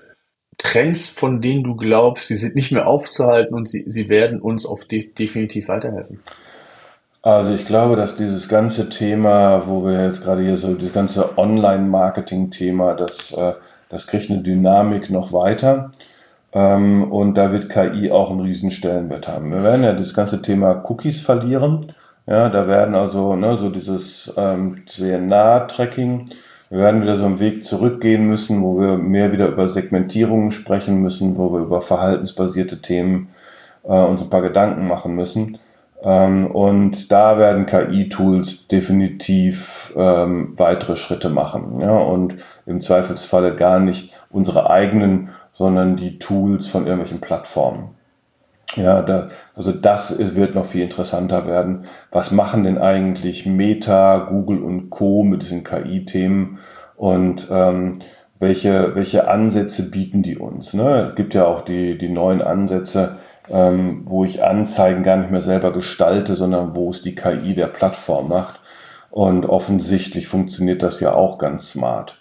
Trends, 0.56 1.08
von 1.08 1.40
denen 1.40 1.62
du 1.62 1.76
glaubst, 1.76 2.26
sie 2.26 2.36
sind 2.36 2.56
nicht 2.56 2.72
mehr 2.72 2.88
aufzuhalten 2.88 3.54
und 3.54 3.68
sie, 3.68 3.84
sie 3.86 4.08
werden 4.08 4.40
uns 4.40 4.66
auf 4.66 4.84
de 4.84 5.12
definitiv 5.12 5.68
weiterhelfen? 5.68 6.18
Also 7.22 7.54
ich 7.54 7.66
glaube, 7.66 7.94
dass 7.94 8.16
dieses 8.16 8.48
ganze 8.48 8.88
Thema, 8.88 9.68
wo 9.68 9.84
wir 9.84 10.08
jetzt 10.08 10.24
gerade 10.24 10.42
hier 10.42 10.56
so, 10.56 10.74
das 10.74 10.92
ganze 10.92 11.38
Online-Marketing-Thema, 11.38 12.94
das, 12.94 13.32
äh, 13.32 13.52
das 13.90 14.08
kriegt 14.08 14.28
eine 14.28 14.42
Dynamik 14.42 15.08
noch 15.08 15.32
weiter. 15.32 15.92
Ähm, 16.52 17.10
und 17.10 17.34
da 17.34 17.52
wird 17.52 17.68
KI 17.68 18.10
auch 18.10 18.30
einen 18.30 18.40
riesen 18.40 18.70
Stellenwert 18.70 19.28
haben. 19.28 19.52
Wir 19.52 19.62
werden 19.62 19.82
ja 19.82 19.92
das 19.92 20.14
ganze 20.14 20.42
Thema 20.42 20.82
Cookies 20.88 21.20
verlieren. 21.20 21.92
Ja, 22.26 22.48
da 22.48 22.66
werden 22.68 22.94
also 22.94 23.36
ne, 23.36 23.56
so 23.56 23.70
dieses 23.70 24.32
ähm, 24.36 24.84
DNA-Tracking, 24.86 26.30
wir 26.70 26.80
werden 26.80 27.00
wieder 27.00 27.16
so 27.16 27.24
einen 27.24 27.40
Weg 27.40 27.64
zurückgehen 27.64 28.28
müssen, 28.28 28.62
wo 28.62 28.78
wir 28.78 28.98
mehr 28.98 29.32
wieder 29.32 29.48
über 29.48 29.68
Segmentierungen 29.68 30.52
sprechen 30.52 31.00
müssen, 31.00 31.38
wo 31.38 31.52
wir 31.52 31.60
über 31.60 31.80
verhaltensbasierte 31.80 32.82
Themen 32.82 33.30
äh, 33.84 33.88
uns 33.88 34.20
ein 34.20 34.28
paar 34.28 34.42
Gedanken 34.42 34.86
machen 34.86 35.14
müssen. 35.14 35.58
Ähm, 36.02 36.46
und 36.48 37.10
da 37.10 37.38
werden 37.38 37.64
KI-Tools 37.66 38.68
definitiv 38.68 39.94
ähm, 39.96 40.52
weitere 40.58 40.96
Schritte 40.96 41.30
machen. 41.30 41.80
Ja, 41.80 41.96
und 41.96 42.36
im 42.66 42.82
Zweifelsfalle 42.82 43.56
gar 43.56 43.80
nicht 43.80 44.12
unsere 44.30 44.68
eigenen 44.68 45.30
sondern 45.58 45.96
die 45.96 46.20
Tools 46.20 46.68
von 46.68 46.86
irgendwelchen 46.86 47.20
Plattformen. 47.20 47.90
Ja, 48.76 49.02
da, 49.02 49.28
also 49.56 49.72
das 49.72 50.16
wird 50.18 50.54
noch 50.54 50.66
viel 50.66 50.82
interessanter 50.82 51.46
werden. 51.46 51.86
Was 52.12 52.30
machen 52.30 52.62
denn 52.62 52.78
eigentlich 52.78 53.44
Meta, 53.44 54.18
Google 54.30 54.62
und 54.62 54.90
Co. 54.90 55.24
mit 55.24 55.42
diesen 55.42 55.64
KI-Themen 55.64 56.58
und 56.96 57.48
ähm, 57.50 58.02
welche, 58.38 58.94
welche 58.94 59.26
Ansätze 59.26 59.90
bieten 59.90 60.22
die 60.22 60.38
uns? 60.38 60.74
Ne? 60.74 61.08
Es 61.10 61.16
gibt 61.16 61.34
ja 61.34 61.44
auch 61.44 61.62
die, 61.62 61.98
die 61.98 62.08
neuen 62.08 62.40
Ansätze, 62.40 63.16
ähm, 63.50 64.02
wo 64.04 64.24
ich 64.24 64.44
Anzeigen 64.44 65.02
gar 65.02 65.16
nicht 65.16 65.32
mehr 65.32 65.42
selber 65.42 65.72
gestalte, 65.72 66.34
sondern 66.34 66.76
wo 66.76 66.90
es 66.90 67.02
die 67.02 67.16
KI 67.16 67.54
der 67.56 67.66
Plattform 67.66 68.28
macht. 68.28 68.60
Und 69.10 69.46
offensichtlich 69.46 70.28
funktioniert 70.28 70.84
das 70.84 71.00
ja 71.00 71.14
auch 71.14 71.38
ganz 71.38 71.70
smart. 71.70 72.17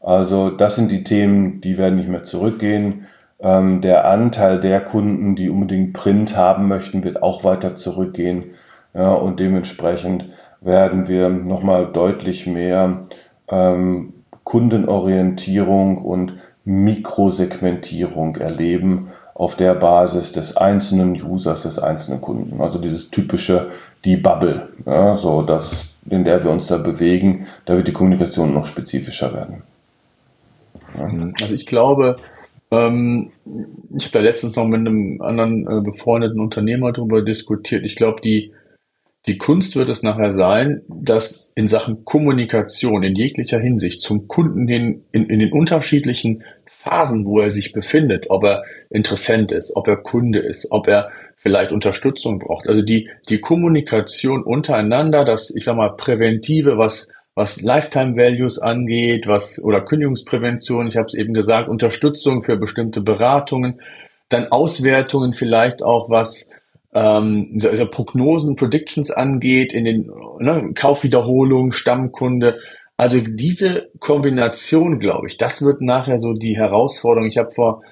Also 0.00 0.50
das 0.50 0.76
sind 0.76 0.90
die 0.92 1.04
Themen, 1.04 1.60
die 1.60 1.76
werden 1.78 1.96
nicht 1.96 2.08
mehr 2.08 2.24
zurückgehen. 2.24 3.06
Ähm, 3.40 3.82
der 3.82 4.06
Anteil 4.06 4.60
der 4.60 4.80
Kunden, 4.80 5.36
die 5.36 5.50
unbedingt 5.50 5.92
Print 5.92 6.36
haben 6.36 6.68
möchten, 6.68 7.04
wird 7.04 7.22
auch 7.22 7.44
weiter 7.44 7.76
zurückgehen. 7.76 8.44
Ja, 8.94 9.12
und 9.12 9.38
dementsprechend 9.38 10.26
werden 10.60 11.08
wir 11.08 11.28
nochmal 11.28 11.92
deutlich 11.92 12.46
mehr 12.46 13.06
ähm, 13.48 14.12
Kundenorientierung 14.44 15.98
und 15.98 16.34
Mikrosegmentierung 16.64 18.36
erleben 18.36 19.08
auf 19.34 19.54
der 19.56 19.74
Basis 19.74 20.32
des 20.32 20.56
einzelnen 20.56 21.22
Users, 21.22 21.62
des 21.62 21.78
einzelnen 21.78 22.20
Kunden. 22.20 22.60
Also 22.60 22.78
dieses 22.78 23.10
typische, 23.10 23.70
die 24.04 24.16
Bubble, 24.16 24.68
ja, 24.84 25.16
so 25.16 25.42
das, 25.42 25.94
in 26.10 26.24
der 26.24 26.42
wir 26.42 26.50
uns 26.50 26.66
da 26.66 26.76
bewegen, 26.76 27.46
da 27.66 27.76
wird 27.76 27.88
die 27.88 27.92
Kommunikation 27.92 28.52
noch 28.52 28.66
spezifischer 28.66 29.32
werden. 29.32 29.62
Ja. 30.96 31.32
Also 31.40 31.54
ich 31.54 31.66
glaube, 31.66 32.16
ähm, 32.70 33.32
ich 33.96 34.04
habe 34.06 34.12
da 34.12 34.20
letztens 34.20 34.56
noch 34.56 34.66
mit 34.66 34.80
einem 34.80 35.20
anderen 35.22 35.66
äh, 35.66 35.80
befreundeten 35.82 36.40
Unternehmer 36.40 36.92
darüber 36.92 37.22
diskutiert. 37.22 37.84
Ich 37.84 37.96
glaube, 37.96 38.20
die, 38.20 38.52
die 39.26 39.38
Kunst 39.38 39.76
wird 39.76 39.88
es 39.88 40.02
nachher 40.02 40.30
sein, 40.30 40.82
dass 40.88 41.50
in 41.54 41.66
Sachen 41.66 42.04
Kommunikation 42.04 43.02
in 43.02 43.14
jeglicher 43.14 43.58
Hinsicht 43.58 44.02
zum 44.02 44.28
Kunden 44.28 44.68
hin, 44.68 45.04
in, 45.12 45.26
in 45.26 45.38
den 45.38 45.52
unterschiedlichen 45.52 46.44
Phasen, 46.66 47.24
wo 47.24 47.40
er 47.40 47.50
sich 47.50 47.72
befindet, 47.72 48.26
ob 48.28 48.44
er 48.44 48.64
Interessent 48.90 49.52
ist, 49.52 49.74
ob 49.74 49.88
er 49.88 49.96
Kunde 49.96 50.38
ist, 50.38 50.68
ob 50.70 50.88
er 50.88 51.10
vielleicht 51.36 51.72
Unterstützung 51.72 52.38
braucht. 52.38 52.68
Also 52.68 52.82
die, 52.82 53.08
die 53.28 53.40
Kommunikation 53.40 54.42
untereinander, 54.42 55.24
das, 55.24 55.50
ich 55.54 55.64
sag 55.64 55.76
mal, 55.76 55.96
präventive, 55.96 56.76
was, 56.76 57.08
was 57.38 57.62
Lifetime 57.62 58.16
Values 58.16 58.58
angeht, 58.58 59.28
was, 59.28 59.62
oder 59.62 59.80
Kündigungsprävention, 59.80 60.88
ich 60.88 60.96
habe 60.96 61.06
es 61.06 61.14
eben 61.14 61.34
gesagt, 61.34 61.68
Unterstützung 61.68 62.42
für 62.42 62.56
bestimmte 62.56 63.00
Beratungen, 63.00 63.80
dann 64.28 64.48
Auswertungen 64.48 65.32
vielleicht 65.32 65.80
auch, 65.84 66.10
was 66.10 66.50
ähm, 66.92 67.60
also 67.62 67.86
Prognosen, 67.86 68.56
Predictions 68.56 69.12
angeht, 69.12 69.72
in 69.72 69.84
den 69.84 70.10
ne, 70.40 70.72
Kaufwiederholungen, 70.74 71.70
Stammkunde, 71.70 72.58
also 72.96 73.20
diese 73.20 73.88
Kombination, 74.00 74.98
glaube 74.98 75.28
ich, 75.28 75.36
das 75.36 75.62
wird 75.62 75.80
nachher 75.80 76.18
so 76.18 76.32
die 76.32 76.56
Herausforderung. 76.56 77.28
Ich 77.28 77.38
habe 77.38 77.52
vor 77.52 77.82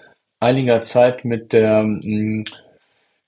einiger 0.41 0.83
Zeit 0.83 1.25
mit 1.25 1.53
der 1.53 1.83
ähm, 1.83 2.47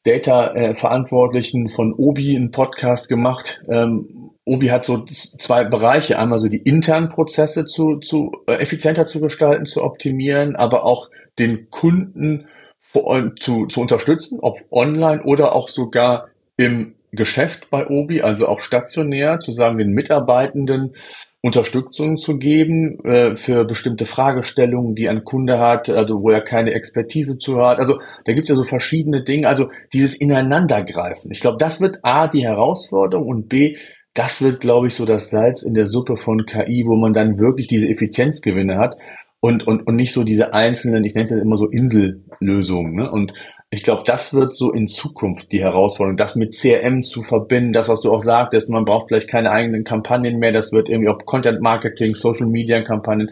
Data-Verantwortlichen 0.03 1.69
von 1.69 1.93
Obi 1.93 2.35
einen 2.35 2.51
Podcast 2.51 3.09
gemacht. 3.09 3.63
Ähm, 3.69 4.28
Obi 4.49 4.69
hat 4.69 4.85
so 4.85 5.05
zwei 5.05 5.65
Bereiche. 5.65 6.19
Einmal 6.19 6.41
so 6.41 6.49
die 6.49 6.59
internen 6.59 7.09
Prozesse 7.09 7.65
zu, 7.65 7.99
zu 7.99 8.33
äh, 8.47 8.55
effizienter 8.55 9.07
zu 9.07 9.21
gestalten, 9.21 9.67
zu 9.67 9.83
optimieren, 9.83 10.57
aber 10.57 10.85
auch 10.85 11.11
den 11.39 11.71
Kunden 11.71 12.49
vor, 12.81 13.35
zu, 13.37 13.67
zu 13.67 13.81
unterstützen, 13.81 14.39
ob 14.41 14.61
online 14.71 15.23
oder 15.23 15.55
auch 15.55 15.69
sogar 15.69 16.29
im 16.57 16.95
Geschäft 17.13 17.71
bei 17.71 17.87
Obi, 17.87 18.23
also 18.23 18.49
auch 18.49 18.61
stationär, 18.61 19.39
zu 19.39 19.53
sagen, 19.53 19.79
den 19.79 19.93
Mitarbeitenden, 19.93 20.95
Unterstützung 21.41 22.17
zu 22.17 22.37
geben 22.37 22.99
äh, 23.05 23.37
für 23.37 23.65
bestimmte 23.65 24.07
Fragestellungen, 24.07 24.97
die 24.97 25.09
ein 25.09 25.23
Kunde 25.23 25.61
hat, 25.61 25.89
also 25.89 26.21
wo 26.21 26.31
er 26.31 26.41
keine 26.41 26.73
Expertise 26.73 27.39
zu 27.39 27.61
hat. 27.65 27.79
Also 27.79 28.01
da 28.25 28.33
gibt 28.33 28.45
es 28.45 28.49
ja 28.49 28.57
so 28.57 28.65
verschiedene 28.65 29.23
Dinge. 29.23 29.49
Also 29.49 29.71
dieses 29.93 30.17
Ineinandergreifen. 30.17 31.31
Ich 31.31 31.41
glaube, 31.41 31.59
das 31.59 31.81
wird 31.81 32.01
A, 32.03 32.27
die 32.27 32.45
Herausforderung 32.45 33.29
und 33.29 33.49
B, 33.49 33.77
das 34.19 34.43
wird, 34.43 34.61
glaube 34.61 34.89
ich, 34.89 34.95
so 34.95 35.07
das 35.07 35.31
Salz 35.31 35.63
in 35.63 35.75
der 35.75 35.87
Suppe 35.87 36.17
von 36.17 36.45
KI, 36.45 36.85
wo 36.87 36.97
man 36.97 37.13
dann 37.13 37.39
wirklich 37.39 37.69
diese 37.69 37.89
Effizienzgewinne 37.89 38.77
hat 38.77 38.97
und, 39.41 39.67
und, 39.67 39.87
und 39.87 39.95
nicht 39.95 40.13
so 40.13 40.25
diese 40.25 40.53
einzelnen, 40.53 41.05
ich 41.05 41.15
nenne 41.15 41.25
es 41.27 41.31
ja 41.31 41.39
immer 41.39 41.57
so 41.57 41.67
Insellösungen. 41.67 42.97
Ne? 42.97 43.11
Und 43.11 43.33
ich 43.71 43.85
glaube, 43.85 44.03
das 44.05 44.35
wird 44.35 44.57
so 44.57 44.73
in 44.73 44.89
Zukunft 44.89 45.53
die 45.53 45.61
Herausforderung, 45.61 46.17
das 46.17 46.35
mit 46.35 46.57
CRM 46.57 47.05
zu 47.05 47.23
verbinden, 47.23 47.73
das, 47.73 47.89
was 47.89 48.01
du 48.01 48.13
auch 48.13 48.23
sagtest, 48.23 48.71
man 48.71 48.85
braucht 48.85 49.09
vielleicht 49.09 49.29
keine 49.29 49.53
eigenen 49.53 49.85
Kampagnen 49.85 50.39
mehr, 50.39 50.53
das 50.53 50.73
wird 50.73 50.89
irgendwie 50.89 51.11
auch 51.11 51.19
Content 51.25 51.61
Marketing, 51.61 52.17
Social 52.17 52.47
Media 52.47 52.81
Kampagnen. 52.83 53.31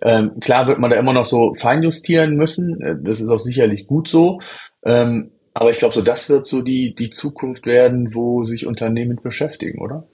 Ähm, 0.00 0.38
klar 0.40 0.68
wird 0.68 0.78
man 0.78 0.90
da 0.90 0.98
immer 0.98 1.12
noch 1.12 1.26
so 1.26 1.54
feinjustieren 1.54 2.36
müssen, 2.36 2.80
äh, 2.80 2.96
das 3.00 3.20
ist 3.20 3.28
auch 3.28 3.40
sicherlich 3.40 3.88
gut 3.88 4.08
so. 4.08 4.40
Ähm, 4.84 5.32
aber 5.54 5.70
ich 5.70 5.78
glaube, 5.78 5.94
so 5.94 6.02
das 6.02 6.28
wird 6.28 6.46
so 6.46 6.62
die, 6.62 6.94
die 6.94 7.10
Zukunft 7.10 7.66
werden, 7.66 8.14
wo 8.14 8.42
sich 8.42 8.66
Unternehmen 8.66 9.18
beschäftigen, 9.22 9.80
oder? 9.80 10.06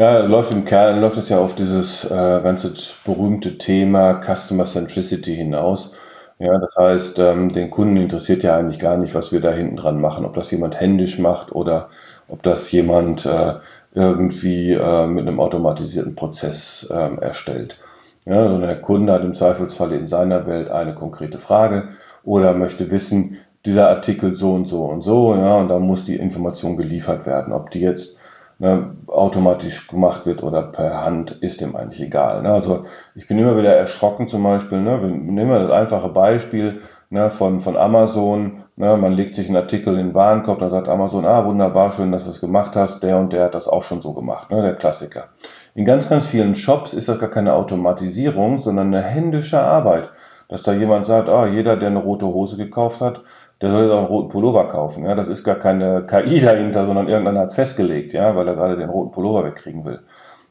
Ja, 0.00 0.20
läuft 0.24 0.50
im 0.50 0.64
Kern, 0.64 1.00
läuft 1.00 1.18
es 1.18 1.28
ja 1.28 1.38
auf 1.38 1.54
dieses 1.54 2.04
äh, 2.04 2.08
ganze 2.42 2.72
berühmte 3.04 3.58
Thema 3.58 4.14
Customer 4.22 4.64
Centricity 4.64 5.36
hinaus. 5.36 5.92
Ja, 6.38 6.58
das 6.58 6.74
heißt, 6.76 7.18
ähm, 7.18 7.52
den 7.52 7.68
Kunden 7.70 7.96
interessiert 7.98 8.42
ja 8.42 8.56
eigentlich 8.56 8.78
gar 8.80 8.96
nicht, 8.96 9.14
was 9.14 9.30
wir 9.30 9.40
da 9.42 9.52
hinten 9.52 9.76
dran 9.76 10.00
machen, 10.00 10.24
ob 10.24 10.34
das 10.34 10.50
jemand 10.50 10.80
händisch 10.80 11.18
macht 11.18 11.52
oder 11.52 11.90
ob 12.28 12.42
das 12.42 12.70
jemand 12.72 13.26
äh, 13.26 13.54
irgendwie 13.94 14.72
äh, 14.72 15.06
mit 15.06 15.26
einem 15.28 15.38
automatisierten 15.38 16.14
Prozess 16.14 16.88
ähm, 16.90 17.18
erstellt. 17.20 17.78
Ja, 18.24 18.42
sondern 18.48 18.68
der 18.70 18.80
Kunde 18.80 19.12
hat 19.12 19.22
im 19.22 19.34
Zweifelsfall 19.34 19.92
in 19.92 20.06
seiner 20.06 20.46
Welt 20.46 20.70
eine 20.70 20.94
konkrete 20.94 21.38
Frage 21.38 21.90
oder 22.24 22.54
möchte 22.54 22.90
wissen, 22.90 23.36
dieser 23.66 23.88
Artikel 23.90 24.34
so 24.34 24.54
und 24.54 24.66
so 24.66 24.84
und 24.86 25.02
so, 25.02 25.34
ja, 25.34 25.58
und 25.58 25.68
dann 25.68 25.82
muss 25.82 26.04
die 26.06 26.16
Information 26.16 26.76
geliefert 26.78 27.26
werden. 27.26 27.52
Ob 27.52 27.70
die 27.70 27.80
jetzt 27.80 28.16
ne, 28.60 28.94
automatisch 29.08 29.88
gemacht 29.88 30.26
wird 30.26 30.42
oder 30.42 30.62
per 30.62 31.02
Hand, 31.02 31.32
ist 31.32 31.60
dem 31.60 31.74
eigentlich 31.74 32.00
egal. 32.00 32.42
Ne? 32.42 32.52
Also 32.52 32.84
ich 33.14 33.26
bin 33.26 33.38
immer 33.38 33.56
wieder 33.56 33.74
erschrocken 33.74 34.28
zum 34.28 34.44
Beispiel, 34.44 34.80
ne, 34.80 34.98
nehmen 34.98 35.50
wir 35.50 35.60
das 35.60 35.72
einfache 35.72 36.10
Beispiel 36.10 36.82
ne, 37.08 37.30
von, 37.30 37.60
von 37.60 37.76
Amazon, 37.76 38.64
ne, 38.76 38.96
man 38.98 39.14
legt 39.14 39.34
sich 39.34 39.48
einen 39.48 39.56
Artikel 39.56 39.94
in 39.94 40.08
den 40.08 40.14
Warenkorb, 40.14 40.60
da 40.60 40.68
sagt 40.68 40.88
Amazon, 40.88 41.24
ah 41.24 41.44
wunderbar, 41.46 41.90
schön, 41.90 42.12
dass 42.12 42.24
du 42.24 42.30
es 42.30 42.40
gemacht 42.40 42.76
hast, 42.76 43.02
der 43.02 43.18
und 43.18 43.32
der 43.32 43.44
hat 43.44 43.54
das 43.54 43.66
auch 43.66 43.82
schon 43.82 44.02
so 44.02 44.12
gemacht, 44.12 44.50
ne, 44.50 44.62
der 44.62 44.74
Klassiker. 44.74 45.28
In 45.74 45.86
ganz, 45.86 46.08
ganz 46.08 46.26
vielen 46.26 46.54
Shops 46.54 46.92
ist 46.92 47.08
das 47.08 47.18
gar 47.18 47.30
keine 47.30 47.54
Automatisierung, 47.54 48.58
sondern 48.58 48.88
eine 48.88 49.02
händische 49.02 49.60
Arbeit. 49.60 50.10
Dass 50.48 50.64
da 50.64 50.72
jemand 50.72 51.06
sagt, 51.06 51.28
ah, 51.28 51.46
jeder, 51.46 51.76
der 51.76 51.90
eine 51.90 52.00
rote 52.00 52.26
Hose 52.26 52.56
gekauft 52.56 53.00
hat, 53.00 53.22
der 53.60 53.70
soll 53.70 53.82
jetzt 53.84 53.92
auch 53.92 53.98
einen 53.98 54.06
roten 54.06 54.28
Pullover 54.30 54.68
kaufen. 54.68 55.04
Ja, 55.04 55.14
das 55.14 55.28
ist 55.28 55.44
gar 55.44 55.56
keine 55.56 56.06
KI 56.06 56.40
dahinter, 56.40 56.86
sondern 56.86 57.08
irgendeiner 57.08 57.40
hat 57.40 57.48
es 57.48 57.54
festgelegt, 57.54 58.12
ja, 58.12 58.34
weil 58.36 58.48
er 58.48 58.54
gerade 58.54 58.76
den 58.76 58.88
roten 58.88 59.12
Pullover 59.12 59.44
wegkriegen 59.44 59.84
will. 59.84 60.00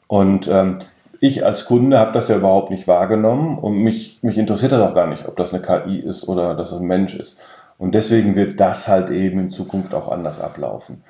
Und 0.08 0.48
ähm, 0.48 0.80
ich 1.20 1.46
als 1.46 1.66
Kunde 1.66 2.00
habe 2.00 2.14
das 2.14 2.30
ja 2.30 2.38
überhaupt 2.38 2.72
nicht 2.72 2.88
wahrgenommen 2.88 3.58
und 3.58 3.78
mich, 3.78 4.20
mich 4.22 4.38
interessiert 4.38 4.72
das 4.72 4.82
auch 4.82 4.96
gar 4.96 5.08
nicht, 5.08 5.28
ob 5.28 5.36
das 5.36 5.54
eine 5.54 5.62
KI 5.62 6.00
ist 6.00 6.28
oder 6.28 6.56
dass 6.56 6.72
es 6.72 6.80
ein 6.80 6.88
Mensch 6.88 7.16
ist. 7.16 7.38
Und 7.78 7.94
deswegen 7.96 8.36
wird 8.36 8.60
das 8.60 8.88
halt 8.88 9.10
eben 9.10 9.40
in 9.40 9.52
Zukunft 9.52 9.94
auch 9.94 10.12
anders 10.12 10.40
ablaufen. 10.40 11.04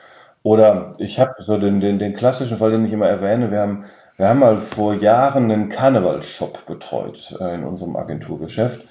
Oder 0.43 0.95
ich 0.99 1.19
habe 1.19 1.33
so 1.45 1.57
den, 1.57 1.79
den, 1.79 1.99
den 1.99 2.13
klassischen 2.13 2.57
Fall, 2.57 2.71
den 2.71 2.85
ich 2.85 2.93
immer 2.93 3.07
erwähne, 3.07 3.51
wir 3.51 3.59
haben, 3.59 3.85
wir 4.17 4.29
haben 4.29 4.39
mal 4.39 4.57
vor 4.61 4.93
Jahren 4.93 5.51
einen 5.51 5.69
Karnevalshop 5.69 6.65
betreut 6.65 7.35
äh, 7.39 7.55
in 7.55 7.63
unserem 7.63 7.95
Agenturgeschäft. 7.95 8.85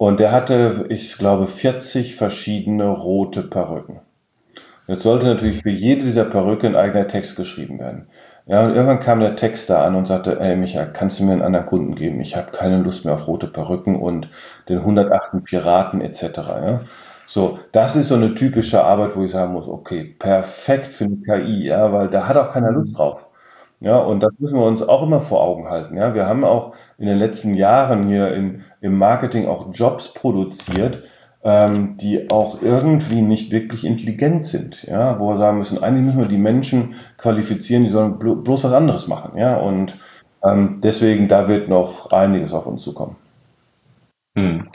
Und 0.00 0.18
der 0.18 0.32
hatte, 0.32 0.86
ich 0.88 1.18
glaube, 1.18 1.46
40 1.46 2.14
verschiedene 2.14 2.88
rote 2.88 3.42
Perücken. 3.42 4.00
Jetzt 4.86 5.02
sollte 5.02 5.26
natürlich 5.26 5.60
für 5.62 5.68
jede 5.68 6.04
dieser 6.04 6.24
Perücke 6.24 6.66
ein 6.68 6.74
eigener 6.74 7.06
Text 7.06 7.36
geschrieben 7.36 7.78
werden. 7.78 8.06
Ja, 8.46 8.64
und 8.64 8.70
irgendwann 8.74 9.00
kam 9.00 9.20
der 9.20 9.36
Text 9.36 9.68
da 9.68 9.84
an 9.84 9.96
und 9.96 10.06
sagte, 10.06 10.40
ey 10.40 10.56
Micha, 10.56 10.86
kannst 10.86 11.20
du 11.20 11.24
mir 11.24 11.32
einen 11.32 11.42
anderen 11.42 11.66
Kunden 11.66 11.96
geben? 11.96 12.18
Ich 12.22 12.34
habe 12.34 12.50
keine 12.50 12.78
Lust 12.78 13.04
mehr 13.04 13.12
auf 13.12 13.26
rote 13.26 13.46
Perücken 13.46 13.94
und 13.94 14.30
den 14.70 14.78
108. 14.78 15.44
Piraten 15.44 16.00
etc. 16.00 16.22
Ja? 16.48 16.80
So, 17.26 17.58
das 17.72 17.94
ist 17.94 18.08
so 18.08 18.14
eine 18.14 18.34
typische 18.34 18.82
Arbeit, 18.82 19.16
wo 19.16 19.24
ich 19.24 19.32
sagen 19.32 19.52
muss, 19.52 19.68
okay, 19.68 20.16
perfekt 20.18 20.94
für 20.94 21.04
eine 21.04 21.18
KI, 21.18 21.66
ja, 21.66 21.92
weil 21.92 22.08
da 22.08 22.26
hat 22.26 22.38
auch 22.38 22.54
keiner 22.54 22.72
Lust 22.72 22.96
drauf. 22.96 23.26
Ja, 23.80 23.98
und 23.98 24.20
das 24.20 24.32
müssen 24.38 24.56
wir 24.56 24.66
uns 24.66 24.82
auch 24.82 25.02
immer 25.02 25.22
vor 25.22 25.42
Augen 25.42 25.68
halten. 25.68 25.96
Ja, 25.96 26.14
wir 26.14 26.26
haben 26.26 26.44
auch 26.44 26.74
in 26.98 27.06
den 27.06 27.16
letzten 27.16 27.54
Jahren 27.54 28.08
hier 28.08 28.34
in, 28.34 28.62
im 28.82 28.98
Marketing 28.98 29.48
auch 29.48 29.72
Jobs 29.72 30.12
produziert, 30.12 31.04
ähm, 31.42 31.96
die 31.96 32.30
auch 32.30 32.60
irgendwie 32.60 33.22
nicht 33.22 33.50
wirklich 33.50 33.84
intelligent 33.84 34.44
sind. 34.44 34.82
Ja, 34.82 35.18
wo 35.18 35.30
wir 35.30 35.38
sagen 35.38 35.58
müssen, 35.58 35.82
eigentlich 35.82 36.04
müssen 36.04 36.20
wir 36.20 36.28
die 36.28 36.36
Menschen 36.36 36.94
qualifizieren, 37.16 37.84
die 37.84 37.90
sollen 37.90 38.18
blo 38.18 38.36
bloß 38.36 38.64
was 38.64 38.72
anderes 38.72 39.08
machen. 39.08 39.38
Ja, 39.38 39.56
und 39.56 39.98
ähm, 40.44 40.80
deswegen 40.82 41.28
da 41.28 41.48
wird 41.48 41.68
noch 41.68 42.12
einiges 42.12 42.52
auf 42.52 42.66
uns 42.66 42.82
zukommen. 42.82 43.16
Hm. 44.36 44.68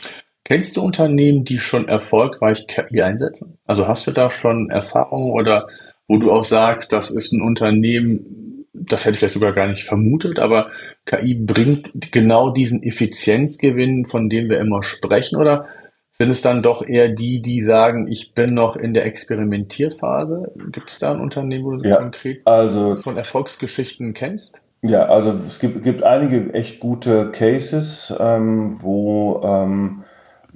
Kennst 0.43 0.77
du 0.77 0.83
Unternehmen, 0.83 1.43
die 1.43 1.59
schon 1.59 1.87
erfolgreich 1.87 2.67
KI 2.67 3.01
einsetzen? 3.01 3.57
Also 3.65 3.87
hast 3.87 4.05
du 4.05 4.11
da 4.11 4.29
schon 4.29 4.69
Erfahrungen 4.69 5.31
oder 5.31 5.67
wo 6.07 6.17
du 6.17 6.31
auch 6.31 6.43
sagst, 6.43 6.93
das 6.93 7.09
ist 7.09 7.33
ein 7.33 7.41
Unternehmen, 7.41 8.44
das 8.75 9.05
hätte 9.05 9.13
ich 9.13 9.19
vielleicht 9.19 9.33
sogar 9.33 9.53
gar 9.53 9.67
nicht 9.67 9.85
vermutet, 9.85 10.39
aber 10.39 10.69
KI 11.05 11.35
bringt 11.35 12.11
genau 12.11 12.49
diesen 12.49 12.83
Effizienzgewinn, 12.83 14.05
von 14.05 14.29
dem 14.29 14.49
wir 14.49 14.59
immer 14.59 14.83
sprechen, 14.83 15.37
oder 15.37 15.65
sind 16.11 16.29
es 16.29 16.41
dann 16.41 16.63
doch 16.63 16.85
eher 16.85 17.09
die, 17.09 17.41
die 17.41 17.61
sagen, 17.61 18.07
ich 18.09 18.33
bin 18.33 18.53
noch 18.53 18.75
in 18.75 18.93
der 18.93 19.05
Experimentierphase? 19.05 20.53
Gibt 20.71 20.89
es 20.89 20.99
da 20.99 21.11
ein 21.11 21.19
Unternehmen, 21.19 21.65
wo 21.65 21.75
du 21.75 21.89
ja, 21.89 21.97
konkret 21.97 22.45
also, 22.45 22.95
schon 22.97 23.17
Erfolgsgeschichten 23.17 24.13
kennst? 24.13 24.61
Ja, 24.81 25.05
also 25.07 25.39
es 25.47 25.59
gibt, 25.59 25.83
gibt 25.83 26.03
einige 26.03 26.53
echt 26.53 26.79
gute 26.79 27.31
Cases, 27.31 28.13
ähm, 28.19 28.77
wo 28.81 29.41
ähm, 29.43 30.03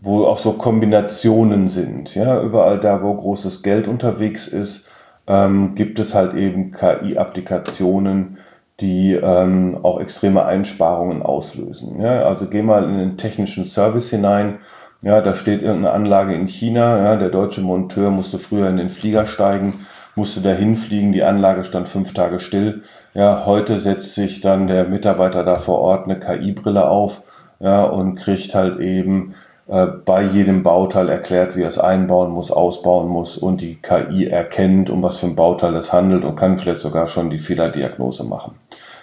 wo 0.02 0.26
auch 0.26 0.40
so 0.40 0.54
Kombinationen 0.54 1.68
sind. 1.68 2.16
Ja, 2.16 2.42
überall 2.42 2.80
da, 2.80 3.04
wo 3.04 3.14
großes 3.14 3.64
Geld 3.64 3.88
unterwegs 3.88 4.48
ist, 4.48 4.86
ähm, 5.30 5.76
gibt 5.76 6.00
es 6.00 6.14
halt 6.14 6.34
eben 6.34 6.72
KI-Applikationen, 6.72 8.40
die 8.82 9.14
ähm, 9.14 9.78
auch 9.84 10.02
extreme 10.02 10.44
Einsparungen 10.46 11.22
auslösen. 11.22 12.02
Ja, 12.02 12.24
also 12.24 12.48
geh 12.48 12.64
mal 12.64 12.84
in 12.84 12.98
den 12.98 13.18
technischen 13.18 13.66
Service 13.66 14.10
hinein. 14.10 14.60
Ja, 15.02 15.22
da 15.22 15.36
steht 15.36 15.62
irgendeine 15.62 15.94
Anlage 15.94 16.34
in 16.34 16.48
China. 16.48 16.98
Ja, 17.04 17.16
der 17.16 17.30
deutsche 17.30 17.62
Monteur 17.62 18.10
musste 18.10 18.40
früher 18.40 18.70
in 18.70 18.78
den 18.78 18.90
Flieger 18.90 19.28
steigen, 19.28 19.86
musste 20.16 20.42
dahin 20.42 20.76
fliegen. 20.76 21.12
Die 21.12 21.24
Anlage 21.24 21.64
stand 21.64 21.88
fünf 21.88 22.14
Tage 22.14 22.40
still. 22.40 22.84
Ja, 23.14 23.46
heute 23.46 23.80
setzt 23.80 24.16
sich 24.16 24.42
dann 24.42 24.68
der 24.68 24.86
Mitarbeiter 24.86 25.44
da 25.44 25.58
vor 25.58 25.80
Ort 25.80 26.06
eine 26.06 26.20
KI-Brille 26.20 26.90
auf 26.90 27.22
ja, 27.60 27.84
und 27.84 28.16
kriegt 28.16 28.56
halt 28.56 28.80
eben 28.80 29.36
bei 29.70 30.24
jedem 30.24 30.64
Bauteil 30.64 31.10
erklärt, 31.10 31.56
wie 31.56 31.62
er 31.62 31.70
es 31.70 31.78
einbauen 31.78 32.32
muss, 32.32 32.50
ausbauen 32.50 33.08
muss 33.08 33.38
und 33.38 33.62
die 33.62 33.76
KI 33.76 34.26
erkennt, 34.26 34.90
um 34.90 35.04
was 35.04 35.18
für 35.18 35.28
ein 35.28 35.36
Bauteil 35.36 35.76
es 35.76 35.94
handelt 35.94 36.24
und 36.24 36.36
kann 36.36 36.58
vielleicht 36.58 36.82
sogar 36.82 37.08
schon 37.08 37.30
die 37.30 37.38
Fehlerdiagnose 37.38 38.24
machen. 38.24 38.56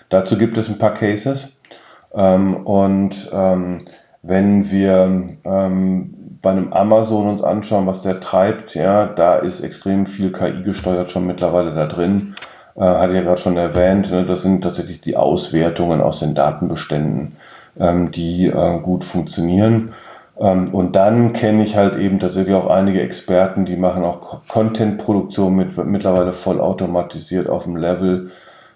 Dazu 0.09 0.37
gibt 0.37 0.59
es 0.59 0.69
ein 0.69 0.79
paar 0.79 0.95
Cases 0.95 1.57
ähm, 2.15 2.57
und 2.67 3.31
ähm, 3.33 3.83
wenn 4.23 4.69
wir 4.71 5.37
ähm, 5.45 6.15
bei 6.43 6.51
einem 6.51 6.73
Amazon 6.73 7.29
uns 7.29 7.43
anschauen, 7.45 7.87
was 7.87 8.03
der 8.03 8.19
treibt, 8.19 8.75
ja, 8.75 9.07
da 9.07 9.37
ist 9.37 9.61
extrem 9.61 10.07
viel 10.07 10.33
KI 10.33 10.65
gesteuert 10.65 11.13
schon 11.13 11.29
mittlerweile 11.29 11.75
da 11.75 11.87
drin. 11.87 12.35
Äh, 12.75 12.81
hatte 12.81 13.13
ich 13.13 13.19
ja 13.19 13.23
gerade 13.23 13.41
schon 13.41 13.57
erwähnt, 13.57 14.11
ne, 14.11 14.27
das 14.27 14.43
sind 14.43 14.63
tatsächlich 14.63 15.01
die 15.01 15.17
Auswertungen 15.17 16.01
aus 16.01 16.19
den 16.19 16.35
Datenbeständen, 16.35 17.37
die 17.79 18.47
äh, 18.47 18.81
gut 18.81 19.05
funktionieren. 19.05 19.93
Ähm, 20.39 20.75
und 20.75 20.97
dann 20.97 21.33
kenne 21.33 21.65
ich 21.65 21.77
halt 21.77 21.99
eben 21.99 22.19
tatsächlich 22.21 22.55
auch 22.55 22.69
einige 22.69 23.01
Experten, 23.01 23.65
die 23.65 23.77
machen 23.77 24.05
auch 24.05 24.47
Content-Produktion 24.49 25.55
mit, 25.55 25.77
mittlerweile 25.85 26.33
vollautomatisiert 26.33 27.49
auf 27.49 27.65
dem 27.65 27.77
Level, 27.77 28.31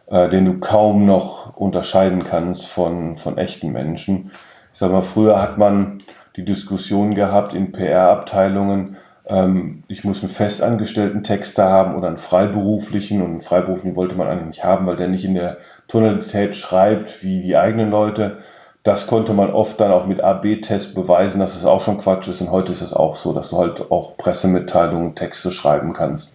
äh, 0.06 0.28
den 0.28 0.44
du 0.46 0.58
kaum 0.58 1.06
noch 1.06 1.56
unterscheiden 1.56 2.24
kannst 2.24 2.66
von, 2.66 3.16
von 3.16 3.38
echten 3.38 3.72
Menschen. 3.72 4.30
Ich 4.72 4.78
sag 4.78 4.90
mal, 4.92 5.02
früher 5.02 5.40
hat 5.40 5.58
man 5.58 6.02
die 6.36 6.44
Diskussion 6.44 7.14
gehabt 7.14 7.54
in 7.54 7.72
PR-Abteilungen, 7.72 8.96
ähm, 9.30 9.84
ich 9.88 10.04
muss 10.04 10.22
einen 10.22 10.32
festangestellten 10.32 11.24
Texter 11.24 11.68
haben 11.68 11.94
oder 11.94 12.08
einen 12.08 12.18
freiberuflichen 12.18 13.22
und 13.22 13.30
einen 13.30 13.40
freiberuflichen 13.42 13.96
wollte 13.96 14.16
man 14.16 14.28
eigentlich 14.28 14.46
nicht 14.46 14.64
haben, 14.64 14.86
weil 14.86 14.96
der 14.96 15.08
nicht 15.08 15.24
in 15.24 15.34
der 15.34 15.58
Tonalität 15.88 16.56
schreibt 16.56 17.22
wie 17.22 17.40
die 17.42 17.56
eigenen 17.56 17.90
Leute 17.90 18.38
das 18.82 19.06
konnte 19.06 19.34
man 19.34 19.50
oft 19.50 19.78
dann 19.80 19.92
auch 19.92 20.06
mit 20.06 20.22
AB-Test 20.22 20.94
beweisen, 20.94 21.40
dass 21.40 21.54
es 21.54 21.64
auch 21.64 21.82
schon 21.82 21.98
Quatsch 21.98 22.28
ist. 22.28 22.40
Und 22.40 22.50
heute 22.50 22.72
ist 22.72 22.80
es 22.80 22.94
auch 22.94 23.16
so, 23.16 23.32
dass 23.32 23.50
du 23.50 23.58
halt 23.58 23.90
auch 23.90 24.16
Pressemitteilungen, 24.16 25.14
Texte 25.14 25.50
schreiben 25.50 25.92
kannst, 25.92 26.34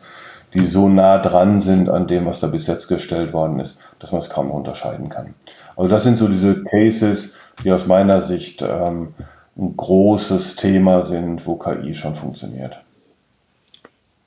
die 0.53 0.67
so 0.67 0.87
nah 0.87 1.17
dran 1.17 1.59
sind 1.59 1.89
an 1.89 2.07
dem, 2.07 2.25
was 2.25 2.39
da 2.39 2.47
bis 2.47 2.67
jetzt 2.67 2.87
gestellt 2.87 3.33
worden 3.33 3.59
ist, 3.59 3.79
dass 3.99 4.11
man 4.11 4.21
es 4.21 4.29
kaum 4.29 4.49
noch 4.49 4.55
unterscheiden 4.55 5.09
kann. 5.09 5.33
Also 5.75 5.89
das 5.89 6.03
sind 6.03 6.19
so 6.19 6.27
diese 6.27 6.63
Cases, 6.63 7.33
die 7.63 7.71
aus 7.71 7.87
meiner 7.87 8.21
Sicht 8.21 8.61
ähm, 8.61 9.15
ein 9.57 9.75
großes 9.75 10.55
Thema 10.55 11.01
sind, 11.01 11.47
wo 11.47 11.55
KI 11.55 11.95
schon 11.95 12.15
funktioniert. 12.15 12.84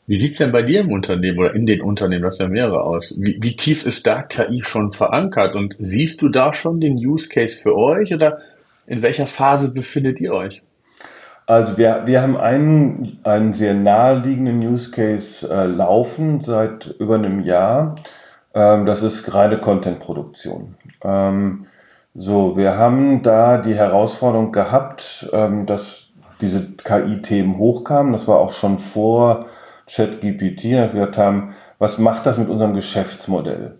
Wie 0.08 0.16
sieht's 0.16 0.38
denn 0.38 0.52
bei 0.52 0.62
dir 0.62 0.80
im 0.80 0.90
Unternehmen 0.90 1.38
oder 1.38 1.54
in 1.54 1.66
den 1.66 1.82
Unternehmen, 1.82 2.24
das 2.24 2.38
ja 2.38 2.48
mehrere 2.48 2.82
aus? 2.82 3.14
Wie, 3.20 3.38
wie 3.42 3.54
tief 3.54 3.84
ist 3.84 4.06
da 4.06 4.22
KI 4.22 4.62
schon 4.62 4.90
verankert? 4.90 5.54
Und 5.54 5.76
siehst 5.78 6.22
du 6.22 6.30
da 6.30 6.54
schon 6.54 6.80
den 6.80 6.94
Use 6.94 7.28
Case 7.28 7.60
für 7.60 7.76
euch 7.76 8.14
oder 8.14 8.38
in 8.86 9.02
welcher 9.02 9.26
Phase 9.26 9.70
befindet 9.70 10.18
ihr 10.18 10.32
euch? 10.32 10.62
Also 11.44 11.76
wir, 11.76 12.04
wir 12.06 12.22
haben 12.22 12.38
einen, 12.38 13.18
einen 13.22 13.52
sehr 13.52 13.74
naheliegenden 13.74 14.66
Use 14.66 14.90
Case 14.90 15.46
äh, 15.46 15.66
laufen 15.66 16.40
seit 16.40 16.86
über 16.98 17.16
einem 17.16 17.40
Jahr. 17.40 17.96
Ähm, 18.54 18.86
das 18.86 19.02
ist 19.02 19.34
reine 19.34 19.58
Content-Produktion. 19.58 20.74
Ähm, 21.04 21.66
so, 22.14 22.56
wir 22.56 22.78
haben 22.78 23.22
da 23.22 23.58
die 23.58 23.74
Herausforderung 23.74 24.52
gehabt, 24.52 25.28
ähm, 25.34 25.66
dass 25.66 26.08
diese 26.40 26.66
KI-Themen 26.66 27.58
hochkamen. 27.58 28.14
Das 28.14 28.26
war 28.26 28.38
auch 28.38 28.52
schon 28.52 28.78
vor 28.78 29.48
ChatGPT 29.88 30.92
gesagt 30.92 31.18
haben, 31.18 31.54
was 31.78 31.98
macht 31.98 32.26
das 32.26 32.38
mit 32.38 32.48
unserem 32.48 32.74
Geschäftsmodell? 32.74 33.78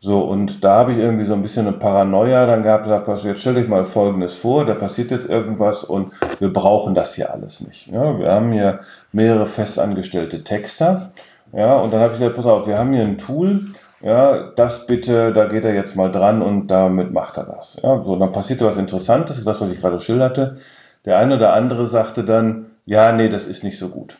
So, 0.00 0.20
und 0.20 0.62
da 0.62 0.74
habe 0.74 0.92
ich 0.92 0.98
irgendwie 0.98 1.24
so 1.24 1.32
ein 1.32 1.42
bisschen 1.42 1.66
eine 1.66 1.76
Paranoia 1.76 2.46
dann 2.46 2.62
gehabt, 2.62 2.84
gesagt, 2.84 3.24
jetzt 3.24 3.40
stell 3.40 3.54
dich 3.54 3.66
mal 3.66 3.86
Folgendes 3.86 4.34
vor, 4.34 4.64
da 4.64 4.74
passiert 4.74 5.10
jetzt 5.10 5.28
irgendwas 5.28 5.84
und 5.84 6.12
wir 6.38 6.52
brauchen 6.52 6.94
das 6.94 7.14
hier 7.14 7.32
alles 7.32 7.60
nicht. 7.60 7.88
Ja, 7.88 8.18
wir 8.18 8.30
haben 8.30 8.52
hier 8.52 8.80
mehrere 9.12 9.46
festangestellte 9.46 10.44
Texter, 10.44 11.12
ja, 11.52 11.76
und 11.76 11.92
dann 11.92 12.00
habe 12.00 12.12
ich 12.12 12.20
gesagt, 12.20 12.36
pass 12.36 12.44
auf, 12.44 12.66
wir 12.66 12.78
haben 12.78 12.92
hier 12.92 13.02
ein 13.02 13.18
Tool, 13.18 13.68
ja, 14.02 14.50
das 14.54 14.86
bitte, 14.86 15.32
da 15.32 15.46
geht 15.46 15.64
er 15.64 15.74
jetzt 15.74 15.96
mal 15.96 16.12
dran 16.12 16.42
und 16.42 16.68
damit 16.68 17.12
macht 17.12 17.38
er 17.38 17.44
das. 17.44 17.78
Ja, 17.82 18.02
so, 18.02 18.16
dann 18.16 18.32
passierte 18.32 18.66
was 18.66 18.76
Interessantes, 18.76 19.42
das, 19.42 19.60
was 19.60 19.70
ich 19.70 19.80
gerade 19.80 20.00
schilderte. 20.00 20.58
Der 21.06 21.18
eine 21.18 21.36
oder 21.36 21.54
andere 21.54 21.86
sagte 21.86 22.22
dann, 22.22 22.66
ja, 22.84 23.12
nee, 23.12 23.28
das 23.28 23.46
ist 23.46 23.64
nicht 23.64 23.78
so 23.78 23.88
gut. 23.88 24.18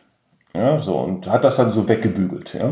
Ja, 0.55 0.79
so, 0.79 0.97
und 0.97 1.27
hat 1.27 1.43
das 1.43 1.57
dann 1.57 1.71
so 1.71 1.87
weggebügelt. 1.87 2.53
Ja. 2.53 2.71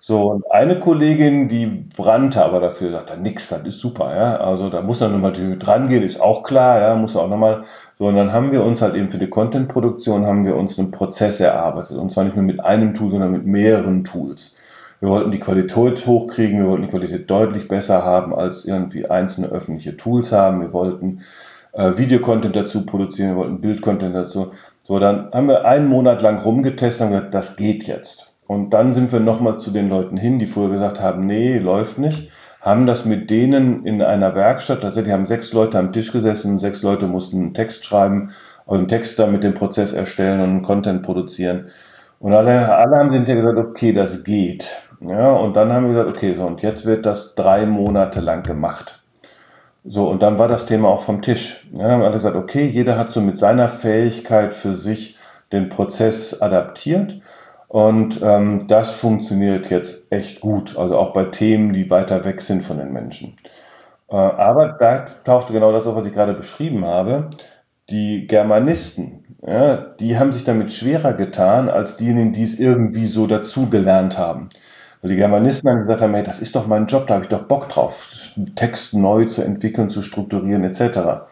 So, 0.00 0.30
und 0.32 0.50
eine 0.50 0.78
Kollegin, 0.78 1.48
die 1.48 1.66
brannte 1.66 2.44
aber 2.44 2.60
dafür, 2.60 2.90
sagte, 2.90 3.18
nix, 3.18 3.48
das 3.48 3.62
ist 3.66 3.80
super, 3.80 4.14
ja. 4.14 4.36
Also 4.36 4.68
da 4.68 4.82
muss 4.82 5.00
man 5.00 5.12
nochmal 5.12 5.32
dran 5.58 5.88
gehen, 5.88 6.02
ist 6.02 6.20
auch 6.20 6.42
klar, 6.42 6.80
ja, 6.80 6.94
muss 6.96 7.16
auch 7.16 7.28
nochmal. 7.28 7.64
So, 7.98 8.06
und 8.08 8.16
dann 8.16 8.32
haben 8.32 8.52
wir 8.52 8.62
uns 8.62 8.82
halt 8.82 8.94
eben 8.96 9.10
für 9.10 9.18
die 9.18 9.30
Content-Produktion 9.30 10.26
haben 10.26 10.44
wir 10.44 10.56
uns 10.56 10.78
einen 10.78 10.90
Prozess 10.90 11.40
erarbeitet. 11.40 11.96
Und 11.96 12.12
zwar 12.12 12.24
nicht 12.24 12.36
nur 12.36 12.44
mit 12.44 12.60
einem 12.60 12.92
Tool, 12.92 13.12
sondern 13.12 13.32
mit 13.32 13.46
mehreren 13.46 14.04
Tools. 14.04 14.54
Wir 15.00 15.08
wollten 15.08 15.30
die 15.30 15.38
Qualität 15.38 16.06
hochkriegen, 16.06 16.58
wir 16.60 16.68
wollten 16.68 16.82
die 16.82 16.88
Qualität 16.90 17.30
deutlich 17.30 17.68
besser 17.68 18.04
haben, 18.04 18.34
als 18.34 18.64
irgendwie 18.66 19.06
einzelne 19.08 19.48
öffentliche 19.48 19.96
Tools 19.96 20.32
haben. 20.32 20.60
Wir 20.60 20.72
wollten 20.72 21.22
äh, 21.72 21.96
Videocontent 21.96 22.56
dazu 22.56 22.84
produzieren, 22.86 23.30
wir 23.30 23.36
wollten 23.36 23.60
Bildcontent 23.60 24.14
dazu. 24.14 24.52
So, 24.86 24.98
dann 24.98 25.30
haben 25.32 25.48
wir 25.48 25.64
einen 25.64 25.88
Monat 25.88 26.20
lang 26.20 26.42
rumgetestet 26.42 27.00
und 27.00 27.12
gesagt, 27.12 27.32
das 27.32 27.56
geht 27.56 27.84
jetzt. 27.84 28.34
Und 28.46 28.74
dann 28.74 28.92
sind 28.92 29.12
wir 29.12 29.20
nochmal 29.20 29.58
zu 29.58 29.70
den 29.70 29.88
Leuten 29.88 30.18
hin, 30.18 30.38
die 30.38 30.44
früher 30.44 30.68
gesagt 30.68 31.00
haben, 31.00 31.24
nee, 31.24 31.56
läuft 31.58 31.98
nicht, 31.98 32.30
haben 32.60 32.84
das 32.84 33.06
mit 33.06 33.30
denen 33.30 33.86
in 33.86 34.02
einer 34.02 34.34
Werkstatt, 34.34 34.82
tatsächlich 34.82 35.14
haben 35.14 35.24
sechs 35.24 35.54
Leute 35.54 35.78
am 35.78 35.92
Tisch 35.92 36.12
gesessen, 36.12 36.58
sechs 36.58 36.82
Leute 36.82 37.06
mussten 37.06 37.38
einen 37.38 37.54
Text 37.54 37.86
schreiben, 37.86 38.32
und 38.66 38.78
einen 38.78 38.88
Text 38.88 39.18
da 39.18 39.26
mit 39.26 39.42
dem 39.42 39.54
Prozess 39.54 39.94
erstellen 39.94 40.40
und 40.40 40.50
einen 40.50 40.62
Content 40.62 41.02
produzieren. 41.02 41.70
Und 42.18 42.34
alle, 42.34 42.74
alle 42.74 42.96
haben 42.98 43.12
hinterher 43.12 43.40
gesagt, 43.40 43.58
okay, 43.58 43.94
das 43.94 44.22
geht. 44.22 44.82
Ja, 45.00 45.32
und 45.32 45.56
dann 45.56 45.72
haben 45.72 45.84
wir 45.84 45.94
gesagt, 45.94 46.14
okay, 46.14 46.34
so, 46.34 46.44
und 46.44 46.60
jetzt 46.60 46.84
wird 46.84 47.06
das 47.06 47.34
drei 47.34 47.64
Monate 47.64 48.20
lang 48.20 48.42
gemacht. 48.42 49.02
So, 49.84 50.08
und 50.08 50.22
dann 50.22 50.38
war 50.38 50.48
das 50.48 50.66
Thema 50.66 50.88
auch 50.88 51.02
vom 51.02 51.20
Tisch. 51.20 51.66
Ja, 51.72 51.90
haben 51.90 52.02
alle 52.02 52.14
gesagt, 52.16 52.36
okay, 52.36 52.66
jeder 52.66 52.96
hat 52.96 53.12
so 53.12 53.20
mit 53.20 53.38
seiner 53.38 53.68
Fähigkeit 53.68 54.54
für 54.54 54.74
sich 54.74 55.16
den 55.52 55.68
Prozess 55.68 56.40
adaptiert. 56.40 57.20
Und 57.68 58.20
ähm, 58.22 58.66
das 58.68 58.92
funktioniert 58.92 59.68
jetzt 59.70 60.10
echt 60.10 60.40
gut, 60.40 60.76
also 60.78 60.96
auch 60.96 61.12
bei 61.12 61.24
Themen, 61.24 61.72
die 61.72 61.90
weiter 61.90 62.24
weg 62.24 62.40
sind 62.40 62.62
von 62.62 62.78
den 62.78 62.92
Menschen. 62.92 63.36
Äh, 64.08 64.16
aber 64.16 64.68
da 64.78 65.06
tauchte 65.24 65.52
genau 65.52 65.72
das 65.72 65.86
auf, 65.86 65.96
was 65.96 66.06
ich 66.06 66.14
gerade 66.14 66.34
beschrieben 66.34 66.84
habe. 66.86 67.30
Die 67.90 68.26
Germanisten, 68.26 69.36
ja, 69.46 69.76
die 69.76 70.18
haben 70.18 70.32
sich 70.32 70.44
damit 70.44 70.72
schwerer 70.72 71.12
getan 71.12 71.68
als 71.68 71.96
diejenigen, 71.96 72.32
die 72.32 72.44
es 72.44 72.58
irgendwie 72.58 73.06
so 73.06 73.26
dazugelernt 73.26 74.16
haben. 74.16 74.48
Weil 75.04 75.10
die 75.10 75.16
Germanisten 75.16 75.66
dann 75.66 75.80
gesagt 75.80 76.00
haben, 76.00 76.14
hey, 76.14 76.24
das 76.24 76.40
ist 76.40 76.56
doch 76.56 76.66
mein 76.66 76.86
Job, 76.86 77.06
da 77.06 77.14
habe 77.16 77.24
ich 77.24 77.28
doch 77.28 77.42
Bock 77.42 77.68
drauf, 77.68 78.08
Text 78.56 78.94
neu 78.94 79.26
zu 79.26 79.42
entwickeln, 79.42 79.90
zu 79.90 80.00
strukturieren 80.00 80.64
etc. 80.64 81.26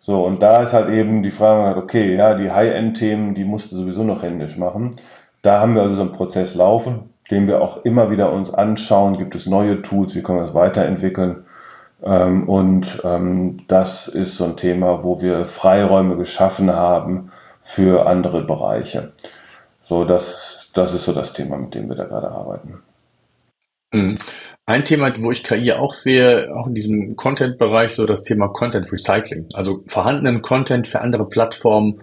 So, 0.00 0.24
und 0.24 0.40
da 0.40 0.62
ist 0.62 0.72
halt 0.72 0.88
eben 0.88 1.22
die 1.22 1.30
Frage, 1.30 1.78
okay, 1.78 2.16
ja, 2.16 2.34
die 2.34 2.50
High-End-Themen, 2.50 3.34
die 3.34 3.44
musst 3.44 3.72
du 3.72 3.76
sowieso 3.76 4.04
noch 4.04 4.22
händisch 4.22 4.56
machen. 4.56 4.96
Da 5.42 5.60
haben 5.60 5.74
wir 5.74 5.82
also 5.82 5.96
so 5.96 6.00
einen 6.00 6.12
Prozess 6.12 6.54
laufen, 6.54 7.10
den 7.30 7.46
wir 7.46 7.60
auch 7.60 7.84
immer 7.84 8.10
wieder 8.10 8.32
uns 8.32 8.54
anschauen, 8.54 9.18
gibt 9.18 9.34
es 9.34 9.44
neue 9.44 9.82
Tools, 9.82 10.14
wie 10.14 10.22
können 10.22 10.38
wir 10.38 10.46
das 10.46 10.54
weiterentwickeln. 10.54 11.44
Ähm, 12.02 12.48
und 12.48 13.02
ähm, 13.04 13.64
das 13.68 14.08
ist 14.08 14.38
so 14.38 14.44
ein 14.46 14.56
Thema, 14.56 15.04
wo 15.04 15.20
wir 15.20 15.44
Freiräume 15.44 16.16
geschaffen 16.16 16.72
haben 16.72 17.32
für 17.62 18.06
andere 18.06 18.40
Bereiche. 18.44 19.12
So, 19.84 20.06
das, 20.06 20.38
das 20.72 20.94
ist 20.94 21.04
so 21.04 21.12
das 21.12 21.34
Thema, 21.34 21.58
mit 21.58 21.74
dem 21.74 21.90
wir 21.90 21.96
da 21.96 22.04
gerade 22.04 22.30
arbeiten. 22.30 22.82
Mhm. 23.92 24.16
Ein 24.66 24.84
Thema, 24.84 25.12
wo 25.18 25.32
ich 25.32 25.42
KI 25.42 25.72
auch 25.72 25.94
sehe, 25.94 26.54
auch 26.54 26.68
in 26.68 26.74
diesem 26.74 27.16
Content-Bereich, 27.16 27.92
so 27.92 28.06
das 28.06 28.22
Thema 28.22 28.48
Content 28.48 28.92
Recycling. 28.92 29.48
Also 29.52 29.82
vorhandenen 29.86 30.42
Content 30.42 30.86
für 30.86 31.00
andere 31.00 31.28
Plattformen 31.28 32.00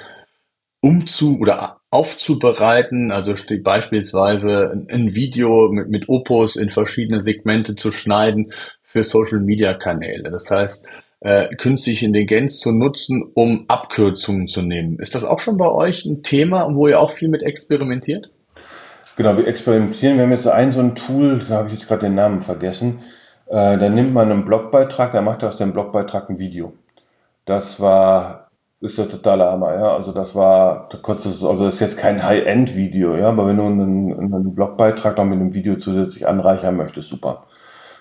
umzu 0.81 1.39
oder 1.39 1.79
aufzubereiten, 1.89 3.11
also 3.11 3.33
beispielsweise 3.63 4.85
ein 4.89 5.15
Video 5.15 5.69
mit, 5.71 5.89
mit 5.89 6.09
Opus 6.09 6.55
in 6.55 6.69
verschiedene 6.69 7.21
Segmente 7.21 7.75
zu 7.75 7.91
schneiden 7.91 8.51
für 8.81 9.03
Social 9.03 9.39
Media 9.39 9.73
Kanäle. 9.73 10.29
Das 10.29 10.51
heißt, 10.51 10.87
äh, 11.21 11.47
künstliche 11.55 12.05
Intelligenz 12.05 12.59
zu 12.59 12.71
nutzen, 12.71 13.23
um 13.33 13.65
Abkürzungen 13.69 14.47
zu 14.47 14.61
nehmen. 14.61 14.99
Ist 14.99 15.15
das 15.15 15.23
auch 15.23 15.39
schon 15.39 15.57
bei 15.57 15.69
euch 15.69 16.05
ein 16.05 16.21
Thema, 16.21 16.67
wo 16.75 16.87
ihr 16.87 16.99
auch 16.99 17.11
viel 17.11 17.29
mit 17.29 17.43
experimentiert? 17.43 18.29
Genau, 19.17 19.35
wir 19.35 19.47
experimentieren. 19.47 20.17
Wir 20.17 20.25
haben 20.25 20.31
jetzt 20.31 20.47
ein 20.47 20.71
so 20.71 20.79
ein 20.79 20.93
Tool, 20.93 21.43
da 21.49 21.55
habe 21.55 21.69
ich 21.69 21.73
jetzt 21.73 21.87
gerade 21.87 22.01
den 22.05 22.13
Namen 22.13 22.39
vergessen. 22.41 22.99
Äh, 23.47 23.77
da 23.77 23.89
nimmt 23.89 24.13
man 24.13 24.31
einen 24.31 24.45
Blogbeitrag, 24.45 25.11
da 25.11 25.21
macht 25.21 25.43
aus 25.43 25.57
dem 25.57 25.73
Blogbeitrag 25.73 26.29
ein 26.29 26.37
Video. 26.37 26.73
Das 27.45 27.79
war, 27.79 28.49
ist 28.79 28.99
der 28.99 29.09
totale 29.09 29.45
Hammer, 29.45 29.73
ja. 29.73 29.95
Also 29.95 30.11
das 30.11 30.35
war, 30.35 30.89
also 30.91 31.65
das 31.65 31.73
ist 31.75 31.79
jetzt 31.79 31.97
kein 31.97 32.23
High-End-Video, 32.23 33.15
ja, 33.15 33.29
aber 33.29 33.47
wenn 33.47 33.57
du 33.57 33.63
einen, 33.63 34.11
einen 34.35 34.53
Blogbeitrag 34.53 35.17
noch 35.17 35.25
mit 35.25 35.39
einem 35.39 35.55
Video 35.55 35.77
zusätzlich 35.77 36.27
anreichern 36.27 36.77
möchtest, 36.77 37.09
super. 37.09 37.45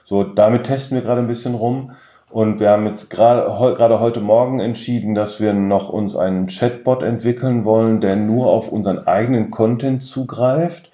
So, 0.04 0.22
damit 0.22 0.64
testen 0.64 0.96
wir 0.98 1.02
gerade 1.02 1.22
ein 1.22 1.28
bisschen 1.28 1.54
rum. 1.54 1.92
Und 2.28 2.60
wir 2.60 2.70
haben 2.70 2.86
jetzt 2.86 3.08
gerade, 3.08 3.46
gerade 3.74 4.00
heute 4.00 4.20
Morgen 4.20 4.60
entschieden, 4.60 5.14
dass 5.14 5.40
wir 5.40 5.54
noch 5.54 5.88
uns 5.88 6.14
einen 6.14 6.48
Chatbot 6.48 7.02
entwickeln 7.02 7.64
wollen, 7.64 8.02
der 8.02 8.16
nur 8.16 8.48
auf 8.48 8.70
unseren 8.70 9.06
eigenen 9.06 9.50
Content 9.50 10.04
zugreift, 10.04 10.90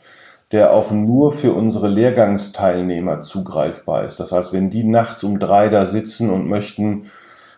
der 0.53 0.73
auch 0.75 0.91
nur 0.91 1.33
für 1.33 1.53
unsere 1.53 1.89
Lehrgangsteilnehmer 1.89 3.23
zugreifbar 3.23 4.05
ist. 4.05 4.21
Das 4.21 4.33
heißt, 4.33 4.53
wenn 4.53 4.71
die 4.71 4.85
nachts 4.85 5.25
um 5.25 5.39
drei 5.39 5.71
da 5.71 5.87
sitzen 5.87 6.31
und 6.31 6.47
möchten 6.47 7.11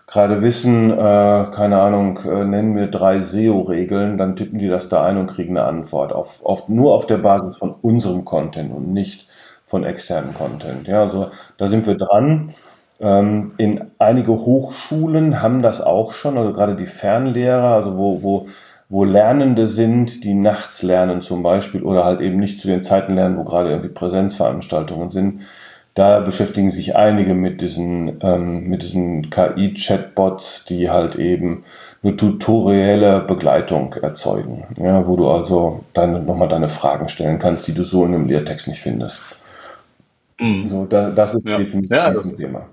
gerade 0.06 0.42
wissen, 0.42 0.90
äh, 0.92 0.94
keine 0.94 1.80
Ahnung, 1.80 2.20
äh, 2.24 2.44
nennen 2.44 2.76
wir 2.76 2.86
drei 2.86 3.20
SEO-Regeln, 3.20 4.16
dann 4.16 4.36
tippen 4.36 4.60
die 4.60 4.68
das 4.68 4.88
da 4.88 5.04
ein 5.04 5.18
und 5.18 5.26
kriegen 5.26 5.56
eine 5.56 5.66
Antwort. 5.66 6.12
Auf, 6.12 6.44
auf, 6.44 6.68
nur 6.68 6.94
auf 6.94 7.06
der 7.06 7.18
Basis 7.18 7.56
von 7.56 7.74
unserem 7.82 8.24
Content 8.24 8.72
und 8.72 8.92
nicht 8.92 9.26
von 9.66 9.82
externen 9.82 10.34
Content. 10.34 10.86
Ja, 10.86 11.02
also 11.02 11.30
da 11.58 11.68
sind 11.68 11.86
wir 11.86 11.96
dran. 11.96 12.54
Ähm, 13.00 13.54
in 13.56 13.90
einige 13.98 14.32
Hochschulen 14.32 15.42
haben 15.42 15.62
das 15.62 15.80
auch 15.80 16.12
schon, 16.12 16.38
also 16.38 16.52
gerade 16.52 16.76
die 16.76 16.86
Fernlehrer, 16.86 17.74
also 17.74 17.96
wo, 17.96 18.22
wo, 18.22 18.46
wo 18.88 19.04
Lernende 19.04 19.68
sind, 19.68 20.24
die 20.24 20.34
nachts 20.34 20.82
lernen 20.82 21.22
zum 21.22 21.42
Beispiel 21.42 21.82
oder 21.82 22.04
halt 22.04 22.20
eben 22.20 22.38
nicht 22.38 22.60
zu 22.60 22.68
den 22.68 22.82
Zeiten 22.82 23.14
lernen, 23.14 23.36
wo 23.36 23.44
gerade 23.44 23.70
irgendwie 23.70 23.88
Präsenzveranstaltungen 23.88 25.10
sind. 25.10 25.42
Da 25.94 26.20
beschäftigen 26.20 26.70
sich 26.70 26.96
einige 26.96 27.34
mit 27.34 27.60
diesen, 27.60 28.18
ähm, 28.20 28.68
mit 28.68 28.82
diesen 28.82 29.30
KI-Chatbots, 29.30 30.64
die 30.64 30.90
halt 30.90 31.14
eben 31.14 31.62
eine 32.02 32.16
tutorielle 32.16 33.20
Begleitung 33.20 33.94
erzeugen, 33.94 34.64
ja, 34.76 35.06
wo 35.06 35.16
du 35.16 35.30
also 35.30 35.84
deine, 35.94 36.20
nochmal 36.20 36.48
deine 36.48 36.68
Fragen 36.68 37.08
stellen 37.08 37.38
kannst, 37.38 37.66
die 37.68 37.74
du 37.74 37.84
so 37.84 38.04
in 38.04 38.14
einem 38.14 38.26
Lehrtext 38.26 38.66
nicht 38.66 38.82
findest. 38.82 39.20
Mhm. 40.38 40.68
So, 40.68 40.84
da, 40.84 41.10
das 41.10 41.34
ist 41.34 41.46
ja. 41.46 41.58
definitiv 41.58 41.96
ja, 41.96 42.12
das 42.12 42.26
ein 42.26 42.36
Thema. 42.36 42.66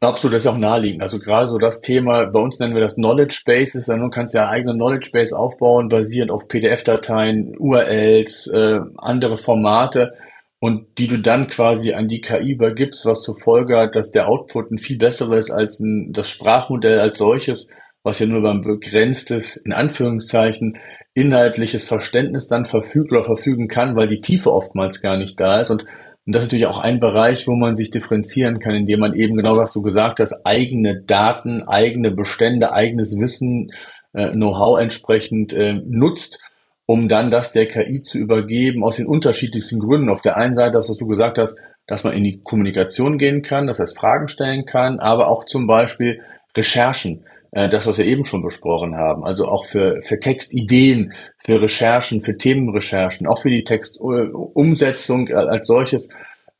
Absolut, 0.00 0.34
das 0.34 0.44
ist 0.44 0.50
auch 0.50 0.58
naheliegend. 0.58 1.02
Also 1.02 1.18
gerade 1.18 1.48
so 1.48 1.58
das 1.58 1.80
Thema, 1.80 2.26
bei 2.26 2.38
uns 2.38 2.58
nennen 2.58 2.74
wir 2.74 2.82
das 2.82 2.96
Knowledge 2.96 3.42
Bases, 3.46 3.86
dann 3.86 4.10
kannst 4.10 4.34
du 4.34 4.38
ja 4.38 4.48
eigene 4.48 4.74
Knowledge 4.74 5.10
Base 5.12 5.36
aufbauen, 5.36 5.88
basierend 5.88 6.30
auf 6.30 6.46
PDF-Dateien, 6.48 7.54
URLs, 7.58 8.48
äh, 8.48 8.80
andere 8.98 9.38
Formate. 9.38 10.12
Und 10.60 10.98
die 10.98 11.08
du 11.08 11.18
dann 11.18 11.48
quasi 11.48 11.92
an 11.92 12.06
die 12.08 12.22
KI 12.22 12.52
übergibst, 12.52 13.04
was 13.04 13.22
zur 13.22 13.38
Folge 13.38 13.76
hat, 13.76 13.96
dass 13.96 14.12
der 14.12 14.28
Output 14.28 14.70
ein 14.70 14.78
viel 14.78 14.96
besserer 14.96 15.36
ist 15.36 15.50
als 15.50 15.80
ein, 15.80 16.12
das 16.12 16.30
Sprachmodell 16.30 17.00
als 17.00 17.18
solches, 17.18 17.68
was 18.02 18.18
ja 18.18 18.26
nur 18.26 18.42
beim 18.42 18.62
begrenztes, 18.62 19.56
in 19.56 19.72
Anführungszeichen, 19.72 20.78
inhaltliches 21.14 21.86
Verständnis 21.86 22.48
dann 22.48 22.64
verfügt 22.64 23.12
oder 23.12 23.24
verfügen 23.24 23.68
kann, 23.68 23.94
weil 23.94 24.08
die 24.08 24.20
Tiefe 24.20 24.52
oftmals 24.52 25.00
gar 25.00 25.16
nicht 25.16 25.38
da 25.38 25.60
ist. 25.60 25.70
Und 25.70 25.84
und 26.26 26.34
das 26.34 26.42
ist 26.42 26.48
natürlich 26.48 26.66
auch 26.66 26.78
ein 26.78 27.00
Bereich, 27.00 27.46
wo 27.46 27.54
man 27.54 27.76
sich 27.76 27.90
differenzieren 27.90 28.58
kann, 28.58 28.74
indem 28.74 29.00
man 29.00 29.14
eben 29.14 29.36
genau 29.36 29.56
was 29.56 29.72
du 29.72 29.82
gesagt 29.82 30.20
hast, 30.20 30.46
eigene 30.46 31.02
Daten, 31.02 31.62
eigene 31.64 32.10
Bestände, 32.10 32.72
eigenes 32.72 33.18
Wissen, 33.20 33.72
äh, 34.14 34.30
Know-how 34.30 34.80
entsprechend 34.80 35.52
äh, 35.52 35.74
nutzt, 35.84 36.40
um 36.86 37.08
dann 37.08 37.30
das 37.30 37.52
der 37.52 37.66
KI 37.66 38.00
zu 38.00 38.18
übergeben, 38.18 38.84
aus 38.84 38.96
den 38.96 39.06
unterschiedlichsten 39.06 39.80
Gründen. 39.80 40.08
Auf 40.08 40.22
der 40.22 40.38
einen 40.38 40.54
Seite, 40.54 40.72
das, 40.72 40.88
was 40.88 40.96
du 40.96 41.06
gesagt 41.06 41.36
hast, 41.36 41.58
dass 41.86 42.04
man 42.04 42.14
in 42.14 42.24
die 42.24 42.40
Kommunikation 42.40 43.18
gehen 43.18 43.42
kann, 43.42 43.66
das 43.66 43.78
heißt 43.78 43.96
Fragen 43.96 44.28
stellen 44.28 44.64
kann, 44.64 45.00
aber 45.00 45.28
auch 45.28 45.44
zum 45.44 45.66
Beispiel 45.66 46.22
Recherchen 46.56 47.24
das, 47.54 47.86
was 47.86 47.98
wir 47.98 48.04
eben 48.04 48.24
schon 48.24 48.42
besprochen 48.42 48.96
haben. 48.96 49.24
Also 49.24 49.46
auch 49.46 49.64
für, 49.64 50.02
für 50.02 50.18
Textideen, 50.18 51.12
für 51.38 51.62
Recherchen, 51.62 52.20
für 52.20 52.36
Themenrecherchen, 52.36 53.28
auch 53.28 53.42
für 53.42 53.50
die 53.50 53.62
Textumsetzung 53.62 55.28
als 55.28 55.68
solches 55.68 56.08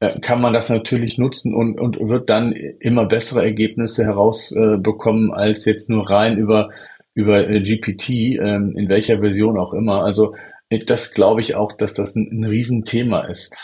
äh, 0.01 0.19
kann 0.21 0.41
man 0.41 0.53
das 0.53 0.69
natürlich 0.69 1.19
nutzen 1.19 1.55
und, 1.55 1.81
und 1.81 1.99
wird 2.09 2.29
dann 2.29 2.53
immer 2.53 3.07
bessere 3.07 3.45
Ergebnisse 3.45 4.05
herausbekommen 4.05 5.33
als 5.33 5.65
jetzt 5.65 5.89
nur 5.89 6.11
rein 6.11 6.37
über, 6.37 6.71
über 7.15 7.49
äh, 7.49 7.61
GPT, 7.61 8.11
ähm, 8.11 8.77
in 8.77 8.89
welcher 8.89 9.21
Version 9.21 9.59
auch 9.59 9.73
immer. 9.73 10.05
Also 10.05 10.35
das 10.87 11.13
glaube 11.13 11.41
ich 11.41 11.55
auch, 11.55 11.73
dass 11.73 11.95
das 11.95 12.17
ein, 12.17 12.29
ein 12.33 12.45
Riesenthema 12.45 13.21
ist. 13.23 13.55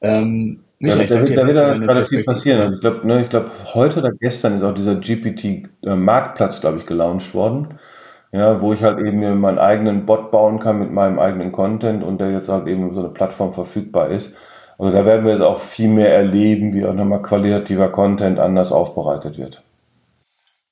Ähm, 0.00 0.64
Michael, 0.82 1.06
da, 1.06 1.14
da, 1.14 1.22
da 1.22 1.46
wird 1.46 1.56
ja 1.56 1.78
gerade 1.78 2.06
viel 2.06 2.24
passieren. 2.24 2.60
Also 2.60 2.74
ich 2.74 2.80
glaube, 2.80 3.06
ne, 3.06 3.26
glaub, 3.28 3.50
heute 3.74 4.00
oder 4.00 4.10
gestern 4.12 4.56
ist 4.56 4.64
auch 4.64 4.74
dieser 4.74 4.96
GPT-Marktplatz, 4.96 6.60
glaube 6.60 6.78
ich, 6.78 6.86
gelauncht 6.86 7.32
worden. 7.34 7.78
Ja, 8.32 8.60
wo 8.60 8.72
ich 8.72 8.82
halt 8.82 8.98
eben 8.98 9.20
mir 9.20 9.34
meinen 9.34 9.58
eigenen 9.58 10.06
Bot 10.06 10.30
bauen 10.30 10.58
kann 10.58 10.78
mit 10.78 10.90
meinem 10.90 11.18
eigenen 11.18 11.52
Content 11.52 12.02
und 12.02 12.18
der 12.18 12.32
jetzt 12.32 12.48
halt 12.48 12.66
eben 12.66 12.86
über 12.86 12.94
so 12.94 13.00
eine 13.00 13.10
Plattform 13.10 13.52
verfügbar 13.52 14.10
ist. 14.10 14.32
Also 14.78 14.92
da 14.92 15.04
werden 15.04 15.24
wir 15.24 15.32
jetzt 15.32 15.42
auch 15.42 15.60
viel 15.60 15.88
mehr 15.88 16.12
erleben, 16.12 16.74
wie 16.74 16.84
auch 16.84 16.94
nochmal 16.94 17.22
qualitativer 17.22 17.90
Content 17.90 18.38
anders 18.38 18.72
aufbereitet 18.72 19.38
wird. 19.38 19.62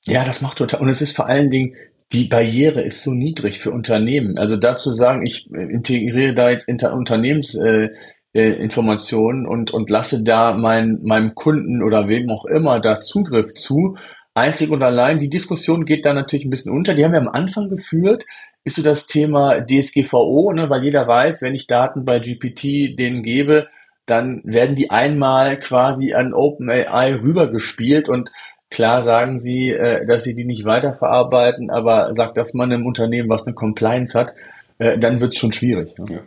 Ja, 0.07 0.25
das 0.25 0.41
macht 0.41 0.57
total. 0.57 0.81
Und 0.81 0.89
es 0.89 1.01
ist 1.01 1.15
vor 1.15 1.27
allen 1.27 1.49
Dingen, 1.49 1.75
die 2.11 2.25
Barriere 2.25 2.81
ist 2.81 3.03
so 3.03 3.11
niedrig 3.11 3.59
für 3.59 3.71
Unternehmen. 3.71 4.37
Also 4.37 4.57
dazu 4.57 4.89
sagen, 4.89 5.25
ich 5.25 5.49
integriere 5.51 6.33
da 6.33 6.49
jetzt 6.49 6.67
Unternehmens, 6.67 7.55
äh, 7.55 7.89
äh, 8.33 8.51
Informationen 8.51 9.45
und, 9.45 9.71
und 9.71 9.89
lasse 9.89 10.23
da 10.23 10.53
mein, 10.53 10.99
meinem 11.03 11.35
Kunden 11.35 11.83
oder 11.83 12.07
wem 12.07 12.29
auch 12.29 12.45
immer 12.45 12.79
da 12.79 13.01
Zugriff 13.01 13.53
zu. 13.55 13.97
Einzig 14.33 14.69
und 14.69 14.81
allein, 14.81 15.19
die 15.19 15.29
Diskussion 15.29 15.85
geht 15.85 16.05
da 16.05 16.13
natürlich 16.13 16.45
ein 16.45 16.49
bisschen 16.49 16.71
unter. 16.71 16.93
Die 16.93 17.03
haben 17.03 17.11
wir 17.11 17.19
am 17.19 17.27
Anfang 17.27 17.69
geführt, 17.69 18.25
ist 18.63 18.77
so 18.77 18.83
das 18.83 19.07
Thema 19.07 19.65
DSGVO, 19.65 20.53
ne, 20.53 20.69
weil 20.69 20.83
jeder 20.83 21.07
weiß, 21.07 21.41
wenn 21.41 21.55
ich 21.55 21.67
Daten 21.67 22.05
bei 22.05 22.19
GPT 22.19 22.97
denen 22.97 23.23
gebe, 23.23 23.67
dann 24.05 24.41
werden 24.43 24.75
die 24.75 24.89
einmal 24.89 25.59
quasi 25.59 26.13
an 26.13 26.33
OpenAI 26.33 27.15
rübergespielt 27.15 28.09
und 28.09 28.29
klar 28.69 29.03
sagen 29.03 29.39
sie, 29.39 29.69
äh, 29.69 30.05
dass 30.05 30.23
sie 30.23 30.35
die 30.35 30.45
nicht 30.45 30.65
weiterverarbeiten, 30.65 31.69
aber 31.69 32.13
sagt 32.13 32.37
das 32.37 32.53
man 32.53 32.71
einem 32.71 32.85
Unternehmen, 32.85 33.29
was 33.29 33.45
eine 33.45 33.55
Compliance 33.55 34.17
hat, 34.17 34.33
äh, 34.77 34.97
dann 34.97 35.19
wird 35.19 35.33
es 35.33 35.39
schon 35.39 35.51
schwierig. 35.51 35.97
Ne? 35.97 36.05
Ja. 36.09 36.19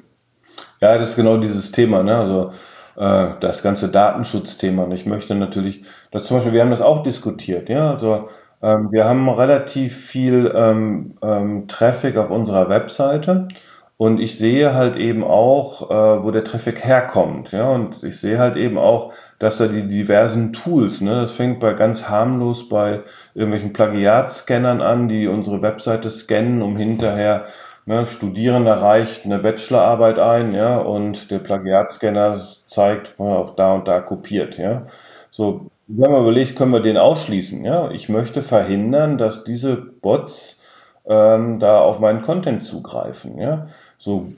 Ja, 0.84 0.98
das 0.98 1.10
ist 1.10 1.16
genau 1.16 1.38
dieses 1.38 1.72
Thema, 1.72 2.02
ne? 2.02 2.14
Also 2.16 2.52
äh, 2.96 3.34
das 3.40 3.62
ganze 3.62 3.88
Datenschutzthema. 3.88 4.84
Und 4.84 4.92
ich 4.92 5.06
möchte 5.06 5.34
natürlich, 5.34 5.84
dass 6.10 6.24
zum 6.26 6.36
Beispiel, 6.36 6.52
wir 6.52 6.60
haben 6.62 6.70
das 6.70 6.80
auch 6.82 7.02
diskutiert, 7.02 7.68
ja, 7.70 7.90
also 7.94 8.28
ähm, 8.62 8.88
wir 8.92 9.04
haben 9.04 9.28
relativ 9.28 9.96
viel 9.96 10.52
ähm, 10.54 11.16
ähm, 11.22 11.68
Traffic 11.68 12.16
auf 12.18 12.30
unserer 12.30 12.68
Webseite 12.68 13.48
und 13.96 14.20
ich 14.20 14.36
sehe 14.38 14.74
halt 14.74 14.96
eben 14.96 15.24
auch, 15.24 15.90
äh, 15.90 16.22
wo 16.24 16.30
der 16.30 16.44
Traffic 16.44 16.84
herkommt, 16.84 17.52
ja, 17.52 17.68
und 17.68 18.02
ich 18.04 18.20
sehe 18.20 18.38
halt 18.38 18.56
eben 18.56 18.76
auch, 18.78 19.12
dass 19.38 19.58
da 19.58 19.66
die 19.68 19.88
diversen 19.88 20.52
Tools, 20.52 21.00
ne, 21.00 21.22
das 21.22 21.32
fängt 21.32 21.60
bei 21.60 21.72
ganz 21.74 22.08
harmlos 22.08 22.68
bei 22.68 23.00
irgendwelchen 23.34 23.72
Plagiatscannern 23.72 24.80
an, 24.82 25.08
die 25.08 25.28
unsere 25.28 25.62
Webseite 25.62 26.10
scannen, 26.10 26.62
um 26.62 26.76
hinterher 26.76 27.46
Ne, 27.86 28.06
Studierender 28.06 28.80
reicht 28.80 29.26
eine 29.26 29.38
Bachelorarbeit 29.38 30.18
ein, 30.18 30.54
ja, 30.54 30.78
und 30.78 31.30
der 31.30 31.38
Plagiatscanner 31.38 32.40
zeigt, 32.66 33.18
auf 33.20 33.56
da 33.56 33.74
und 33.74 33.86
da 33.86 34.00
kopiert, 34.00 34.56
ja. 34.56 34.86
So, 35.30 35.66
wir 35.86 36.06
haben 36.06 36.22
überlegt, 36.22 36.56
können 36.56 36.72
wir 36.72 36.80
den 36.80 36.96
ausschließen, 36.96 37.62
ja. 37.62 37.90
Ich 37.90 38.08
möchte 38.08 38.42
verhindern, 38.42 39.18
dass 39.18 39.44
diese 39.44 39.76
Bots 39.76 40.62
ähm, 41.06 41.58
da 41.58 41.80
auf 41.80 41.98
meinen 41.98 42.22
Content 42.22 42.64
zugreifen, 42.64 43.38
ja. 43.38 43.68
So, 43.98 44.28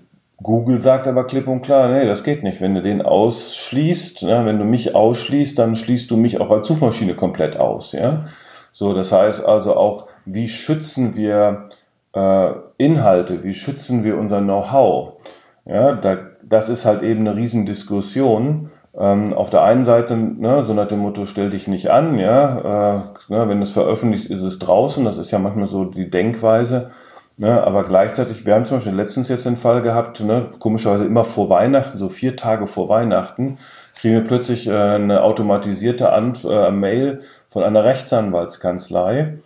Google 0.43 0.81
sagt 0.81 1.07
aber 1.07 1.25
klipp 1.25 1.47
und 1.47 1.63
klar, 1.63 1.89
nee, 1.89 2.05
das 2.05 2.25
geht 2.25 2.43
nicht. 2.43 2.61
Wenn 2.61 2.75
du 2.75 2.83
den 2.83 3.01
ausschließt, 3.01 4.23
ja, 4.23 4.45
wenn 4.45 4.59
du 4.59 4.65
mich 4.65 4.95
ausschließt, 4.97 5.57
dann 5.57 5.77
schließt 5.77 6.11
du 6.11 6.17
mich 6.17 6.41
auch 6.41 6.51
als 6.51 6.67
Suchmaschine 6.67 7.15
komplett 7.15 7.57
aus, 7.57 7.93
ja. 7.93 8.27
So, 8.73 8.93
das 8.93 9.13
heißt 9.13 9.45
also 9.45 9.77
auch, 9.77 10.09
wie 10.25 10.49
schützen 10.49 11.15
wir 11.17 11.71
äh, 12.13 12.51
Inhalte, 12.79 13.43
wie 13.45 13.55
schützen 13.55 14.05
wir 14.05 14.19
unser 14.19 14.41
Know-how? 14.41 15.15
Ja, 15.65 15.93
da, 15.93 16.19
das 16.43 16.69
ist 16.69 16.85
halt 16.85 17.03
eben 17.03 17.21
eine 17.21 17.37
Riesendiskussion. 17.37 18.71
Ähm, 18.99 19.35
auf 19.35 19.51
der 19.51 19.63
einen 19.63 19.85
Seite, 19.85 20.17
ne, 20.17 20.65
so 20.65 20.73
nach 20.73 20.89
dem 20.89 21.01
Motto, 21.01 21.27
stell 21.27 21.51
dich 21.51 21.67
nicht 21.69 21.91
an, 21.91 22.19
ja, 22.19 23.01
äh, 23.29 23.33
ne, 23.33 23.49
wenn 23.49 23.61
es 23.61 23.73
veröffentlicht 23.73 24.31
ist, 24.31 24.43
es 24.43 24.59
draußen, 24.59 25.05
das 25.05 25.19
ist 25.19 25.31
ja 25.31 25.39
manchmal 25.39 25.69
so 25.69 25.85
die 25.85 26.11
Denkweise. 26.11 26.93
Ne, 27.39 27.63
aber 27.63 27.85
gleichzeitig, 27.85 28.47
wir 28.47 28.55
haben 28.55 28.65
zum 28.65 28.79
Beispiel 28.79 28.95
letztens 28.95 29.29
jetzt 29.29 29.45
den 29.45 29.59
Fall 29.59 29.83
gehabt, 29.83 30.21
ne, 30.21 30.53
komischerweise 30.59 31.05
immer 31.05 31.27
vor 31.27 31.51
Weihnachten, 31.51 31.99
so 31.99 32.09
vier 32.09 32.37
Tage 32.37 32.67
vor 32.67 32.89
Weihnachten, 32.89 33.59
kriegen 33.95 34.15
wir 34.15 34.25
plötzlich 34.25 34.67
äh, 34.67 34.73
eine 34.73 35.23
automatisierte 35.23 36.13
Ant 36.13 36.45
äh, 36.45 36.71
Mail 36.71 37.21
von 37.51 37.63
einer 37.63 37.85
Rechtsanwaltskanzlei, 37.85 39.39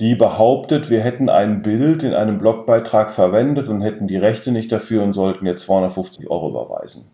die 0.00 0.14
behauptet, 0.14 0.90
wir 0.90 1.00
hätten 1.00 1.28
ein 1.28 1.62
Bild 1.62 2.02
in 2.02 2.14
einem 2.14 2.38
Blogbeitrag 2.38 3.10
verwendet 3.10 3.68
und 3.68 3.80
hätten 3.80 4.06
die 4.06 4.16
Rechte 4.16 4.52
nicht 4.52 4.70
dafür 4.70 5.02
und 5.02 5.12
sollten 5.12 5.46
jetzt 5.46 5.64
250 5.64 6.30
Euro 6.30 6.50
überweisen. 6.50 7.06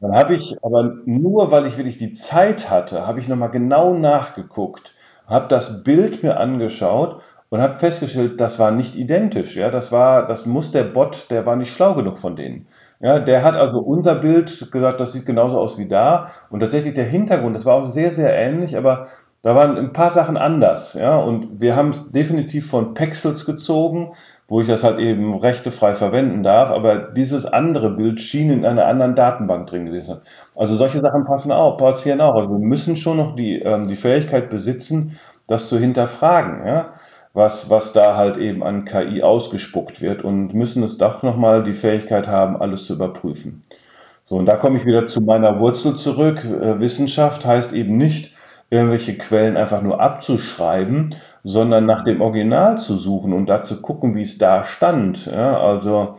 Dann 0.00 0.14
habe 0.14 0.34
ich 0.34 0.56
aber 0.62 0.96
nur, 1.06 1.50
weil 1.50 1.66
ich 1.66 1.78
wirklich 1.78 1.96
die 1.96 2.14
Zeit 2.14 2.68
hatte, 2.68 3.06
habe 3.06 3.20
ich 3.20 3.28
nochmal 3.28 3.50
genau 3.50 3.94
nachgeguckt, 3.94 4.94
habe 5.26 5.48
das 5.48 5.84
Bild 5.84 6.22
mir 6.22 6.38
angeschaut 6.38 7.22
und 7.50 7.60
habe 7.60 7.78
festgestellt, 7.78 8.40
das 8.40 8.58
war 8.58 8.72
nicht 8.72 8.96
identisch. 8.96 9.56
Ja, 9.56 9.70
das 9.70 9.92
war, 9.92 10.26
das 10.26 10.44
muss 10.44 10.72
der 10.72 10.84
Bot, 10.84 11.30
der 11.30 11.46
war 11.46 11.56
nicht 11.56 11.72
schlau 11.72 11.94
genug 11.94 12.18
von 12.18 12.34
denen. 12.34 12.66
Ja, 13.00 13.18
der 13.18 13.42
hat 13.44 13.54
also 13.54 13.78
unser 13.78 14.16
Bild 14.16 14.70
gesagt, 14.70 15.00
das 15.00 15.12
sieht 15.12 15.26
genauso 15.26 15.58
aus 15.58 15.78
wie 15.78 15.88
da. 15.88 16.30
Und 16.50 16.60
tatsächlich 16.60 16.94
der 16.94 17.04
Hintergrund, 17.04 17.54
das 17.54 17.64
war 17.64 17.74
auch 17.74 17.90
sehr, 17.90 18.10
sehr 18.10 18.34
ähnlich, 18.34 18.76
aber 18.76 19.08
da 19.42 19.54
waren 19.54 19.76
ein 19.76 19.92
paar 19.92 20.10
Sachen 20.10 20.36
anders. 20.36 20.94
Ja, 20.94 21.16
und 21.16 21.60
wir 21.60 21.76
haben 21.76 21.90
es 21.90 22.10
definitiv 22.10 22.68
von 22.70 22.94
Pexels 22.94 23.44
gezogen, 23.44 24.14
wo 24.48 24.60
ich 24.60 24.68
das 24.68 24.84
halt 24.84 24.98
eben 24.98 25.34
rechtefrei 25.38 25.94
verwenden 25.94 26.42
darf. 26.42 26.70
Aber 26.70 26.96
dieses 26.96 27.44
andere 27.46 27.90
Bild 27.90 28.20
schien 28.20 28.50
in 28.50 28.64
einer 28.64 28.86
anderen 28.86 29.14
Datenbank 29.14 29.68
drin 29.68 29.86
gewesen. 29.86 30.18
Also 30.54 30.76
solche 30.76 31.00
Sachen 31.00 31.24
passen 31.24 31.52
auch, 31.52 31.76
passieren 31.78 32.20
auch. 32.20 32.34
Also 32.34 32.50
wir 32.50 32.58
müssen 32.58 32.96
schon 32.96 33.16
noch 33.16 33.36
die, 33.36 33.60
ähm, 33.60 33.88
die 33.88 33.96
Fähigkeit 33.96 34.50
besitzen, 34.50 35.18
das 35.46 35.68
zu 35.68 35.78
hinterfragen. 35.78 36.66
Ja 36.66 36.92
was, 37.34 37.70
was 37.70 37.92
da 37.92 38.16
halt 38.16 38.36
eben 38.36 38.62
an 38.62 38.84
KI 38.84 39.22
ausgespuckt 39.22 40.00
wird 40.00 40.22
und 40.22 40.54
müssen 40.54 40.82
es 40.82 40.98
doch 40.98 41.22
nochmal 41.22 41.64
die 41.64 41.74
Fähigkeit 41.74 42.28
haben, 42.28 42.60
alles 42.60 42.84
zu 42.84 42.94
überprüfen. 42.94 43.62
So, 44.26 44.36
und 44.36 44.46
da 44.46 44.56
komme 44.56 44.78
ich 44.78 44.86
wieder 44.86 45.08
zu 45.08 45.20
meiner 45.20 45.58
Wurzel 45.58 45.96
zurück. 45.96 46.44
Äh, 46.44 46.78
Wissenschaft 46.80 47.44
heißt 47.44 47.72
eben 47.72 47.96
nicht, 47.96 48.31
irgendwelche 48.72 49.18
Quellen 49.18 49.58
einfach 49.58 49.82
nur 49.82 50.00
abzuschreiben, 50.00 51.14
sondern 51.44 51.84
nach 51.84 52.04
dem 52.04 52.22
Original 52.22 52.80
zu 52.80 52.96
suchen 52.96 53.34
und 53.34 53.46
da 53.46 53.62
zu 53.62 53.82
gucken, 53.82 54.14
wie 54.14 54.22
es 54.22 54.38
da 54.38 54.64
stand. 54.64 55.26
Ja, 55.26 55.60
also 55.60 56.18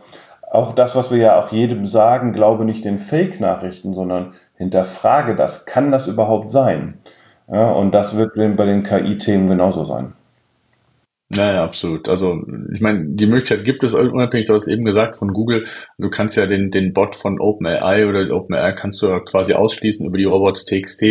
auch 0.52 0.76
das, 0.76 0.94
was 0.94 1.10
wir 1.10 1.18
ja 1.18 1.38
auch 1.38 1.50
jedem 1.50 1.84
sagen, 1.84 2.32
glaube 2.32 2.64
nicht 2.64 2.84
den 2.84 3.00
Fake-Nachrichten, 3.00 3.92
sondern 3.94 4.34
hinterfrage 4.56 5.34
das. 5.34 5.66
Kann 5.66 5.90
das 5.90 6.06
überhaupt 6.06 6.48
sein? 6.48 6.98
Ja, 7.50 7.72
und 7.72 7.90
das 7.92 8.16
wird 8.16 8.36
bei 8.36 8.64
den 8.64 8.84
KI-Themen 8.84 9.48
genauso 9.48 9.84
sein. 9.84 10.12
Naja, 11.30 11.58
absolut. 11.58 12.08
Also 12.08 12.36
ich 12.72 12.80
meine, 12.80 13.04
die 13.04 13.26
Möglichkeit 13.26 13.64
gibt 13.64 13.82
es 13.82 13.94
unabhängig, 13.94 14.46
du 14.46 14.54
hast 14.54 14.68
eben 14.68 14.84
gesagt, 14.84 15.18
von 15.18 15.32
Google, 15.32 15.66
du 15.98 16.08
kannst 16.08 16.36
ja 16.36 16.46
den, 16.46 16.70
den 16.70 16.92
Bot 16.92 17.16
von 17.16 17.40
OpenAI 17.40 18.06
oder 18.06 18.32
OpenAI 18.32 18.72
kannst 18.74 19.02
du 19.02 19.08
ja 19.08 19.18
quasi 19.18 19.54
ausschließen 19.54 20.06
über 20.06 20.18
die 20.18 20.24
Robots.txt, 20.24 21.02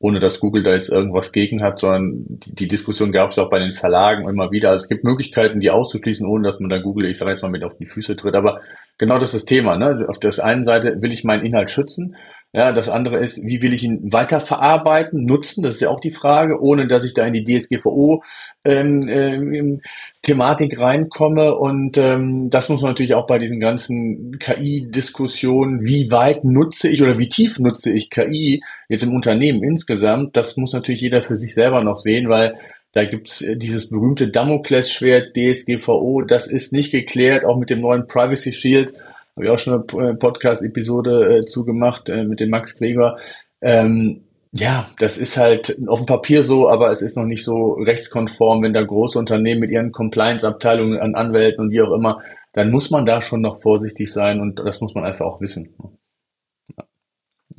ohne 0.00 0.18
dass 0.18 0.40
Google 0.40 0.62
da 0.62 0.72
jetzt 0.72 0.88
irgendwas 0.88 1.30
gegen 1.30 1.62
hat, 1.62 1.78
sondern 1.78 2.24
die, 2.26 2.68
Diskussion 2.68 3.12
gab 3.12 3.32
es 3.32 3.38
auch 3.38 3.50
bei 3.50 3.58
den 3.58 3.74
Verlagen 3.74 4.26
immer 4.26 4.50
wieder. 4.50 4.70
Also 4.70 4.84
es 4.84 4.88
gibt 4.88 5.04
Möglichkeiten, 5.04 5.60
die 5.60 5.70
auszuschließen, 5.70 6.26
ohne 6.26 6.48
dass 6.48 6.58
man 6.58 6.70
da 6.70 6.78
Google, 6.78 7.04
ich 7.04 7.18
sage 7.18 7.32
jetzt 7.32 7.42
mal, 7.42 7.50
mit 7.50 7.64
auf 7.64 7.76
die 7.76 7.84
Füße 7.84 8.16
tritt. 8.16 8.34
Aber 8.34 8.62
genau 8.96 9.18
das 9.18 9.34
ist 9.34 9.42
das 9.42 9.44
Thema. 9.44 9.76
Ne? 9.76 10.06
Auf 10.08 10.18
der 10.18 10.32
einen 10.42 10.64
Seite 10.64 11.02
will 11.02 11.12
ich 11.12 11.22
meinen 11.22 11.44
Inhalt 11.44 11.68
schützen 11.68 12.16
ja, 12.52 12.72
das 12.72 12.88
andere 12.88 13.18
ist, 13.18 13.46
wie 13.46 13.62
will 13.62 13.72
ich 13.72 13.84
ihn 13.84 14.12
weiterverarbeiten, 14.12 15.24
nutzen? 15.24 15.62
Das 15.62 15.76
ist 15.76 15.82
ja 15.82 15.88
auch 15.88 16.00
die 16.00 16.10
Frage, 16.10 16.60
ohne 16.60 16.88
dass 16.88 17.04
ich 17.04 17.14
da 17.14 17.24
in 17.24 17.32
die 17.32 17.44
DSGVO 17.44 18.24
ähm, 18.64 19.08
ähm, 19.08 19.80
reinkomme. 20.26 21.54
Und 21.54 21.96
ähm, 21.96 22.50
das 22.50 22.68
muss 22.68 22.82
man 22.82 22.90
natürlich 22.90 23.14
auch 23.14 23.28
bei 23.28 23.38
diesen 23.38 23.60
ganzen 23.60 24.38
KI-Diskussionen, 24.40 25.86
wie 25.86 26.10
weit 26.10 26.44
nutze 26.44 26.88
ich 26.88 27.00
oder 27.02 27.18
wie 27.18 27.28
tief 27.28 27.60
nutze 27.60 27.92
ich 27.92 28.10
KI 28.10 28.62
jetzt 28.88 29.04
im 29.04 29.14
Unternehmen 29.14 29.62
insgesamt, 29.62 30.36
das 30.36 30.56
muss 30.56 30.72
natürlich 30.72 31.00
jeder 31.00 31.22
für 31.22 31.36
sich 31.36 31.54
selber 31.54 31.84
noch 31.84 31.96
sehen, 31.96 32.28
weil 32.28 32.56
da 32.92 33.04
gibt's 33.04 33.42
äh, 33.42 33.56
dieses 33.56 33.90
berühmte 33.90 34.28
Damoklesschwert 34.28 35.36
DSGVO, 35.36 36.22
das 36.22 36.48
ist 36.48 36.72
nicht 36.72 36.90
geklärt, 36.90 37.44
auch 37.44 37.56
mit 37.56 37.70
dem 37.70 37.80
neuen 37.80 38.08
Privacy 38.08 38.52
Shield 38.52 38.92
habe 39.40 39.46
ich 39.46 39.50
auch 39.50 39.58
schon 39.58 40.00
eine 40.00 40.14
Podcast-Episode 40.14 41.38
äh, 41.38 41.46
zugemacht 41.46 42.08
äh, 42.08 42.24
mit 42.24 42.40
dem 42.40 42.50
Max 42.50 42.76
Gregor. 42.76 43.18
Ähm, 43.62 44.24
ja, 44.52 44.88
das 44.98 45.16
ist 45.16 45.36
halt 45.36 45.76
auf 45.86 46.00
dem 46.00 46.06
Papier 46.06 46.42
so, 46.42 46.68
aber 46.68 46.90
es 46.90 47.02
ist 47.02 47.16
noch 47.16 47.24
nicht 47.24 47.44
so 47.44 47.72
rechtskonform, 47.72 48.62
wenn 48.62 48.74
da 48.74 48.82
große 48.82 49.18
Unternehmen 49.18 49.60
mit 49.60 49.70
ihren 49.70 49.92
Compliance-Abteilungen 49.92 50.98
an 50.98 51.14
Anwälten 51.14 51.64
und 51.64 51.70
wie 51.70 51.80
auch 51.80 51.92
immer, 51.92 52.20
dann 52.52 52.70
muss 52.70 52.90
man 52.90 53.06
da 53.06 53.22
schon 53.22 53.40
noch 53.40 53.62
vorsichtig 53.62 54.12
sein 54.12 54.40
und 54.40 54.58
das 54.58 54.80
muss 54.80 54.94
man 54.94 55.04
einfach 55.04 55.24
auch 55.24 55.40
wissen. 55.40 55.74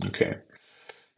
Okay. 0.06 0.36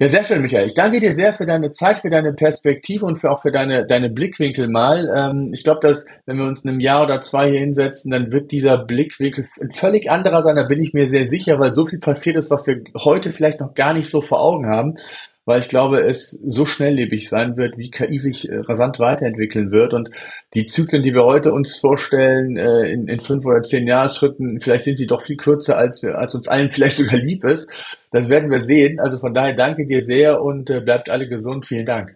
Ja, 0.03 0.09
sehr 0.09 0.25
schön, 0.25 0.41
Michael. 0.41 0.67
Ich 0.67 0.73
danke 0.73 0.99
dir 0.99 1.13
sehr 1.13 1.31
für 1.31 1.45
deine 1.45 1.71
Zeit, 1.71 1.99
für 1.99 2.09
deine 2.09 2.33
Perspektive 2.33 3.05
und 3.05 3.19
für 3.21 3.31
auch 3.31 3.41
für 3.41 3.53
deine, 3.53 3.85
deine 3.85 4.09
Blickwinkel 4.09 4.67
mal. 4.67 5.09
Ähm, 5.15 5.51
ich 5.53 5.63
glaube, 5.63 5.79
dass 5.79 6.05
wenn 6.25 6.35
wir 6.39 6.43
uns 6.43 6.65
in 6.65 6.71
einem 6.71 6.81
Jahr 6.81 7.03
oder 7.03 7.21
zwei 7.21 7.49
hier 7.49 7.61
hinsetzen, 7.61 8.11
dann 8.11 8.29
wird 8.29 8.51
dieser 8.51 8.77
Blickwinkel 8.77 9.45
ein 9.61 9.71
völlig 9.71 10.11
anderer 10.11 10.43
sein. 10.43 10.57
Da 10.57 10.63
bin 10.63 10.83
ich 10.83 10.91
mir 10.93 11.07
sehr 11.07 11.25
sicher, 11.25 11.57
weil 11.57 11.73
so 11.73 11.87
viel 11.87 11.99
passiert 11.99 12.35
ist, 12.35 12.51
was 12.51 12.67
wir 12.67 12.83
heute 12.97 13.31
vielleicht 13.31 13.61
noch 13.61 13.73
gar 13.75 13.93
nicht 13.93 14.09
so 14.09 14.21
vor 14.21 14.41
Augen 14.41 14.67
haben 14.67 14.97
weil 15.45 15.59
ich 15.59 15.67
glaube, 15.67 16.07
es 16.07 16.31
so 16.31 16.65
schnelllebig 16.65 17.29
sein 17.29 17.57
wird, 17.57 17.77
wie 17.77 17.91
KI 17.91 18.17
sich 18.17 18.49
äh, 18.49 18.59
rasant 18.59 18.99
weiterentwickeln 18.99 19.71
wird. 19.71 19.93
Und 19.93 20.09
die 20.53 20.65
Zyklen, 20.65 21.03
die 21.03 21.13
wir 21.13 21.25
heute 21.25 21.53
uns 21.53 21.77
vorstellen, 21.77 22.55
äh, 22.55 22.91
in, 22.91 23.07
in 23.07 23.19
fünf 23.19 23.45
oder 23.45 23.61
zehn 23.61 23.85
Jahresschritten, 23.85 24.61
vielleicht 24.61 24.85
sind 24.85 24.97
sie 24.97 25.07
doch 25.07 25.21
viel 25.21 25.35
kürzer, 25.35 25.77
als 25.77 26.01
wir, 26.01 26.17
als 26.17 26.33
uns 26.33 26.47
allen 26.47 26.69
vielleicht 26.71 26.97
sogar 26.97 27.19
lieb 27.19 27.43
ist. 27.43 27.69
Das 28.11 28.29
werden 28.29 28.49
wir 28.49 28.61
sehen. 28.61 28.99
Also 28.99 29.19
von 29.19 29.33
daher 29.33 29.53
danke 29.53 29.85
dir 29.85 30.01
sehr 30.01 30.41
und 30.41 30.69
äh, 30.69 30.79
bleibt 30.79 31.09
alle 31.09 31.27
gesund. 31.27 31.65
Vielen 31.65 31.85
Dank. 31.85 32.15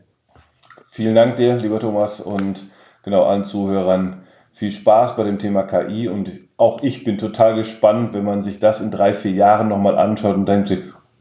Vielen 0.90 1.16
Dank 1.16 1.36
dir, 1.38 1.58
lieber 1.58 1.80
Thomas, 1.80 2.22
und 2.22 2.62
genau 3.04 3.26
allen 3.26 3.46
Zuhörern. 3.46 4.24
Viel 4.54 4.72
Spaß 4.72 5.16
bei 5.16 5.24
dem 5.24 5.38
Thema 5.38 5.64
KI 5.64 6.08
und 6.08 6.32
auch 6.56 6.82
ich 6.82 7.04
bin 7.04 7.20
total 7.20 7.56
gespannt, 7.56 8.14
wenn 8.14 8.24
man 8.24 8.42
sich 8.42 8.58
das 8.60 8.82
in 8.82 8.90
drei, 8.90 9.14
vier 9.14 9.32
Jahren 9.32 9.68
nochmal 9.68 9.98
anschaut 9.98 10.36
und 10.36 10.48
denkt 10.48 10.72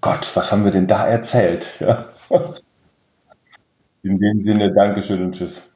Gott, 0.06 0.36
was 0.36 0.52
haben 0.52 0.64
wir 0.64 0.70
denn 0.70 0.86
da 0.86 1.04
erzählt? 1.08 1.80
Ja. 1.80 2.08
In 4.02 4.18
dem 4.18 4.42
Sinne, 4.42 4.72
Dankeschön 4.72 5.22
und 5.22 5.32
Tschüss. 5.34 5.70